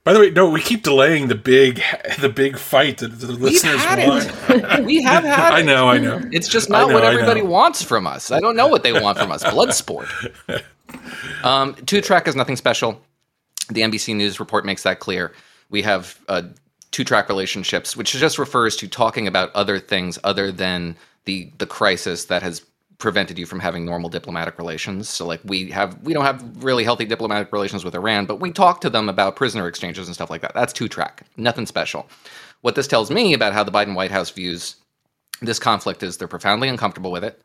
By 0.03 0.13
the 0.13 0.19
way, 0.19 0.29
no, 0.31 0.49
we 0.49 0.61
keep 0.61 0.83
delaying 0.83 1.27
the 1.27 1.35
big 1.35 1.81
the 2.19 2.29
big 2.29 2.57
fight 2.57 2.99
that 2.99 3.19
the 3.19 3.31
listeners 3.31 3.83
had 3.83 4.07
want. 4.07 4.31
it. 4.49 4.85
we 4.85 5.01
have 5.03 5.23
had. 5.23 5.53
I 5.53 5.61
know, 5.61 5.89
I 5.89 5.97
know. 5.97 6.21
It's 6.31 6.47
just 6.47 6.69
not 6.69 6.87
know, 6.87 6.93
what 6.93 7.03
everybody 7.03 7.41
wants 7.41 7.83
from 7.83 8.07
us. 8.07 8.31
I 8.31 8.39
don't 8.39 8.55
know 8.55 8.67
what 8.67 8.83
they 8.83 8.93
want 8.93 9.17
from 9.17 9.31
us. 9.31 9.43
Blood 9.43 9.73
sport. 9.73 10.07
Um, 11.43 11.75
two 11.85 12.01
track 12.01 12.27
is 12.27 12.35
nothing 12.35 12.55
special. 12.55 13.01
The 13.69 13.81
NBC 13.81 14.15
News 14.15 14.39
report 14.39 14.65
makes 14.65 14.83
that 14.83 14.99
clear. 14.99 15.33
We 15.69 15.81
have 15.83 16.19
uh, 16.27 16.43
two 16.91 17.03
track 17.03 17.29
relationships, 17.29 17.95
which 17.95 18.11
just 18.11 18.37
refers 18.37 18.75
to 18.77 18.87
talking 18.87 19.27
about 19.27 19.53
other 19.55 19.79
things 19.79 20.19
other 20.23 20.51
than 20.51 20.95
the 21.25 21.51
the 21.57 21.65
crisis 21.65 22.25
that 22.25 22.43
has 22.43 22.61
prevented 22.97 23.39
you 23.39 23.47
from 23.47 23.59
having 23.59 23.83
normal 23.83 24.09
diplomatic 24.09 24.57
relations. 24.59 25.09
So 25.09 25.25
like 25.25 25.41
we 25.43 25.71
have 25.71 26.01
we 26.03 26.13
don't 26.13 26.25
have 26.25 26.63
really 26.63 26.83
healthy 26.83 27.05
diplomatic 27.05 27.51
relations 27.51 27.83
with 27.83 27.95
Iran, 27.95 28.25
but 28.25 28.39
we 28.39 28.51
talk 28.51 28.79
to 28.81 28.89
them 28.89 29.09
about 29.09 29.35
prisoner 29.35 29.67
exchanges 29.67 30.07
and 30.07 30.15
stuff 30.15 30.29
like 30.29 30.41
that. 30.41 30.53
That's 30.53 30.71
two 30.73 30.87
track. 30.87 31.23
Nothing 31.35 31.65
special. 31.65 32.07
What 32.61 32.75
this 32.75 32.87
tells 32.87 33.09
me 33.09 33.33
about 33.33 33.53
how 33.53 33.63
the 33.63 33.71
Biden 33.71 33.95
White 33.95 34.11
House 34.11 34.29
views 34.29 34.75
this 35.41 35.59
conflict 35.59 36.03
is 36.03 36.17
they're 36.17 36.27
profoundly 36.27 36.69
uncomfortable 36.69 37.11
with 37.11 37.23
it. 37.23 37.41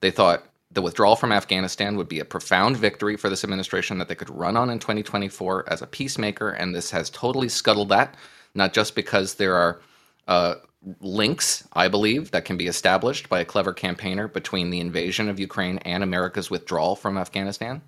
They 0.00 0.12
thought 0.12 0.44
the 0.70 0.82
withdrawal 0.82 1.16
from 1.16 1.32
Afghanistan 1.32 1.96
would 1.96 2.08
be 2.08 2.20
a 2.20 2.24
profound 2.24 2.76
victory 2.76 3.16
for 3.16 3.28
this 3.28 3.44
administration 3.44 3.98
that 3.98 4.08
they 4.08 4.14
could 4.14 4.30
run 4.30 4.56
on 4.56 4.70
in 4.70 4.78
2024 4.78 5.64
as 5.68 5.82
a 5.82 5.86
peacemaker, 5.86 6.50
and 6.50 6.74
this 6.74 6.90
has 6.92 7.10
totally 7.10 7.48
scuttled 7.48 7.88
that. 7.90 8.14
Not 8.54 8.72
just 8.72 8.94
because 8.94 9.34
there 9.34 9.54
are 9.54 9.80
uh, 10.28 10.54
links, 11.00 11.66
I 11.72 11.88
believe, 11.88 12.30
that 12.32 12.44
can 12.44 12.56
be 12.56 12.66
established 12.66 13.28
by 13.28 13.40
a 13.40 13.44
clever 13.44 13.72
campaigner 13.72 14.28
between 14.28 14.70
the 14.70 14.80
invasion 14.80 15.28
of 15.28 15.40
Ukraine 15.40 15.78
and 15.78 16.02
America's 16.02 16.50
withdrawal 16.50 16.96
from 16.96 17.16
Afghanistan, 17.16 17.82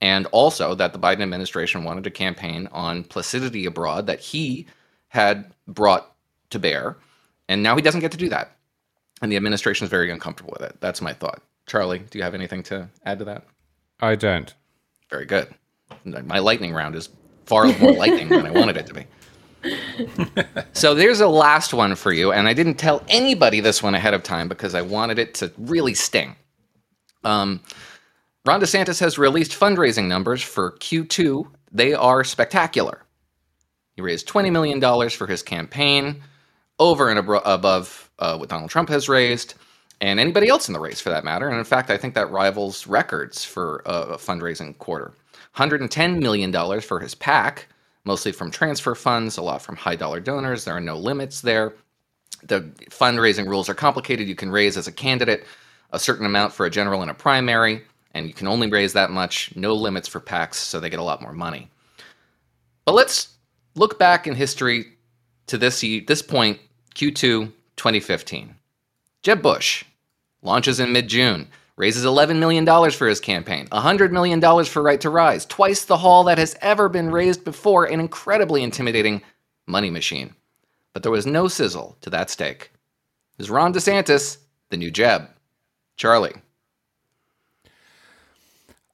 and 0.00 0.26
also 0.26 0.74
that 0.74 0.92
the 0.92 0.98
Biden 0.98 1.22
administration 1.22 1.84
wanted 1.84 2.04
to 2.04 2.10
campaign 2.10 2.68
on 2.72 3.04
placidity 3.04 3.66
abroad 3.66 4.06
that 4.06 4.20
he 4.20 4.66
had 5.08 5.52
brought 5.66 6.12
to 6.50 6.58
bear, 6.58 6.96
and 7.48 7.62
now 7.62 7.76
he 7.76 7.82
doesn't 7.82 8.00
get 8.00 8.12
to 8.12 8.18
do 8.18 8.28
that 8.28 8.54
and 9.22 9.32
the 9.32 9.36
administration 9.36 9.84
is 9.84 9.90
very 9.90 10.10
uncomfortable 10.10 10.54
with 10.58 10.68
it. 10.68 10.76
That's 10.80 11.00
my 11.00 11.12
thought. 11.12 11.42
Charlie, 11.66 12.00
do 12.10 12.18
you 12.18 12.24
have 12.24 12.34
anything 12.34 12.62
to 12.64 12.88
add 13.06 13.18
to 13.20 13.24
that? 13.24 13.44
I 14.00 14.16
don't. 14.16 14.52
Very 15.08 15.24
good. 15.24 15.48
My 16.04 16.40
lightning 16.40 16.74
round 16.74 16.94
is 16.94 17.08
far 17.46 17.66
more 17.78 17.92
lightning 17.92 18.28
than 18.28 18.46
I 18.46 18.50
wanted 18.50 18.76
it 18.76 18.86
to 18.86 18.94
be. 18.94 19.06
so 20.72 20.94
there's 20.94 21.20
a 21.20 21.28
last 21.28 21.74
one 21.74 21.94
for 21.94 22.12
you, 22.12 22.32
and 22.32 22.48
I 22.48 22.52
didn't 22.52 22.74
tell 22.74 23.02
anybody 23.08 23.60
this 23.60 23.82
one 23.82 23.94
ahead 23.94 24.14
of 24.14 24.22
time 24.22 24.48
because 24.48 24.74
I 24.74 24.82
wanted 24.82 25.18
it 25.18 25.34
to 25.34 25.52
really 25.58 25.94
sting. 25.94 26.36
Um, 27.24 27.60
Ron 28.44 28.60
DeSantis 28.60 29.00
has 29.00 29.18
released 29.18 29.52
fundraising 29.52 30.06
numbers 30.06 30.42
for 30.42 30.72
Q2. 30.72 31.46
They 31.72 31.94
are 31.94 32.24
spectacular. 32.24 33.02
He 33.96 34.02
raised 34.02 34.28
$20 34.28 34.52
million 34.52 35.10
for 35.10 35.26
his 35.26 35.42
campaign, 35.42 36.22
over 36.78 37.08
and 37.08 37.18
abro- 37.18 37.40
above 37.44 38.10
uh, 38.18 38.36
what 38.36 38.48
Donald 38.48 38.70
Trump 38.70 38.88
has 38.88 39.08
raised, 39.08 39.54
and 40.00 40.20
anybody 40.20 40.48
else 40.48 40.68
in 40.68 40.74
the 40.74 40.80
race 40.80 41.00
for 41.00 41.10
that 41.10 41.24
matter. 41.24 41.48
And 41.48 41.58
in 41.58 41.64
fact, 41.64 41.90
I 41.90 41.96
think 41.96 42.14
that 42.14 42.30
rivals 42.30 42.86
records 42.86 43.44
for 43.44 43.82
a 43.86 44.16
fundraising 44.16 44.76
quarter. 44.78 45.12
$110 45.56 46.20
million 46.20 46.80
for 46.80 46.98
his 46.98 47.14
PAC, 47.14 47.68
mostly 48.04 48.32
from 48.32 48.50
transfer 48.50 48.94
funds, 48.94 49.36
a 49.36 49.42
lot 49.42 49.62
from 49.62 49.76
high 49.76 49.96
dollar 49.96 50.20
donors. 50.20 50.64
There 50.64 50.76
are 50.76 50.80
no 50.80 50.96
limits 50.96 51.40
there. 51.40 51.74
The 52.42 52.60
fundraising 52.90 53.46
rules 53.46 53.68
are 53.68 53.74
complicated. 53.74 54.28
You 54.28 54.34
can 54.34 54.50
raise 54.50 54.76
as 54.76 54.86
a 54.86 54.92
candidate 54.92 55.44
a 55.92 55.98
certain 55.98 56.26
amount 56.26 56.52
for 56.52 56.66
a 56.66 56.70
general 56.70 57.02
and 57.02 57.10
a 57.10 57.14
primary, 57.14 57.82
and 58.12 58.26
you 58.26 58.34
can 58.34 58.48
only 58.48 58.68
raise 58.68 58.92
that 58.92 59.10
much. 59.10 59.54
No 59.56 59.74
limits 59.74 60.08
for 60.08 60.20
PACs, 60.20 60.54
so 60.54 60.80
they 60.80 60.90
get 60.90 60.98
a 60.98 61.04
lot 61.04 61.22
more 61.22 61.32
money. 61.32 61.70
But 62.84 62.94
let's 62.94 63.34
look 63.76 63.98
back 63.98 64.26
in 64.26 64.34
history 64.34 64.86
to 65.46 65.56
this 65.56 65.80
this 65.80 66.22
point, 66.22 66.58
Q2 66.94 67.52
2015. 67.76 68.54
Jeb 69.22 69.42
Bush 69.42 69.84
launches 70.42 70.80
in 70.80 70.92
mid-June, 70.92 71.48
raises 71.76 72.04
$11 72.04 72.38
million 72.38 72.64
for 72.90 73.08
his 73.08 73.20
campaign, 73.20 73.66
$100 73.68 74.10
million 74.10 74.64
for 74.64 74.82
Right 74.82 75.00
to 75.00 75.10
Rise, 75.10 75.44
twice 75.46 75.84
the 75.84 75.98
haul 75.98 76.24
that 76.24 76.38
has 76.38 76.56
ever 76.60 76.88
been 76.88 77.10
raised 77.10 77.44
before, 77.44 77.84
an 77.84 78.00
incredibly 78.00 78.62
intimidating 78.62 79.22
money 79.66 79.90
machine. 79.90 80.34
But 80.92 81.02
there 81.02 81.12
was 81.12 81.26
no 81.26 81.48
sizzle 81.48 81.96
to 82.02 82.10
that 82.10 82.30
stake. 82.30 82.70
Was 83.38 83.50
Ron 83.50 83.74
DeSantis, 83.74 84.38
the 84.70 84.76
new 84.76 84.90
Jeb. 84.90 85.28
Charlie. 85.96 86.34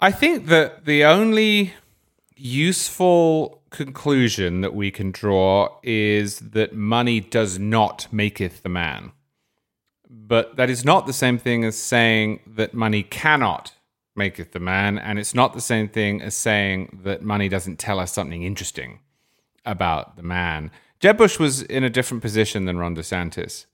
I 0.01 0.11
think 0.11 0.47
that 0.47 0.87
the 0.87 1.05
only 1.05 1.75
useful 2.37 3.63
conclusion 3.69 4.63
that 4.63 4.75
we 4.75 4.91
can 4.91 5.11
draw 5.11 5.69
is 5.83 6.39
that 6.39 6.75
money 6.75 7.21
does 7.21 7.59
not 7.59 8.07
maketh 8.11 8.63
the 8.63 8.69
man. 8.69 9.13
But 10.13 10.57
that 10.57 10.69
is 10.69 10.85
not 10.85 11.07
the 11.07 11.13
same 11.13 11.39
thing 11.39 11.65
as 11.65 11.79
saying 11.79 12.41
that 12.47 12.75
money 12.75 13.05
cannot 13.05 13.75
maketh 14.17 14.51
the 14.51 14.59
man, 14.59 14.99
and 14.99 15.21
it's 15.21 15.35
not 15.35 15.53
the 15.55 15.61
same 15.61 15.89
thing 15.89 16.21
as 16.21 16.35
saying 16.35 17.01
that 17.05 17.23
money 17.23 17.49
doesn't 17.49 17.79
tell 17.79 18.01
us 18.01 18.13
something 18.13 18.43
interesting 18.43 18.99
about 19.65 20.17
the 20.17 20.23
man. 20.23 20.73
Jeb 20.99 21.17
Bush 21.17 21.39
was 21.39 21.63
in 21.63 21.85
a 21.85 21.91
different 21.91 22.23
position 22.23 22.65
than 22.65 22.77
Ron 22.77 22.97
DeSantis. 22.97 23.67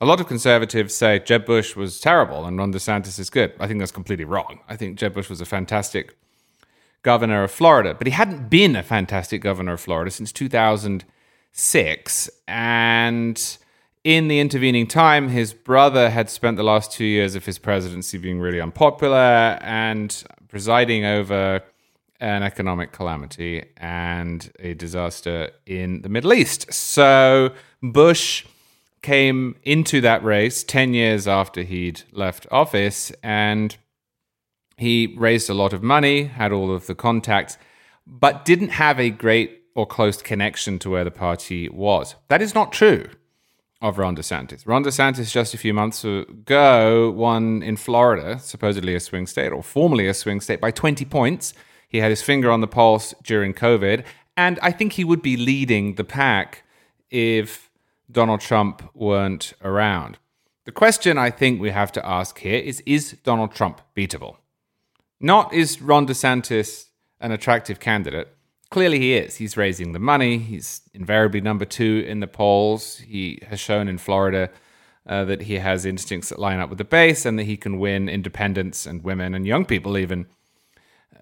A 0.00 0.06
lot 0.06 0.20
of 0.20 0.26
conservatives 0.26 0.94
say 0.94 1.18
Jeb 1.18 1.44
Bush 1.44 1.76
was 1.76 2.00
terrible 2.00 2.46
and 2.46 2.58
Ron 2.58 2.72
DeSantis 2.72 3.18
is 3.18 3.28
good. 3.30 3.52
I 3.60 3.66
think 3.66 3.78
that's 3.78 3.92
completely 3.92 4.24
wrong. 4.24 4.60
I 4.68 4.76
think 4.76 4.98
Jeb 4.98 5.12
Bush 5.14 5.28
was 5.30 5.40
a 5.40 5.46
fantastic 5.46 6.16
governor 7.02 7.44
of 7.44 7.52
Florida, 7.52 7.94
but 7.94 8.06
he 8.06 8.12
hadn't 8.12 8.48
been 8.48 8.74
a 8.74 8.82
fantastic 8.82 9.42
governor 9.42 9.74
of 9.74 9.80
Florida 9.80 10.10
since 10.10 10.32
2006. 10.32 12.30
And 12.48 13.58
in 14.04 14.28
the 14.28 14.38
intervening 14.38 14.86
time, 14.86 15.30
his 15.30 15.54
brother 15.54 16.10
had 16.10 16.28
spent 16.28 16.58
the 16.58 16.62
last 16.62 16.92
two 16.92 17.06
years 17.06 17.34
of 17.34 17.46
his 17.46 17.58
presidency 17.58 18.18
being 18.18 18.38
really 18.38 18.60
unpopular 18.60 19.58
and 19.62 20.22
presiding 20.48 21.06
over 21.06 21.62
an 22.20 22.42
economic 22.42 22.92
calamity 22.92 23.64
and 23.78 24.52
a 24.60 24.74
disaster 24.74 25.50
in 25.66 26.02
the 26.02 26.10
Middle 26.10 26.34
East. 26.34 26.70
So 26.72 27.54
Bush 27.82 28.44
came 29.00 29.56
into 29.62 30.02
that 30.02 30.22
race 30.22 30.62
10 30.62 30.92
years 30.94 31.26
after 31.26 31.62
he'd 31.62 32.02
left 32.12 32.46
office 32.50 33.10
and 33.22 33.76
he 34.76 35.14
raised 35.16 35.48
a 35.48 35.54
lot 35.54 35.72
of 35.72 35.82
money, 35.82 36.24
had 36.24 36.52
all 36.52 36.74
of 36.74 36.86
the 36.86 36.94
contacts, 36.94 37.56
but 38.06 38.44
didn't 38.44 38.70
have 38.70 39.00
a 39.00 39.08
great 39.08 39.62
or 39.74 39.86
close 39.86 40.20
connection 40.20 40.78
to 40.78 40.90
where 40.90 41.04
the 41.04 41.10
party 41.10 41.68
was. 41.68 42.16
That 42.28 42.42
is 42.42 42.54
not 42.54 42.70
true 42.70 43.08
of 43.84 43.98
Ron 43.98 44.16
DeSantis. 44.16 44.66
Ron 44.66 44.82
DeSantis, 44.82 45.30
just 45.30 45.52
a 45.52 45.58
few 45.58 45.74
months 45.74 46.04
ago, 46.04 47.10
won 47.10 47.62
in 47.62 47.76
Florida, 47.76 48.38
supposedly 48.38 48.94
a 48.94 49.00
swing 49.00 49.26
state, 49.26 49.52
or 49.52 49.62
formerly 49.62 50.08
a 50.08 50.14
swing 50.14 50.40
state, 50.40 50.58
by 50.58 50.70
20 50.70 51.04
points. 51.04 51.52
He 51.86 51.98
had 51.98 52.08
his 52.08 52.22
finger 52.22 52.50
on 52.50 52.62
the 52.62 52.66
pulse 52.66 53.12
during 53.22 53.52
COVID, 53.52 54.02
and 54.38 54.58
I 54.62 54.70
think 54.70 54.94
he 54.94 55.04
would 55.04 55.20
be 55.20 55.36
leading 55.36 55.96
the 55.96 56.02
pack 56.02 56.64
if 57.10 57.70
Donald 58.10 58.40
Trump 58.40 58.90
weren't 58.94 59.52
around. 59.62 60.16
The 60.64 60.72
question 60.72 61.18
I 61.18 61.28
think 61.28 61.60
we 61.60 61.70
have 61.70 61.92
to 61.92 62.06
ask 62.06 62.38
here 62.38 62.58
is 62.58 62.82
Is 62.86 63.12
Donald 63.22 63.52
Trump 63.54 63.82
beatable? 63.94 64.38
Not 65.20 65.52
is 65.52 65.82
Ron 65.82 66.06
DeSantis 66.06 66.86
an 67.20 67.32
attractive 67.32 67.80
candidate. 67.80 68.33
Clearly 68.74 68.98
he 68.98 69.14
is. 69.14 69.36
He's 69.36 69.56
raising 69.56 69.92
the 69.92 70.00
money. 70.00 70.36
He's 70.36 70.80
invariably 70.92 71.40
number 71.40 71.64
two 71.64 72.04
in 72.08 72.18
the 72.18 72.26
polls. 72.26 72.96
He 72.96 73.38
has 73.48 73.60
shown 73.60 73.86
in 73.86 73.98
Florida 73.98 74.50
uh, 75.06 75.24
that 75.26 75.42
he 75.42 75.60
has 75.60 75.86
instincts 75.86 76.30
that 76.30 76.40
line 76.40 76.58
up 76.58 76.70
with 76.70 76.78
the 76.78 76.84
base 76.84 77.24
and 77.24 77.38
that 77.38 77.44
he 77.44 77.56
can 77.56 77.78
win 77.78 78.08
independents 78.08 78.84
and 78.84 79.04
women 79.04 79.32
and 79.32 79.46
young 79.46 79.64
people 79.64 79.96
even. 79.96 80.26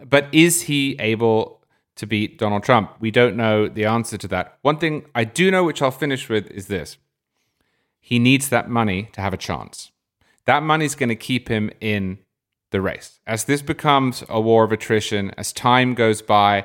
But 0.02 0.28
is 0.32 0.62
he 0.62 0.96
able 0.98 1.62
to 1.96 2.06
beat 2.06 2.38
Donald 2.38 2.62
Trump? 2.62 2.92
We 3.00 3.10
don't 3.10 3.36
know 3.36 3.68
the 3.68 3.84
answer 3.84 4.16
to 4.16 4.28
that. 4.28 4.56
One 4.62 4.78
thing 4.78 5.04
I 5.14 5.24
do 5.24 5.50
know, 5.50 5.62
which 5.62 5.82
I'll 5.82 5.90
finish 5.90 6.30
with, 6.30 6.50
is 6.50 6.68
this 6.68 6.96
he 8.00 8.18
needs 8.18 8.48
that 8.48 8.70
money 8.70 9.10
to 9.12 9.20
have 9.20 9.34
a 9.34 9.36
chance. 9.48 9.90
That 10.46 10.62
money's 10.62 10.94
going 10.94 11.10
to 11.10 11.16
keep 11.16 11.48
him 11.48 11.70
in 11.82 12.20
the 12.70 12.80
race. 12.80 13.20
As 13.26 13.44
this 13.44 13.60
becomes 13.60 14.24
a 14.30 14.40
war 14.40 14.64
of 14.64 14.72
attrition, 14.72 15.32
as 15.36 15.52
time 15.52 15.92
goes 15.92 16.22
by, 16.22 16.64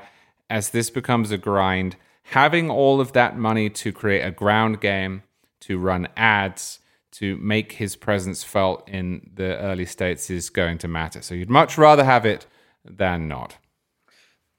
as 0.50 0.70
this 0.70 0.90
becomes 0.90 1.32
a 1.32 1.38
grind, 1.38 1.96
having 2.24 2.70
all 2.70 3.00
of 3.02 3.14
that 3.14 3.38
money 3.38 3.70
to 3.70 3.92
create 3.92 4.22
a 4.22 4.32
ground 4.32 4.82
game, 4.82 5.24
to 5.62 5.78
run 5.78 6.08
ads, 6.16 6.80
to 7.12 7.36
make 7.38 7.74
his 7.74 7.96
presence 7.96 8.44
felt 8.44 8.88
in 8.88 9.32
the 9.34 9.58
early 9.58 9.86
states 9.86 10.30
is 10.30 10.50
going 10.50 10.78
to 10.78 10.88
matter. 10.88 11.22
So 11.22 11.34
you'd 11.34 11.50
much 11.50 11.78
rather 11.78 12.04
have 12.04 12.26
it 12.26 12.46
than 12.86 13.28
not. 13.28 13.58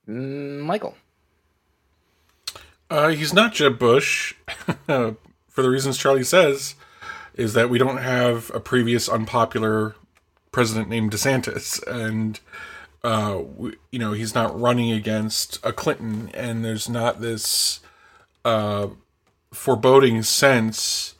Mm, 0.09 0.61
Michael. 0.61 0.97
Uh, 2.91 3.09
he's 3.09 3.35
not 3.35 3.53
Jeb 3.53 3.79
Bush, 3.79 4.35
for 4.87 5.17
the 5.55 5.71
reasons 5.71 5.99
Charlie 5.99 6.25
says, 6.25 6.75
is 7.35 7.53
that 7.53 7.69
we 7.69 7.79
don't 7.79 7.99
have 7.99 8.51
a 8.55 8.61
previous 8.61 9.09
unpopular 9.09 9.95
president 10.51 10.89
named 10.89 11.13
DeSantis, 11.13 11.87
and 11.87 12.41
uh, 13.05 13.43
you 13.91 13.99
know 13.99 14.13
he's 14.13 14.35
not 14.35 14.59
running 14.59 14.91
against 14.91 15.65
a 15.65 15.73
Clinton, 15.73 16.31
and 16.35 16.65
there's 16.65 16.89
not 16.89 17.21
this 17.21 17.81
uh, 18.45 18.89
foreboding 19.53 20.23
sense 20.23 21.15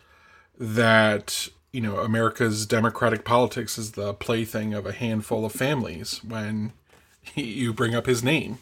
that 0.59 1.49
you 1.73 1.81
know 1.81 1.99
America's 1.99 2.67
democratic 2.67 3.25
politics 3.25 3.79
is 3.79 3.93
the 3.93 4.15
plaything 4.15 4.75
of 4.75 4.87
a 4.87 4.93
handful 4.93 5.45
of 5.45 5.53
families 5.53 6.23
when 6.25 6.73
you 7.35 7.73
bring 7.73 7.95
up 7.95 8.07
his 8.07 8.23
name. 8.23 8.59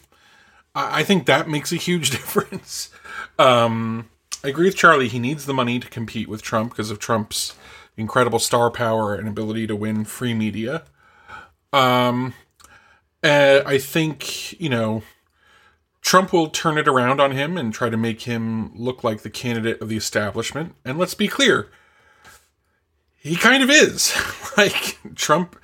I, 0.74 1.00
I 1.00 1.02
think 1.02 1.26
that 1.26 1.48
makes 1.48 1.72
a 1.72 1.76
huge 1.76 2.10
difference. 2.18 2.90
Um, 3.38 4.10
I 4.44 4.48
agree 4.48 4.66
with 4.66 4.76
Charlie. 4.76 5.08
He 5.08 5.18
needs 5.18 5.46
the 5.46 5.54
money 5.54 5.80
to 5.80 5.88
compete 5.88 6.28
with 6.28 6.42
Trump 6.42 6.70
because 6.70 6.90
of 6.90 6.98
Trump's 6.98 7.54
incredible 7.96 8.38
star 8.38 8.70
power 8.70 9.14
and 9.14 9.26
ability 9.26 9.66
to 9.66 9.74
win 9.74 10.04
free 10.04 10.34
media. 10.34 10.84
Um, 11.72 12.34
Uh, 13.26 13.62
I 13.66 13.78
think 13.78 14.58
you 14.60 14.68
know 14.68 15.02
Trump 16.00 16.32
will 16.32 16.48
turn 16.48 16.78
it 16.78 16.86
around 16.86 17.20
on 17.20 17.32
him 17.32 17.56
and 17.56 17.74
try 17.74 17.90
to 17.90 17.96
make 17.96 18.22
him 18.22 18.70
look 18.76 19.02
like 19.02 19.22
the 19.22 19.30
candidate 19.30 19.80
of 19.80 19.88
the 19.88 19.96
establishment. 19.96 20.76
And 20.84 20.98
let's 20.98 21.14
be 21.14 21.26
clear, 21.26 21.68
he 23.16 23.34
kind 23.34 23.60
of 23.64 23.70
is. 23.70 24.14
like 24.56 25.00
Trump, 25.16 25.56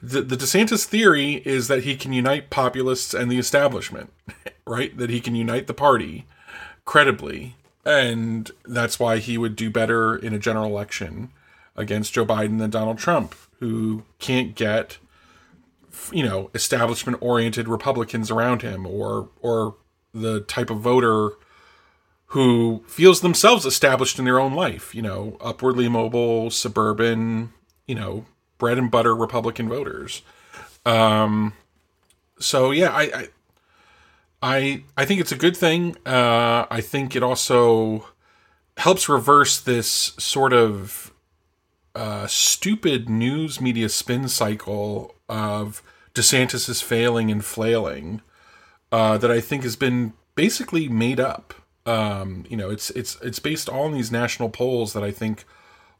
the, 0.00 0.22
the 0.22 0.36
DeSantis 0.36 0.84
theory 0.84 1.42
is 1.44 1.66
that 1.66 1.82
he 1.82 1.96
can 1.96 2.12
unite 2.12 2.48
populists 2.48 3.12
and 3.12 3.28
the 3.28 3.38
establishment, 3.38 4.12
right? 4.64 4.96
That 4.96 5.10
he 5.10 5.20
can 5.20 5.34
unite 5.34 5.66
the 5.66 5.74
party 5.74 6.26
credibly. 6.84 7.56
And 7.84 8.48
that's 8.64 9.00
why 9.00 9.18
he 9.18 9.36
would 9.36 9.56
do 9.56 9.68
better 9.68 10.14
in 10.14 10.32
a 10.32 10.38
general 10.38 10.66
election 10.66 11.32
against 11.74 12.12
Joe 12.12 12.24
Biden 12.24 12.60
than 12.60 12.70
Donald 12.70 12.98
Trump, 12.98 13.34
who 13.58 14.04
can't 14.20 14.54
get, 14.54 14.98
you 16.12 16.24
know, 16.24 16.50
establishment 16.54 17.18
oriented 17.20 17.68
Republicans 17.68 18.30
around 18.30 18.62
him 18.62 18.86
or, 18.86 19.28
or 19.40 19.76
the 20.12 20.40
type 20.40 20.70
of 20.70 20.80
voter 20.80 21.30
who 22.32 22.84
feels 22.86 23.20
themselves 23.20 23.64
established 23.64 24.18
in 24.18 24.24
their 24.24 24.38
own 24.38 24.52
life, 24.52 24.94
you 24.94 25.00
know, 25.00 25.36
upwardly 25.40 25.88
mobile, 25.88 26.50
suburban, 26.50 27.52
you 27.86 27.94
know, 27.94 28.26
bread 28.58 28.76
and 28.76 28.90
butter 28.90 29.16
Republican 29.16 29.68
voters. 29.68 30.22
Um, 30.84 31.54
so 32.38 32.70
yeah, 32.70 32.90
I, 32.90 33.02
I, 33.02 33.28
I, 34.42 34.84
I 34.96 35.04
think 35.04 35.20
it's 35.20 35.32
a 35.32 35.36
good 35.36 35.56
thing. 35.56 35.96
Uh, 36.04 36.66
I 36.70 36.80
think 36.80 37.16
it 37.16 37.22
also 37.22 38.08
helps 38.76 39.08
reverse 39.08 39.58
this 39.58 39.88
sort 40.18 40.52
of 40.52 41.12
uh, 41.94 42.26
stupid 42.26 43.08
news 43.08 43.60
media 43.60 43.88
spin 43.88 44.28
cycle 44.28 45.14
of 45.28 45.82
DeSantis 46.14 46.68
is 46.68 46.80
failing 46.80 47.30
and 47.30 47.44
flailing 47.44 48.22
uh, 48.90 49.18
that 49.18 49.30
I 49.30 49.40
think 49.40 49.62
has 49.62 49.76
been 49.76 50.14
basically 50.34 50.88
made 50.88 51.20
up. 51.20 51.54
Um, 51.86 52.44
you 52.48 52.56
know, 52.56 52.70
it's 52.70 52.90
it's 52.90 53.20
it's 53.22 53.38
based 53.38 53.68
all 53.68 53.84
on 53.84 53.92
these 53.92 54.12
national 54.12 54.50
polls 54.50 54.92
that 54.92 55.02
I 55.02 55.10
think 55.10 55.44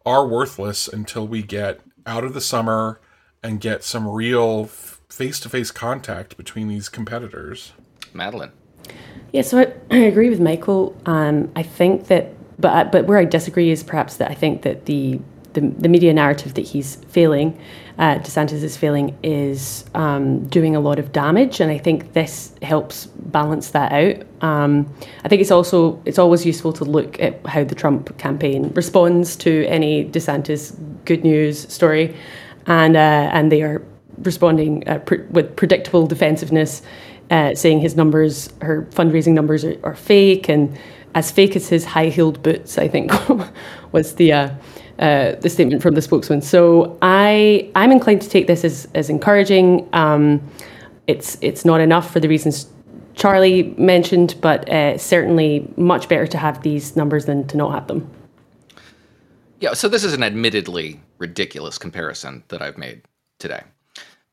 are 0.05 0.27
worthless 0.27 0.89
until 0.89 1.27
we 1.27 1.43
get 1.43 1.81
out 2.07 2.25
of 2.25 2.35
the 2.35 2.41
summer 2.41 3.01
and 3.43 3.61
get 3.61 3.85
some 3.85 4.07
real 4.09 4.65
face 4.65 5.41
to 5.41 5.49
face 5.49 5.71
contact 5.71 6.37
between 6.37 6.69
these 6.69 6.89
competitors. 6.89 7.73
Madeline. 8.13 8.53
Yeah, 9.33 9.43
so 9.43 9.59
I, 9.59 9.73
I 9.91 9.99
agree 9.99 10.31
with 10.31 10.41
Michael. 10.41 10.97
Um, 11.07 11.51
I 11.55 11.63
think 11.63 12.09
that, 12.09 12.35
but 12.61 12.91
but 12.93 13.07
where 13.07 13.19
I 13.19 13.25
disagree 13.25 13.71
is 13.71 13.83
perhaps 13.83 14.17
that 14.17 14.31
I 14.31 14.35
think 14.35 14.63
that 14.63 14.87
the 14.87 15.21
the, 15.61 15.69
the 15.69 15.89
media 15.89 16.13
narrative 16.13 16.55
that 16.55 16.67
he's 16.67 16.97
failing, 17.09 17.59
uh, 17.99 18.19
DeSantis 18.19 18.63
is 18.63 18.77
failing, 18.77 19.17
is 19.23 19.85
um, 19.95 20.47
doing 20.47 20.77
a 20.77 20.81
lot 20.81 20.99
of 20.99 21.11
damage, 21.13 21.61
and 21.61 21.71
I 21.71 21.79
think 21.79 22.13
this 22.13 22.53
helps 22.63 23.07
balance 23.07 23.71
that 23.71 23.91
out. 23.93 24.25
Um, 24.41 24.93
I 25.25 25.29
think 25.29 25.43
it's 25.43 25.51
also 25.51 26.01
it's 26.05 26.19
always 26.19 26.47
useful 26.47 26.73
to 26.75 26.85
look 26.85 27.21
at 27.21 27.45
how 27.47 27.65
the 27.65 27.75
Trump 27.75 28.17
campaign 28.19 28.71
responds 28.75 29.35
to 29.37 29.67
any 29.67 30.05
DeSantis 30.05 30.77
good 31.05 31.25
news 31.25 31.73
story, 31.73 32.15
and 32.67 32.97
uh, 32.97 33.31
and 33.33 33.51
they 33.51 33.63
are 33.63 33.83
responding 34.19 34.89
uh, 34.89 34.99
pr- 34.99 35.27
with 35.31 35.57
predictable 35.57 36.07
defensiveness, 36.07 36.83
uh, 37.31 37.55
saying 37.55 37.81
his 37.81 37.97
numbers, 37.97 38.49
her 38.63 38.83
fundraising 38.91 39.33
numbers 39.33 39.65
are, 39.65 39.77
are, 39.83 39.95
fake, 39.97 40.49
and 40.49 40.79
as 41.15 41.31
fake 41.31 41.57
as 41.57 41.69
his 41.69 41.85
high 41.85 42.09
heeled 42.09 42.43
boots, 42.43 42.79
I 42.79 42.89
think 42.89 43.13
was 43.93 44.15
the 44.15 44.33
uh, 44.33 44.51
uh, 44.99 45.33
the 45.41 45.49
statement 45.49 45.83
from 45.83 45.95
the 45.95 46.03
spokesman. 46.03 46.43
So 46.43 46.99
I 47.03 47.71
I'm 47.75 47.93
inclined 47.93 48.23
to 48.23 48.29
take 48.29 48.47
this 48.47 48.65
as 48.65 48.89
as 48.95 49.09
encouraging. 49.09 49.89
Um, 49.93 50.41
it's 51.07 51.39
it's 51.41 51.65
not 51.65 51.81
enough 51.81 52.13
for 52.13 52.21
the 52.21 52.29
reasons 52.29 52.67
Charlie 53.15 53.75
mentioned, 53.77 54.37
but 54.41 54.69
uh, 54.69 54.97
certainly 54.97 55.69
much 55.77 56.09
better 56.09 56.27
to 56.27 56.39
have 56.39 56.63
these 56.63 56.95
numbers 56.95 57.25
than 57.27 57.47
to 57.49 57.57
not 57.57 57.73
have 57.73 57.87
them. 57.89 58.09
Yeah, 59.61 59.73
so 59.73 59.89
this 59.89 60.05
is 60.05 60.13
an 60.13 60.23
admittedly 60.23 61.01
ridiculous 61.19 61.79
comparison 61.79 62.45
that 62.49 62.63
I've 62.63 62.79
made 62.79 63.03
today. 63.41 63.63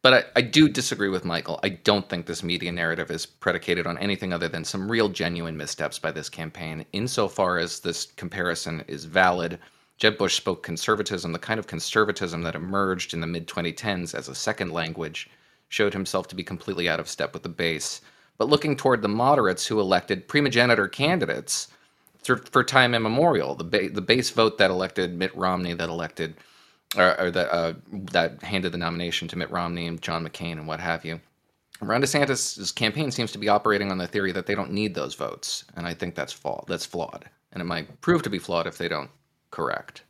But 0.03 0.13
I, 0.13 0.23
I, 0.35 0.41
do 0.41 0.69
disagree 0.69 1.09
with 1.09 1.25
Michael. 1.25 1.59
I 1.63 1.69
don't 1.69 2.07
think 2.07 2.27
this 2.27 2.43
media 2.43 2.71
narrative 2.71 3.09
is 3.09 3.25
predicated 3.25 3.87
on 3.87 3.97
anything 3.97 4.33
other 4.33 4.47
than 4.47 4.63
some 4.63 4.91
real 4.91 5.09
genuine 5.09 5.57
missteps 5.57 5.97
by 5.97 6.11
this 6.11 6.29
campaign, 6.29 6.85
insofar 6.93 7.57
as 7.57 7.79
this 7.79 8.05
comparison 8.05 8.85
is 8.87 9.05
valid 9.05 9.57
Jeb 9.97 10.17
Bush 10.17 10.35
spoke 10.35 10.61
conservatism, 10.61 11.31
the 11.31 11.39
kind 11.39 11.59
of 11.59 11.67
conservatism 11.67 12.41
that 12.41 12.55
emerged 12.55 13.13
in 13.13 13.21
the 13.21 13.27
mid 13.27 13.47
2010s 13.47 14.13
as 14.13 14.27
a 14.27 14.35
second 14.35 14.71
language, 14.71 15.29
showed 15.69 15.93
himself 15.93 16.27
to 16.27 16.35
be 16.35 16.43
completely 16.43 16.89
out 16.89 16.99
of 16.99 17.07
step 17.07 17.33
with 17.33 17.43
the 17.43 17.49
base. 17.49 18.01
But 18.37 18.49
looking 18.49 18.75
toward 18.75 19.01
the 19.01 19.07
moderates 19.07 19.65
who 19.65 19.79
elected 19.79 20.27
primogenitor 20.27 20.87
candidates 20.91 21.69
for 22.23 22.63
time 22.63 22.93
immemorial, 22.93 23.55
the, 23.55 23.63
ba- 23.63 23.89
the 23.89 24.01
base 24.01 24.31
vote 24.31 24.57
that 24.57 24.71
elected 24.71 25.17
Mitt 25.17 25.35
Romney, 25.35 25.73
that 25.73 25.89
elected, 25.89 26.35
or, 26.97 27.19
or 27.19 27.31
that, 27.31 27.53
uh, 27.53 27.73
that 27.91 28.41
handed 28.43 28.71
the 28.71 28.77
nomination 28.77 29.27
to 29.29 29.37
Mitt 29.37 29.51
Romney 29.51 29.87
and 29.87 30.01
John 30.01 30.27
McCain 30.27 30.53
and 30.53 30.67
what 30.67 30.79
have 30.79 31.05
you. 31.05 31.21
Ron 31.81 32.01
DeSantis' 32.01 32.73
campaign 32.73 33.11
seems 33.11 33.31
to 33.31 33.37
be 33.37 33.49
operating 33.49 33.91
on 33.91 33.97
the 33.97 34.07
theory 34.07 34.31
that 34.31 34.47
they 34.47 34.55
don't 34.55 34.71
need 34.71 34.95
those 34.95 35.13
votes, 35.13 35.65
and 35.75 35.85
I 35.85 35.93
think 35.93 36.15
that's 36.15 36.33
flawed. 36.33 36.65
That's 36.67 36.85
flawed, 36.85 37.29
and 37.51 37.61
it 37.61 37.65
might 37.65 38.01
prove 38.01 38.23
to 38.23 38.29
be 38.29 38.39
flawed 38.39 38.65
if 38.65 38.77
they 38.77 38.87
don't 38.87 39.09
correct. 39.55 40.03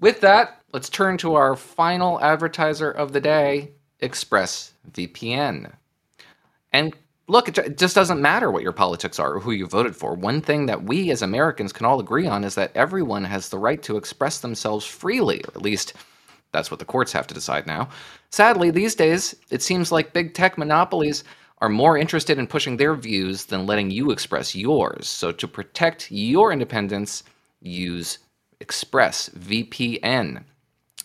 With 0.00 0.20
that, 0.20 0.60
let's 0.72 0.88
turn 0.88 1.18
to 1.18 1.34
our 1.34 1.56
final 1.56 2.20
advertiser 2.20 2.88
of 2.88 3.12
the 3.12 3.20
day, 3.20 3.72
ExpressVPN. 4.00 5.72
And 6.72 6.94
look, 7.26 7.48
it 7.48 7.76
just 7.76 7.96
doesn't 7.96 8.22
matter 8.22 8.52
what 8.52 8.62
your 8.62 8.72
politics 8.72 9.18
are 9.18 9.34
or 9.34 9.40
who 9.40 9.50
you 9.50 9.66
voted 9.66 9.96
for. 9.96 10.14
One 10.14 10.40
thing 10.40 10.66
that 10.66 10.84
we 10.84 11.10
as 11.10 11.20
Americans 11.20 11.72
can 11.72 11.84
all 11.84 11.98
agree 11.98 12.28
on 12.28 12.44
is 12.44 12.54
that 12.54 12.70
everyone 12.76 13.24
has 13.24 13.48
the 13.48 13.58
right 13.58 13.82
to 13.82 13.96
express 13.96 14.38
themselves 14.38 14.86
freely, 14.86 15.40
or 15.40 15.50
at 15.56 15.62
least 15.62 15.94
that's 16.52 16.70
what 16.70 16.78
the 16.78 16.86
courts 16.86 17.12
have 17.12 17.26
to 17.26 17.34
decide 17.34 17.66
now. 17.66 17.88
Sadly, 18.30 18.70
these 18.70 18.94
days, 18.94 19.34
it 19.50 19.62
seems 19.62 19.90
like 19.90 20.12
big 20.12 20.32
tech 20.32 20.56
monopolies 20.56 21.24
are 21.60 21.68
more 21.68 21.98
interested 21.98 22.38
in 22.38 22.46
pushing 22.46 22.76
their 22.76 22.94
views 22.94 23.46
than 23.46 23.66
letting 23.66 23.90
you 23.90 24.12
express 24.12 24.54
yours. 24.54 25.08
So, 25.08 25.32
to 25.32 25.48
protect 25.48 26.12
your 26.12 26.52
independence, 26.52 27.24
use 27.60 28.18
Express 28.60 29.28
VPN. 29.30 30.42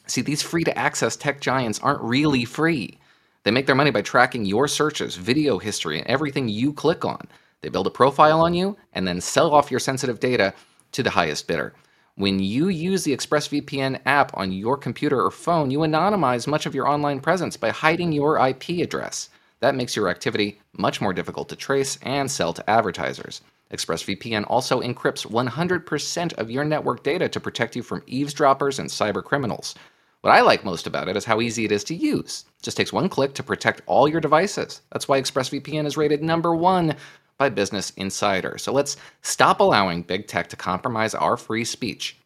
See, 0.08 0.22
these 0.22 0.42
free 0.42 0.64
to 0.64 0.78
access 0.78 1.16
tech 1.16 1.40
giants 1.40 1.80
aren't 1.80 2.02
really 2.02 2.46
free. 2.46 2.98
They 3.44 3.52
make 3.52 3.66
their 3.66 3.76
money 3.76 3.92
by 3.92 4.02
tracking 4.02 4.46
your 4.46 4.68
searches, 4.68 5.16
video 5.16 5.60
history, 5.60 6.00
and 6.00 6.08
everything 6.08 6.50
you 6.50 6.74
click 6.74 7.06
on. 7.06 7.28
They 7.62 7.70
build 7.70 7.88
a 7.88 7.92
profile 7.92 8.42
on 8.42 8.54
you 8.54 8.76
and 8.94 9.08
then 9.08 9.22
sell 9.22 9.54
off 9.54 9.72
your 9.72 9.80
sensitive 9.80 10.20
data 10.20 10.54
to 10.94 11.04
the 11.04 11.10
highest 11.10 11.48
bidder. 11.48 11.74
When 12.16 12.40
you 12.40 12.68
use 12.70 13.04
the 13.04 13.16
ExpressVPN 13.16 14.02
app 14.06 14.38
on 14.38 14.52
your 14.52 14.78
computer 14.78 15.22
or 15.22 15.32
phone, 15.32 15.72
you 15.72 15.80
anonymize 15.80 16.48
much 16.48 16.66
of 16.66 16.76
your 16.76 16.88
online 16.88 17.20
presence 17.20 17.58
by 17.58 17.70
hiding 17.70 18.12
your 18.12 18.38
IP 18.48 18.82
address. 18.82 19.30
That 19.62 19.76
makes 19.76 19.96
your 19.96 20.10
activity 20.10 20.60
much 20.74 21.02
more 21.02 21.14
difficult 21.14 21.50
to 21.50 21.56
trace 21.56 21.98
and 22.02 22.30
sell 22.30 22.54
to 22.54 22.70
advertisers. 22.70 23.42
ExpressVPN 23.74 24.46
also 24.48 24.82
encrypts 24.82 25.26
100% 25.26 26.34
of 26.34 26.52
your 26.52 26.64
network 26.64 27.04
data 27.04 27.28
to 27.28 27.40
protect 27.40 27.76
you 27.76 27.82
from 27.82 28.04
eavesdroppers 28.06 28.80
and 28.80 28.90
cyber 28.90 29.24
criminals. 29.24 29.76
What 30.22 30.32
I 30.32 30.42
like 30.42 30.64
most 30.64 30.88
about 30.88 31.10
it 31.10 31.18
is 31.18 31.26
how 31.26 31.42
easy 31.42 31.66
it 31.66 31.72
is 31.72 31.84
to 31.86 31.96
use. 31.96 32.46
It 32.60 32.64
just 32.64 32.78
takes 32.78 32.94
one 32.94 33.10
click 33.10 33.34
to 33.34 33.44
protect 33.44 33.82
all 33.88 34.08
your 34.08 34.22
devices. 34.22 34.82
That's 34.92 35.08
why 35.08 35.22
ExpressVPN 35.22 35.86
is 35.86 35.98
rated 35.98 36.24
number 36.24 36.56
one 36.56 36.96
by 37.38 37.50
Business 37.50 37.90
Insider. 37.98 38.58
So 38.58 38.72
let's 38.72 38.96
stop 39.22 39.60
allowing 39.60 40.04
big 40.04 40.28
tech 40.28 40.48
to 40.50 40.56
compromise 40.56 41.14
our 41.16 41.36
free 41.36 41.66
speech. 41.66 42.18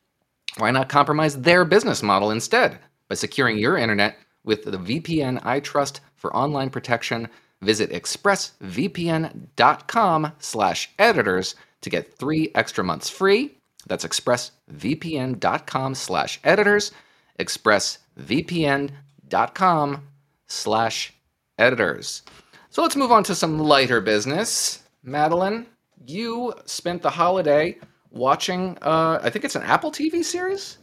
Why 0.58 0.70
not 0.70 0.90
compromise 0.90 1.42
their 1.42 1.66
business 1.66 2.04
model 2.04 2.32
instead 2.32 2.78
by 3.08 3.16
securing 3.16 3.58
your 3.58 3.78
internet 3.78 4.18
with 4.44 4.64
the 4.64 4.78
VPN 4.78 5.40
I 5.44 5.60
trust 5.60 6.02
for 6.16 6.36
online 6.36 6.70
protection? 6.70 7.30
Visit 7.62 7.92
expressvpn.com 7.92 10.32
slash 10.40 10.90
editors 11.00 11.56
to 11.82 11.90
get 11.90 12.14
3 12.18 12.52
extra 12.56 12.84
months 12.84 13.10
free. 13.10 13.54
That's 13.88 14.06
expressvpn.com 14.06 15.96
slash 15.96 16.40
editors, 16.44 16.92
expressvpn.com 17.40 20.08
slash 20.48 21.14
editors. 21.58 22.22
So 22.70 22.82
let's 22.82 22.96
move 22.96 23.12
on 23.12 23.24
to 23.24 23.36
some 23.36 23.60
lighter 23.60 24.02
business. 24.02 24.84
Madeline, 25.04 25.66
you 26.06 26.54
spent 26.66 27.02
the 27.02 27.10
holiday 27.10 27.78
watching, 28.12 28.78
uh, 28.82 29.20
I 29.24 29.30
think 29.30 29.46
it's 29.46 29.56
an 29.56 29.64
Apple 29.64 29.92
TV 29.92 30.24
series? 30.24 30.78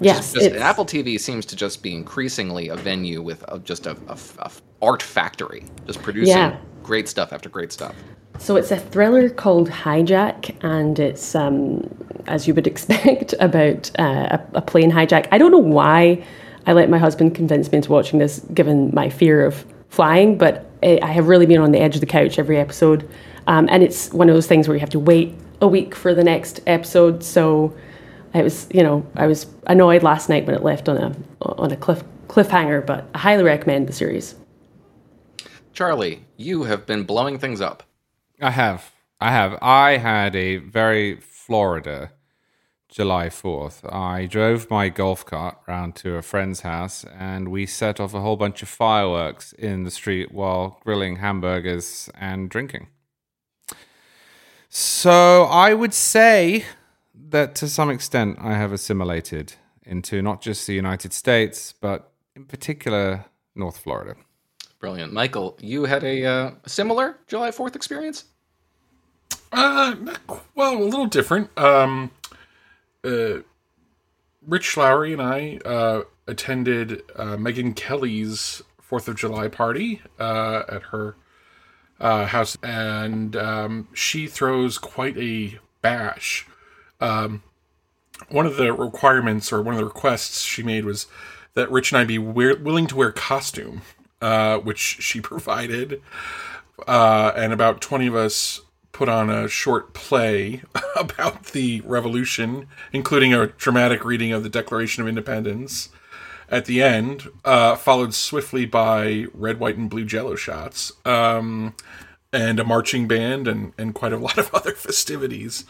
Yes, 0.00 0.32
Just, 0.32 0.54
Apple 0.56 0.86
TV 0.86 1.18
seems 1.20 1.44
to 1.46 1.56
just 1.56 1.82
be 1.82 1.94
increasingly 1.94 2.68
a 2.68 2.76
venue 2.76 3.20
with 3.22 3.44
a, 3.48 3.58
just 3.58 3.86
a, 3.86 3.96
a- 4.08 4.16
a 4.38 4.50
art 4.82 5.02
factory, 5.02 5.64
just 5.86 6.02
producing 6.02 6.36
Yeah. 6.36 6.56
great 6.82 7.08
stuff 7.08 7.32
after 7.32 7.48
great 7.48 7.72
stuff. 7.72 7.94
So 8.38 8.56
it's 8.56 8.70
a 8.70 8.78
thriller 8.78 9.28
called 9.28 9.68
Hijack, 9.68 10.56
and 10.64 10.98
it's, 10.98 11.34
um, 11.34 11.86
as 12.26 12.48
you 12.48 12.54
would 12.54 12.66
expect, 12.72 13.34
about 13.38 13.90
uh, 13.98 14.38
a, 14.38 14.40
a 14.54 14.62
plane 14.62 14.90
hijack. 14.90 15.26
I 15.30 15.38
don't 15.38 15.50
know 15.50 15.58
why 15.58 16.24
I 16.66 16.72
let 16.72 16.88
my 16.88 16.98
husband 16.98 17.34
convince 17.34 17.70
me 17.70 17.76
into 17.76 17.92
watching 17.92 18.18
this, 18.18 18.40
given 18.54 18.90
my 18.94 19.10
fear 19.10 19.44
of 19.44 19.64
flying, 19.90 20.38
but 20.38 20.66
I 20.82 20.98
I 21.02 21.08
have 21.08 21.28
really 21.28 21.46
been 21.46 21.60
on 21.60 21.72
the 21.72 21.80
edge 21.80 21.94
of 21.96 22.00
the 22.00 22.06
couch 22.06 22.38
every 22.38 22.58
episode. 22.58 23.06
Um, 23.46 23.68
and 23.70 23.82
it's 23.82 24.10
one 24.12 24.28
of 24.30 24.34
those 24.34 24.46
things 24.46 24.68
where 24.68 24.74
you 24.76 24.80
have 24.80 24.90
to 24.90 25.00
wait 25.00 25.34
a 25.60 25.68
week 25.68 25.94
for 25.94 26.14
the 26.14 26.24
next 26.24 26.60
episode. 26.66 27.22
So 27.22 27.74
I 28.32 28.42
was, 28.42 28.68
you 28.72 28.82
know, 28.82 29.04
I 29.16 29.26
was 29.26 29.46
annoyed 29.66 30.02
last 30.02 30.28
night 30.28 30.46
when 30.46 30.54
it 30.54 30.62
left 30.62 30.88
on 30.88 30.96
a 30.96 31.14
on 31.42 31.70
a 31.72 31.76
cliff 31.76 32.02
cliffhanger. 32.28 32.86
But 32.86 33.06
I 33.14 33.18
highly 33.18 33.42
recommend 33.42 33.86
the 33.88 33.92
series. 33.92 34.34
Charlie, 35.72 36.24
you 36.36 36.64
have 36.64 36.86
been 36.86 37.04
blowing 37.04 37.38
things 37.38 37.60
up. 37.60 37.82
I 38.40 38.50
have. 38.50 38.92
I 39.20 39.30
have. 39.30 39.58
I 39.62 39.98
had 39.98 40.34
a 40.34 40.56
very 40.56 41.16
Florida 41.20 42.12
July 42.88 43.28
4th. 43.28 43.92
I 43.92 44.26
drove 44.26 44.68
my 44.68 44.88
golf 44.88 45.24
cart 45.24 45.58
round 45.68 45.94
to 45.96 46.16
a 46.16 46.22
friend's 46.22 46.62
house 46.62 47.04
and 47.16 47.48
we 47.48 47.64
set 47.66 48.00
off 48.00 48.14
a 48.14 48.20
whole 48.20 48.36
bunch 48.36 48.62
of 48.62 48.68
fireworks 48.68 49.52
in 49.52 49.84
the 49.84 49.90
street 49.90 50.32
while 50.32 50.80
grilling 50.84 51.16
hamburgers 51.16 52.10
and 52.18 52.50
drinking. 52.50 52.88
So 54.68 55.44
I 55.44 55.74
would 55.74 55.94
say 55.94 56.64
that 57.14 57.54
to 57.56 57.68
some 57.68 57.90
extent 57.90 58.38
I 58.40 58.54
have 58.54 58.72
assimilated 58.72 59.54
into 59.84 60.20
not 60.22 60.40
just 60.40 60.66
the 60.66 60.74
United 60.74 61.12
States, 61.12 61.72
but 61.72 62.12
in 62.34 62.44
particular 62.44 63.26
North 63.54 63.78
Florida. 63.78 64.14
Brilliant. 64.80 65.12
Michael, 65.12 65.58
you 65.60 65.84
had 65.84 66.02
a 66.02 66.24
uh, 66.24 66.50
similar 66.66 67.18
July 67.26 67.50
4th 67.50 67.76
experience? 67.76 68.24
Uh, 69.52 69.94
well, 70.54 70.76
a 70.76 70.82
little 70.82 71.06
different. 71.06 71.56
Um, 71.58 72.10
uh, 73.04 73.40
Rich 74.46 74.76
Lowry 74.78 75.12
and 75.12 75.20
I 75.20 75.58
uh, 75.66 76.02
attended 76.26 77.02
uh, 77.14 77.36
Megyn 77.36 77.76
Kelly's 77.76 78.62
Fourth 78.80 79.06
of 79.06 79.16
July 79.16 79.48
party 79.48 80.00
uh, 80.18 80.62
at 80.68 80.82
her 80.84 81.14
uh, 82.00 82.26
house, 82.26 82.56
and 82.62 83.36
um, 83.36 83.88
she 83.92 84.26
throws 84.26 84.78
quite 84.78 85.16
a 85.18 85.58
bash. 85.82 86.46
Um, 87.00 87.42
one 88.30 88.46
of 88.46 88.56
the 88.56 88.72
requirements 88.72 89.52
or 89.52 89.62
one 89.62 89.74
of 89.74 89.78
the 89.78 89.86
requests 89.86 90.40
she 90.42 90.62
made 90.62 90.84
was 90.84 91.06
that 91.54 91.70
Rich 91.70 91.92
and 91.92 91.98
I 91.98 92.04
be 92.04 92.18
willing 92.18 92.86
to 92.88 92.96
wear 92.96 93.12
costume, 93.12 93.82
uh, 94.20 94.58
which 94.58 94.78
she 94.78 95.20
provided 95.32 96.00
uh, 96.86 97.32
and 97.36 97.52
about 97.52 97.80
20 97.80 98.06
of 98.06 98.14
us 98.14 98.60
put 98.92 99.08
on 99.08 99.30
a 99.30 99.48
short 99.48 99.92
play 99.94 100.62
about 100.96 101.46
the 101.46 101.80
revolution, 101.82 102.66
including 102.92 103.32
a 103.32 103.46
dramatic 103.46 104.04
reading 104.04 104.32
of 104.32 104.42
the 104.42 104.48
Declaration 104.48 105.02
of 105.02 105.08
Independence 105.08 105.90
at 106.48 106.64
the 106.64 106.82
end, 106.82 107.28
uh, 107.44 107.76
followed 107.76 108.12
swiftly 108.12 108.66
by 108.66 109.26
red, 109.32 109.60
white, 109.60 109.76
and 109.76 109.88
blue 109.88 110.04
jello 110.04 110.34
shots. 110.34 110.92
Um, 111.04 111.74
and 112.32 112.60
a 112.60 112.64
marching 112.64 113.08
band 113.08 113.48
and, 113.48 113.72
and 113.76 113.92
quite 113.94 114.12
a 114.12 114.16
lot 114.16 114.38
of 114.38 114.50
other 114.54 114.72
festivities. 114.72 115.64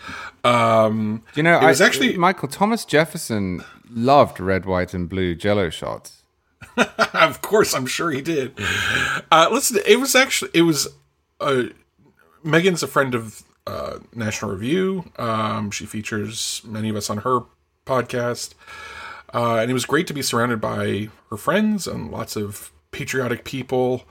Um, 0.45 1.23
You 1.35 1.43
know, 1.43 1.59
It 1.61 1.65
was 1.67 1.81
I, 1.81 1.87
actually- 1.87 2.17
Michael 2.19 2.49
Thomas 2.49 2.85
Jefferson 2.85 3.65
loved 3.91 4.41
red, 4.41 4.65
white, 4.67 4.93
and 4.95 5.09
blue 5.09 5.35
Jello 5.35 5.71
shots. 5.71 6.20
of 7.15 7.43
course, 7.43 7.75
I'm 7.75 7.87
sure 7.87 8.11
he 8.11 8.21
did. 8.21 8.59
Uh, 9.31 9.49
listen, 9.51 9.79
it 9.87 10.01
was 10.01 10.15
actually 10.15 10.51
it 10.55 10.63
was. 10.63 10.89
Uh, 11.41 11.65
Megyn's 12.45 12.83
a 12.83 12.87
friend 12.87 13.15
of 13.15 13.43
uh, 13.67 13.99
National 14.15 14.51
Review. 14.51 15.11
Um, 15.17 15.71
she 15.71 15.87
features 15.87 16.63
many 16.65 16.89
of 16.89 16.97
us 16.97 17.11
on 17.11 17.19
her 17.19 17.41
podcast, 17.87 18.55
uh, 19.35 19.57
and 19.57 19.71
it 19.71 19.75
was 19.75 19.85
great 19.85 20.07
to 20.07 20.15
be 20.15 20.23
surrounded 20.23 20.61
by 20.61 21.11
her 21.31 21.37
friends 21.37 21.87
and 21.87 22.11
lots 22.11 22.37
of 22.37 22.73
patriotic 22.93 23.45
people, 23.45 24.05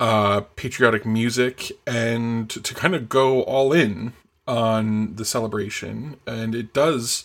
uh, 0.00 0.42
patriotic 0.56 1.04
music, 1.04 1.72
and 1.86 2.50
to, 2.50 2.74
kind 2.74 2.94
of 2.94 3.08
go 3.08 3.42
all 3.42 3.72
in 3.72 4.12
on 4.46 5.14
the 5.16 5.24
celebration. 5.24 6.16
And 6.26 6.54
it 6.54 6.72
does 6.72 7.24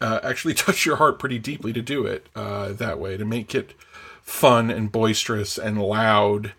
uh, 0.00 0.20
actually 0.22 0.54
touch 0.64 0.86
your 0.86 0.96
heart 0.96 1.18
pretty 1.18 1.38
deeply 1.38 1.72
to 1.72 1.82
do 1.82 2.06
it 2.06 2.28
uh, 2.34 2.72
that 2.72 2.98
way, 2.98 3.16
to 3.16 3.24
make 3.24 3.54
it 3.54 3.74
fun 4.24 4.70
and 4.70 4.90
boisterous 4.90 5.58
and 5.58 5.80
loud 5.80 6.54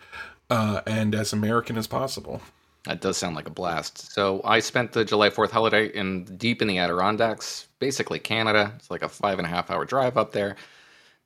uh, 0.49 0.81
and 0.85 1.13
as 1.13 1.33
American 1.33 1.77
as 1.77 1.87
possible. 1.87 2.41
That 2.85 3.01
does 3.01 3.17
sound 3.17 3.35
like 3.35 3.47
a 3.47 3.51
blast. 3.51 4.13
So 4.13 4.41
I 4.45 4.59
spent 4.59 4.91
the 4.91 5.03
July 5.03 5.31
4th 5.31 5.49
holiday 5.49 5.87
in 5.87 6.23
deep 6.37 6.61
in 6.61 6.67
the 6.67 6.77
Adirondacks, 6.77 7.67
basically 7.79 8.19
Canada. 8.19 8.71
It's 8.75 8.91
like 8.91 9.01
a 9.01 9.09
five 9.09 9.39
and 9.39 9.45
a 9.47 9.49
half 9.49 9.71
hour 9.71 9.83
drive 9.85 10.17
up 10.17 10.31
there. 10.31 10.55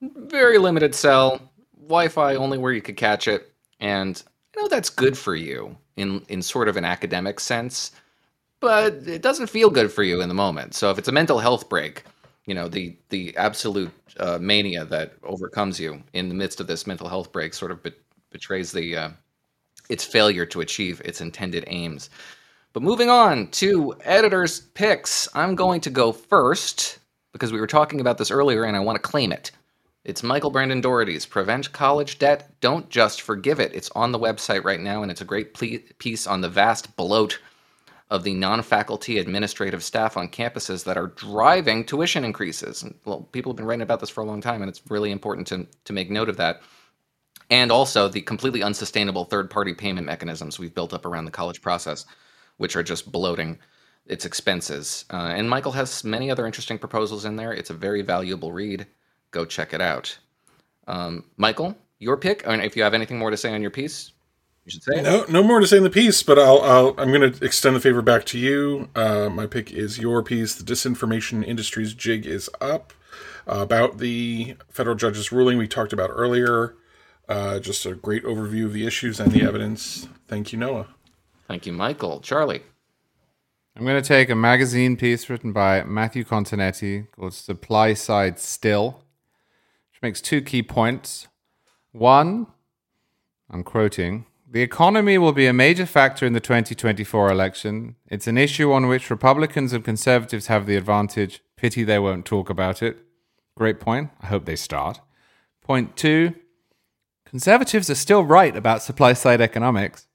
Very 0.01 0.57
limited 0.57 0.95
cell, 0.95 1.41
Wi-Fi 1.77 2.35
only 2.35 2.57
where 2.57 2.71
you 2.71 2.81
could 2.81 2.95
catch 2.95 3.27
it, 3.27 3.51
and 3.81 4.23
I 4.55 4.61
know 4.61 4.69
that's 4.69 4.89
good 4.89 5.17
for 5.17 5.35
you 5.35 5.75
in 5.97 6.23
in 6.29 6.41
sort 6.41 6.69
of 6.69 6.77
an 6.77 6.85
academic 6.85 7.41
sense, 7.41 7.91
but 8.61 8.93
it 9.05 9.21
doesn't 9.21 9.47
feel 9.47 9.69
good 9.69 9.91
for 9.91 10.03
you 10.03 10.21
in 10.21 10.29
the 10.29 10.35
moment. 10.35 10.73
So 10.75 10.89
if 10.89 10.97
it's 10.97 11.09
a 11.09 11.11
mental 11.11 11.39
health 11.39 11.67
break, 11.67 12.05
you 12.49 12.55
know 12.55 12.67
the 12.67 12.97
the 13.09 13.37
absolute 13.37 13.91
uh, 14.19 14.39
mania 14.41 14.83
that 14.83 15.13
overcomes 15.21 15.79
you 15.79 16.01
in 16.13 16.29
the 16.29 16.33
midst 16.33 16.59
of 16.59 16.65
this 16.65 16.87
mental 16.87 17.07
health 17.07 17.31
break 17.31 17.53
sort 17.53 17.69
of 17.69 17.83
bet- 17.83 17.93
betrays 18.31 18.71
the 18.71 18.97
uh, 18.97 19.09
its 19.89 20.03
failure 20.03 20.47
to 20.47 20.61
achieve 20.61 20.99
its 21.05 21.21
intended 21.21 21.63
aims. 21.67 22.09
But 22.73 22.81
moving 22.81 23.09
on 23.09 23.49
to 23.51 23.95
editors' 24.01 24.61
picks, 24.61 25.27
I'm 25.35 25.53
going 25.53 25.79
to 25.81 25.91
go 25.91 26.11
first 26.11 26.97
because 27.33 27.53
we 27.53 27.59
were 27.59 27.67
talking 27.67 28.01
about 28.01 28.17
this 28.17 28.31
earlier 28.31 28.63
and 28.63 28.75
I 28.75 28.79
want 28.79 28.95
to 28.95 29.09
claim 29.09 29.31
it. 29.31 29.51
It's 30.03 30.23
Michael 30.23 30.49
Brendan 30.49 30.81
Dougherty's 30.81 31.27
Prevent 31.27 31.71
College 31.71 32.17
Debt, 32.17 32.49
Don't 32.61 32.89
Just 32.89 33.21
Forgive 33.21 33.59
It. 33.59 33.75
It's 33.75 33.91
on 33.91 34.11
the 34.11 34.19
website 34.19 34.63
right 34.63 34.79
now 34.79 35.03
and 35.03 35.11
it's 35.11 35.21
a 35.21 35.25
great 35.25 35.53
ple- 35.53 35.79
piece 35.99 36.25
on 36.25 36.41
the 36.41 36.49
vast 36.49 36.95
bloat 36.95 37.39
of 38.09 38.23
the 38.23 38.33
non 38.33 38.61
faculty 38.61 39.19
administrative 39.19 39.83
staff 39.83 40.17
on 40.17 40.27
campuses 40.27 40.83
that 40.83 40.97
are 40.97 41.07
driving 41.07 41.85
tuition 41.85 42.25
increases. 42.25 42.83
And, 42.83 42.95
well, 43.05 43.21
people 43.31 43.51
have 43.51 43.57
been 43.57 43.65
writing 43.65 43.83
about 43.83 43.99
this 43.99 44.09
for 44.09 44.21
a 44.21 44.25
long 44.25 44.41
time 44.41 44.61
and 44.61 44.69
it's 44.69 44.81
really 44.89 45.11
important 45.11 45.47
to, 45.47 45.67
to 45.85 45.93
make 45.93 46.09
note 46.09 46.29
of 46.29 46.37
that 46.37 46.61
and 47.49 47.71
also 47.71 48.07
the 48.07 48.21
completely 48.21 48.61
unsustainable 48.63 49.25
third 49.25 49.49
party 49.49 49.73
payment 49.73 50.05
mechanisms 50.05 50.59
we've 50.59 50.73
built 50.73 50.93
up 50.93 51.05
around 51.05 51.25
the 51.25 51.31
college 51.31 51.61
process, 51.61 52.05
which 52.57 52.75
are 52.75 52.83
just 52.83 53.11
bloating 53.11 53.57
its 54.05 54.25
expenses. 54.25 55.05
Uh, 55.11 55.33
and 55.35 55.49
Michael 55.49 55.71
has 55.71 56.03
many 56.03 56.29
other 56.29 56.45
interesting 56.45 56.77
proposals 56.77 57.25
in 57.25 57.35
there. 57.35 57.53
It's 57.53 57.69
a 57.69 57.75
very 57.75 58.01
valuable 58.01 58.51
read. 58.51 58.85
Go 59.31 59.45
check 59.45 59.73
it 59.73 59.81
out. 59.81 60.17
Um, 60.87 61.25
Michael, 61.37 61.75
your 61.99 62.17
pick, 62.17 62.43
and 62.45 62.61
if 62.61 62.75
you 62.75 62.83
have 62.83 62.93
anything 62.93 63.19
more 63.19 63.31
to 63.31 63.37
say 63.37 63.53
on 63.53 63.61
your 63.61 63.71
piece, 63.71 64.11
You 64.69 64.73
should 64.73 64.83
say. 64.83 65.01
No, 65.01 65.25
no 65.27 65.41
more 65.41 65.59
to 65.59 65.65
say 65.65 65.77
in 65.77 65.83
the 65.83 65.89
piece, 65.89 66.21
but 66.21 66.37
I'll, 66.37 66.61
I'll 66.61 66.95
I'm 66.99 67.11
going 67.11 67.33
to 67.33 67.43
extend 67.43 67.75
the 67.75 67.79
favor 67.79 68.03
back 68.03 68.23
to 68.25 68.37
you. 68.37 68.89
Uh, 68.93 69.27
my 69.27 69.47
pick 69.47 69.71
is 69.71 69.97
your 69.97 70.21
piece. 70.21 70.53
The 70.53 70.63
disinformation 70.63 71.43
industry's 71.43 71.95
jig 71.95 72.27
is 72.27 72.51
up 72.61 72.93
uh, 73.47 73.61
about 73.61 73.97
the 73.97 74.55
federal 74.69 74.95
judge's 74.95 75.31
ruling 75.31 75.57
we 75.57 75.67
talked 75.67 75.91
about 75.91 76.11
earlier. 76.13 76.75
Uh, 77.27 77.57
just 77.57 77.83
a 77.87 77.95
great 77.95 78.23
overview 78.23 78.65
of 78.65 78.73
the 78.73 78.85
issues 78.85 79.19
and 79.19 79.31
the 79.31 79.41
evidence. 79.41 80.07
Thank 80.27 80.53
you, 80.53 80.59
Noah. 80.59 80.85
Thank 81.47 81.65
you, 81.65 81.73
Michael. 81.73 82.19
Charlie. 82.19 82.61
I'm 83.75 83.85
going 83.85 83.99
to 83.99 84.07
take 84.07 84.29
a 84.29 84.35
magazine 84.35 84.97
piece 84.97 85.31
written 85.31 85.51
by 85.51 85.83
Matthew 85.83 86.23
Continetti 86.23 87.07
called 87.11 87.33
Supply 87.33 87.95
Side 87.95 88.37
Still, 88.37 89.03
which 89.91 90.01
makes 90.03 90.21
two 90.21 90.41
key 90.41 90.61
points. 90.61 91.27
One, 91.91 92.45
I'm 93.49 93.63
quoting, 93.63 94.25
the 94.51 94.61
economy 94.61 95.17
will 95.17 95.31
be 95.31 95.45
a 95.45 95.53
major 95.53 95.85
factor 95.85 96.25
in 96.25 96.33
the 96.33 96.39
2024 96.39 97.31
election. 97.31 97.95
It's 98.07 98.25
an 98.25 98.37
issue 98.37 98.71
on 98.71 98.87
which 98.87 99.11
Republicans 99.11 99.73
and 99.73 99.83
conservatives 99.83 100.47
have 100.47 100.65
the 100.65 100.75
advantage. 100.75 101.41
Pity 101.55 101.83
they 101.83 101.99
won't 101.99 102.25
talk 102.25 102.49
about 102.49 102.81
it. 102.81 102.97
Great 103.55 103.79
point. 103.79 104.09
I 104.21 104.27
hope 104.27 104.45
they 104.45 104.55
start. 104.55 105.01
Point 105.61 105.95
two 105.95 106.33
conservatives 107.25 107.91
are 107.91 107.95
still 107.95 108.23
right 108.23 108.55
about 108.55 108.81
supply 108.81 109.13
side 109.13 109.39
economics. 109.39 110.07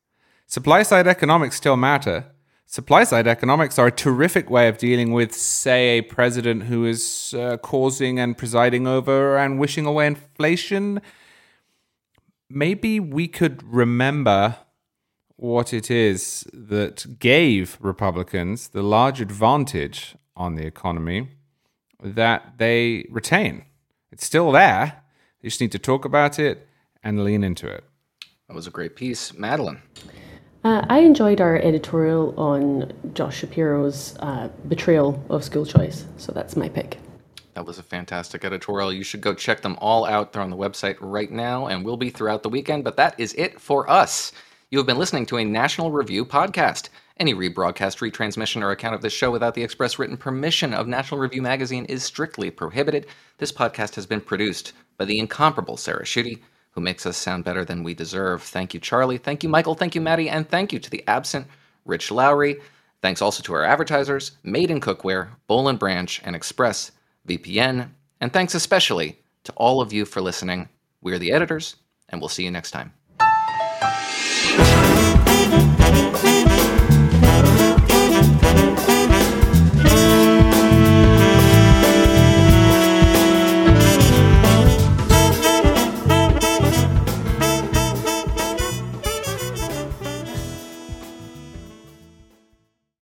Supply 0.48 0.82
side 0.82 1.06
economics 1.06 1.56
still 1.56 1.76
matter. 1.76 2.26
Supply 2.66 3.04
side 3.04 3.28
economics 3.28 3.78
are 3.78 3.86
a 3.86 3.92
terrific 3.92 4.50
way 4.50 4.66
of 4.66 4.78
dealing 4.78 5.12
with, 5.12 5.32
say, 5.32 5.98
a 5.98 6.02
president 6.02 6.64
who 6.64 6.84
is 6.86 7.34
uh, 7.38 7.56
causing 7.58 8.18
and 8.18 8.36
presiding 8.36 8.88
over 8.88 9.36
and 9.36 9.60
wishing 9.60 9.86
away 9.86 10.08
inflation. 10.08 11.00
Maybe 12.48 13.00
we 13.00 13.28
could 13.28 13.62
remember 13.62 14.56
what 15.36 15.72
it 15.72 15.90
is 15.90 16.46
that 16.52 17.18
gave 17.18 17.76
Republicans 17.80 18.68
the 18.68 18.82
large 18.82 19.20
advantage 19.20 20.14
on 20.36 20.54
the 20.54 20.66
economy 20.66 21.28
that 22.02 22.58
they 22.58 23.06
retain. 23.10 23.64
It's 24.12 24.24
still 24.24 24.52
there. 24.52 25.02
You 25.40 25.50
just 25.50 25.60
need 25.60 25.72
to 25.72 25.78
talk 25.78 26.04
about 26.04 26.38
it 26.38 26.68
and 27.02 27.24
lean 27.24 27.42
into 27.42 27.66
it. 27.68 27.84
That 28.48 28.54
was 28.54 28.66
a 28.66 28.70
great 28.70 28.94
piece. 28.96 29.32
Madeline. 29.34 29.82
Uh, 30.62 30.84
I 30.88 31.00
enjoyed 31.00 31.40
our 31.40 31.56
editorial 31.56 32.38
on 32.38 32.92
Josh 33.12 33.38
Shapiro's 33.38 34.16
uh, 34.20 34.48
betrayal 34.66 35.22
of 35.28 35.44
school 35.44 35.66
choice, 35.66 36.06
so 36.16 36.32
that's 36.32 36.56
my 36.56 36.68
pick. 36.68 36.98
That 37.54 37.66
was 37.66 37.78
a 37.78 37.84
fantastic 37.84 38.44
editorial. 38.44 38.92
You 38.92 39.04
should 39.04 39.20
go 39.20 39.32
check 39.32 39.62
them 39.62 39.76
all 39.80 40.04
out. 40.04 40.32
They're 40.32 40.42
on 40.42 40.50
the 40.50 40.56
website 40.56 40.96
right 41.00 41.30
now 41.30 41.66
and 41.66 41.84
will 41.84 41.96
be 41.96 42.10
throughout 42.10 42.42
the 42.42 42.48
weekend. 42.48 42.82
But 42.82 42.96
that 42.96 43.18
is 43.18 43.32
it 43.34 43.60
for 43.60 43.88
us. 43.88 44.32
You 44.70 44.78
have 44.78 44.88
been 44.88 44.98
listening 44.98 45.24
to 45.26 45.38
a 45.38 45.44
National 45.44 45.92
Review 45.92 46.24
podcast. 46.24 46.88
Any 47.18 47.32
rebroadcast, 47.32 48.00
retransmission, 48.00 48.60
or 48.60 48.72
account 48.72 48.96
of 48.96 49.02
this 49.02 49.12
show 49.12 49.30
without 49.30 49.54
the 49.54 49.62
express 49.62 50.00
written 50.00 50.16
permission 50.16 50.74
of 50.74 50.88
National 50.88 51.20
Review 51.20 51.42
Magazine 51.42 51.84
is 51.84 52.02
strictly 52.02 52.50
prohibited. 52.50 53.06
This 53.38 53.52
podcast 53.52 53.94
has 53.94 54.04
been 54.04 54.20
produced 54.20 54.72
by 54.98 55.04
the 55.04 55.20
incomparable 55.20 55.76
Sarah 55.76 56.04
Schutte, 56.04 56.40
who 56.72 56.80
makes 56.80 57.06
us 57.06 57.16
sound 57.16 57.44
better 57.44 57.64
than 57.64 57.84
we 57.84 57.94
deserve. 57.94 58.42
Thank 58.42 58.74
you, 58.74 58.80
Charlie. 58.80 59.18
Thank 59.18 59.44
you, 59.44 59.48
Michael. 59.48 59.76
Thank 59.76 59.94
you, 59.94 60.00
Maddie. 60.00 60.28
And 60.28 60.48
thank 60.48 60.72
you 60.72 60.80
to 60.80 60.90
the 60.90 61.04
absent 61.06 61.46
Rich 61.84 62.10
Lowry. 62.10 62.56
Thanks 63.00 63.22
also 63.22 63.44
to 63.44 63.52
our 63.52 63.62
advertisers, 63.62 64.32
Made 64.42 64.72
in 64.72 64.80
Cookware, 64.80 65.28
Boll 65.46 65.68
and 65.68 65.78
Branch, 65.78 66.20
and 66.24 66.34
Express 66.34 66.90
VPN. 67.26 67.90
And 68.20 68.32
thanks 68.32 68.54
especially 68.54 69.18
to 69.44 69.52
all 69.52 69.80
of 69.80 69.92
you 69.92 70.04
for 70.04 70.20
listening. 70.20 70.68
We're 71.02 71.18
the 71.18 71.32
editors, 71.32 71.76
and 72.08 72.20
we'll 72.20 72.28
see 72.28 72.44
you 72.44 72.50
next 72.50 72.70
time. 72.70 72.94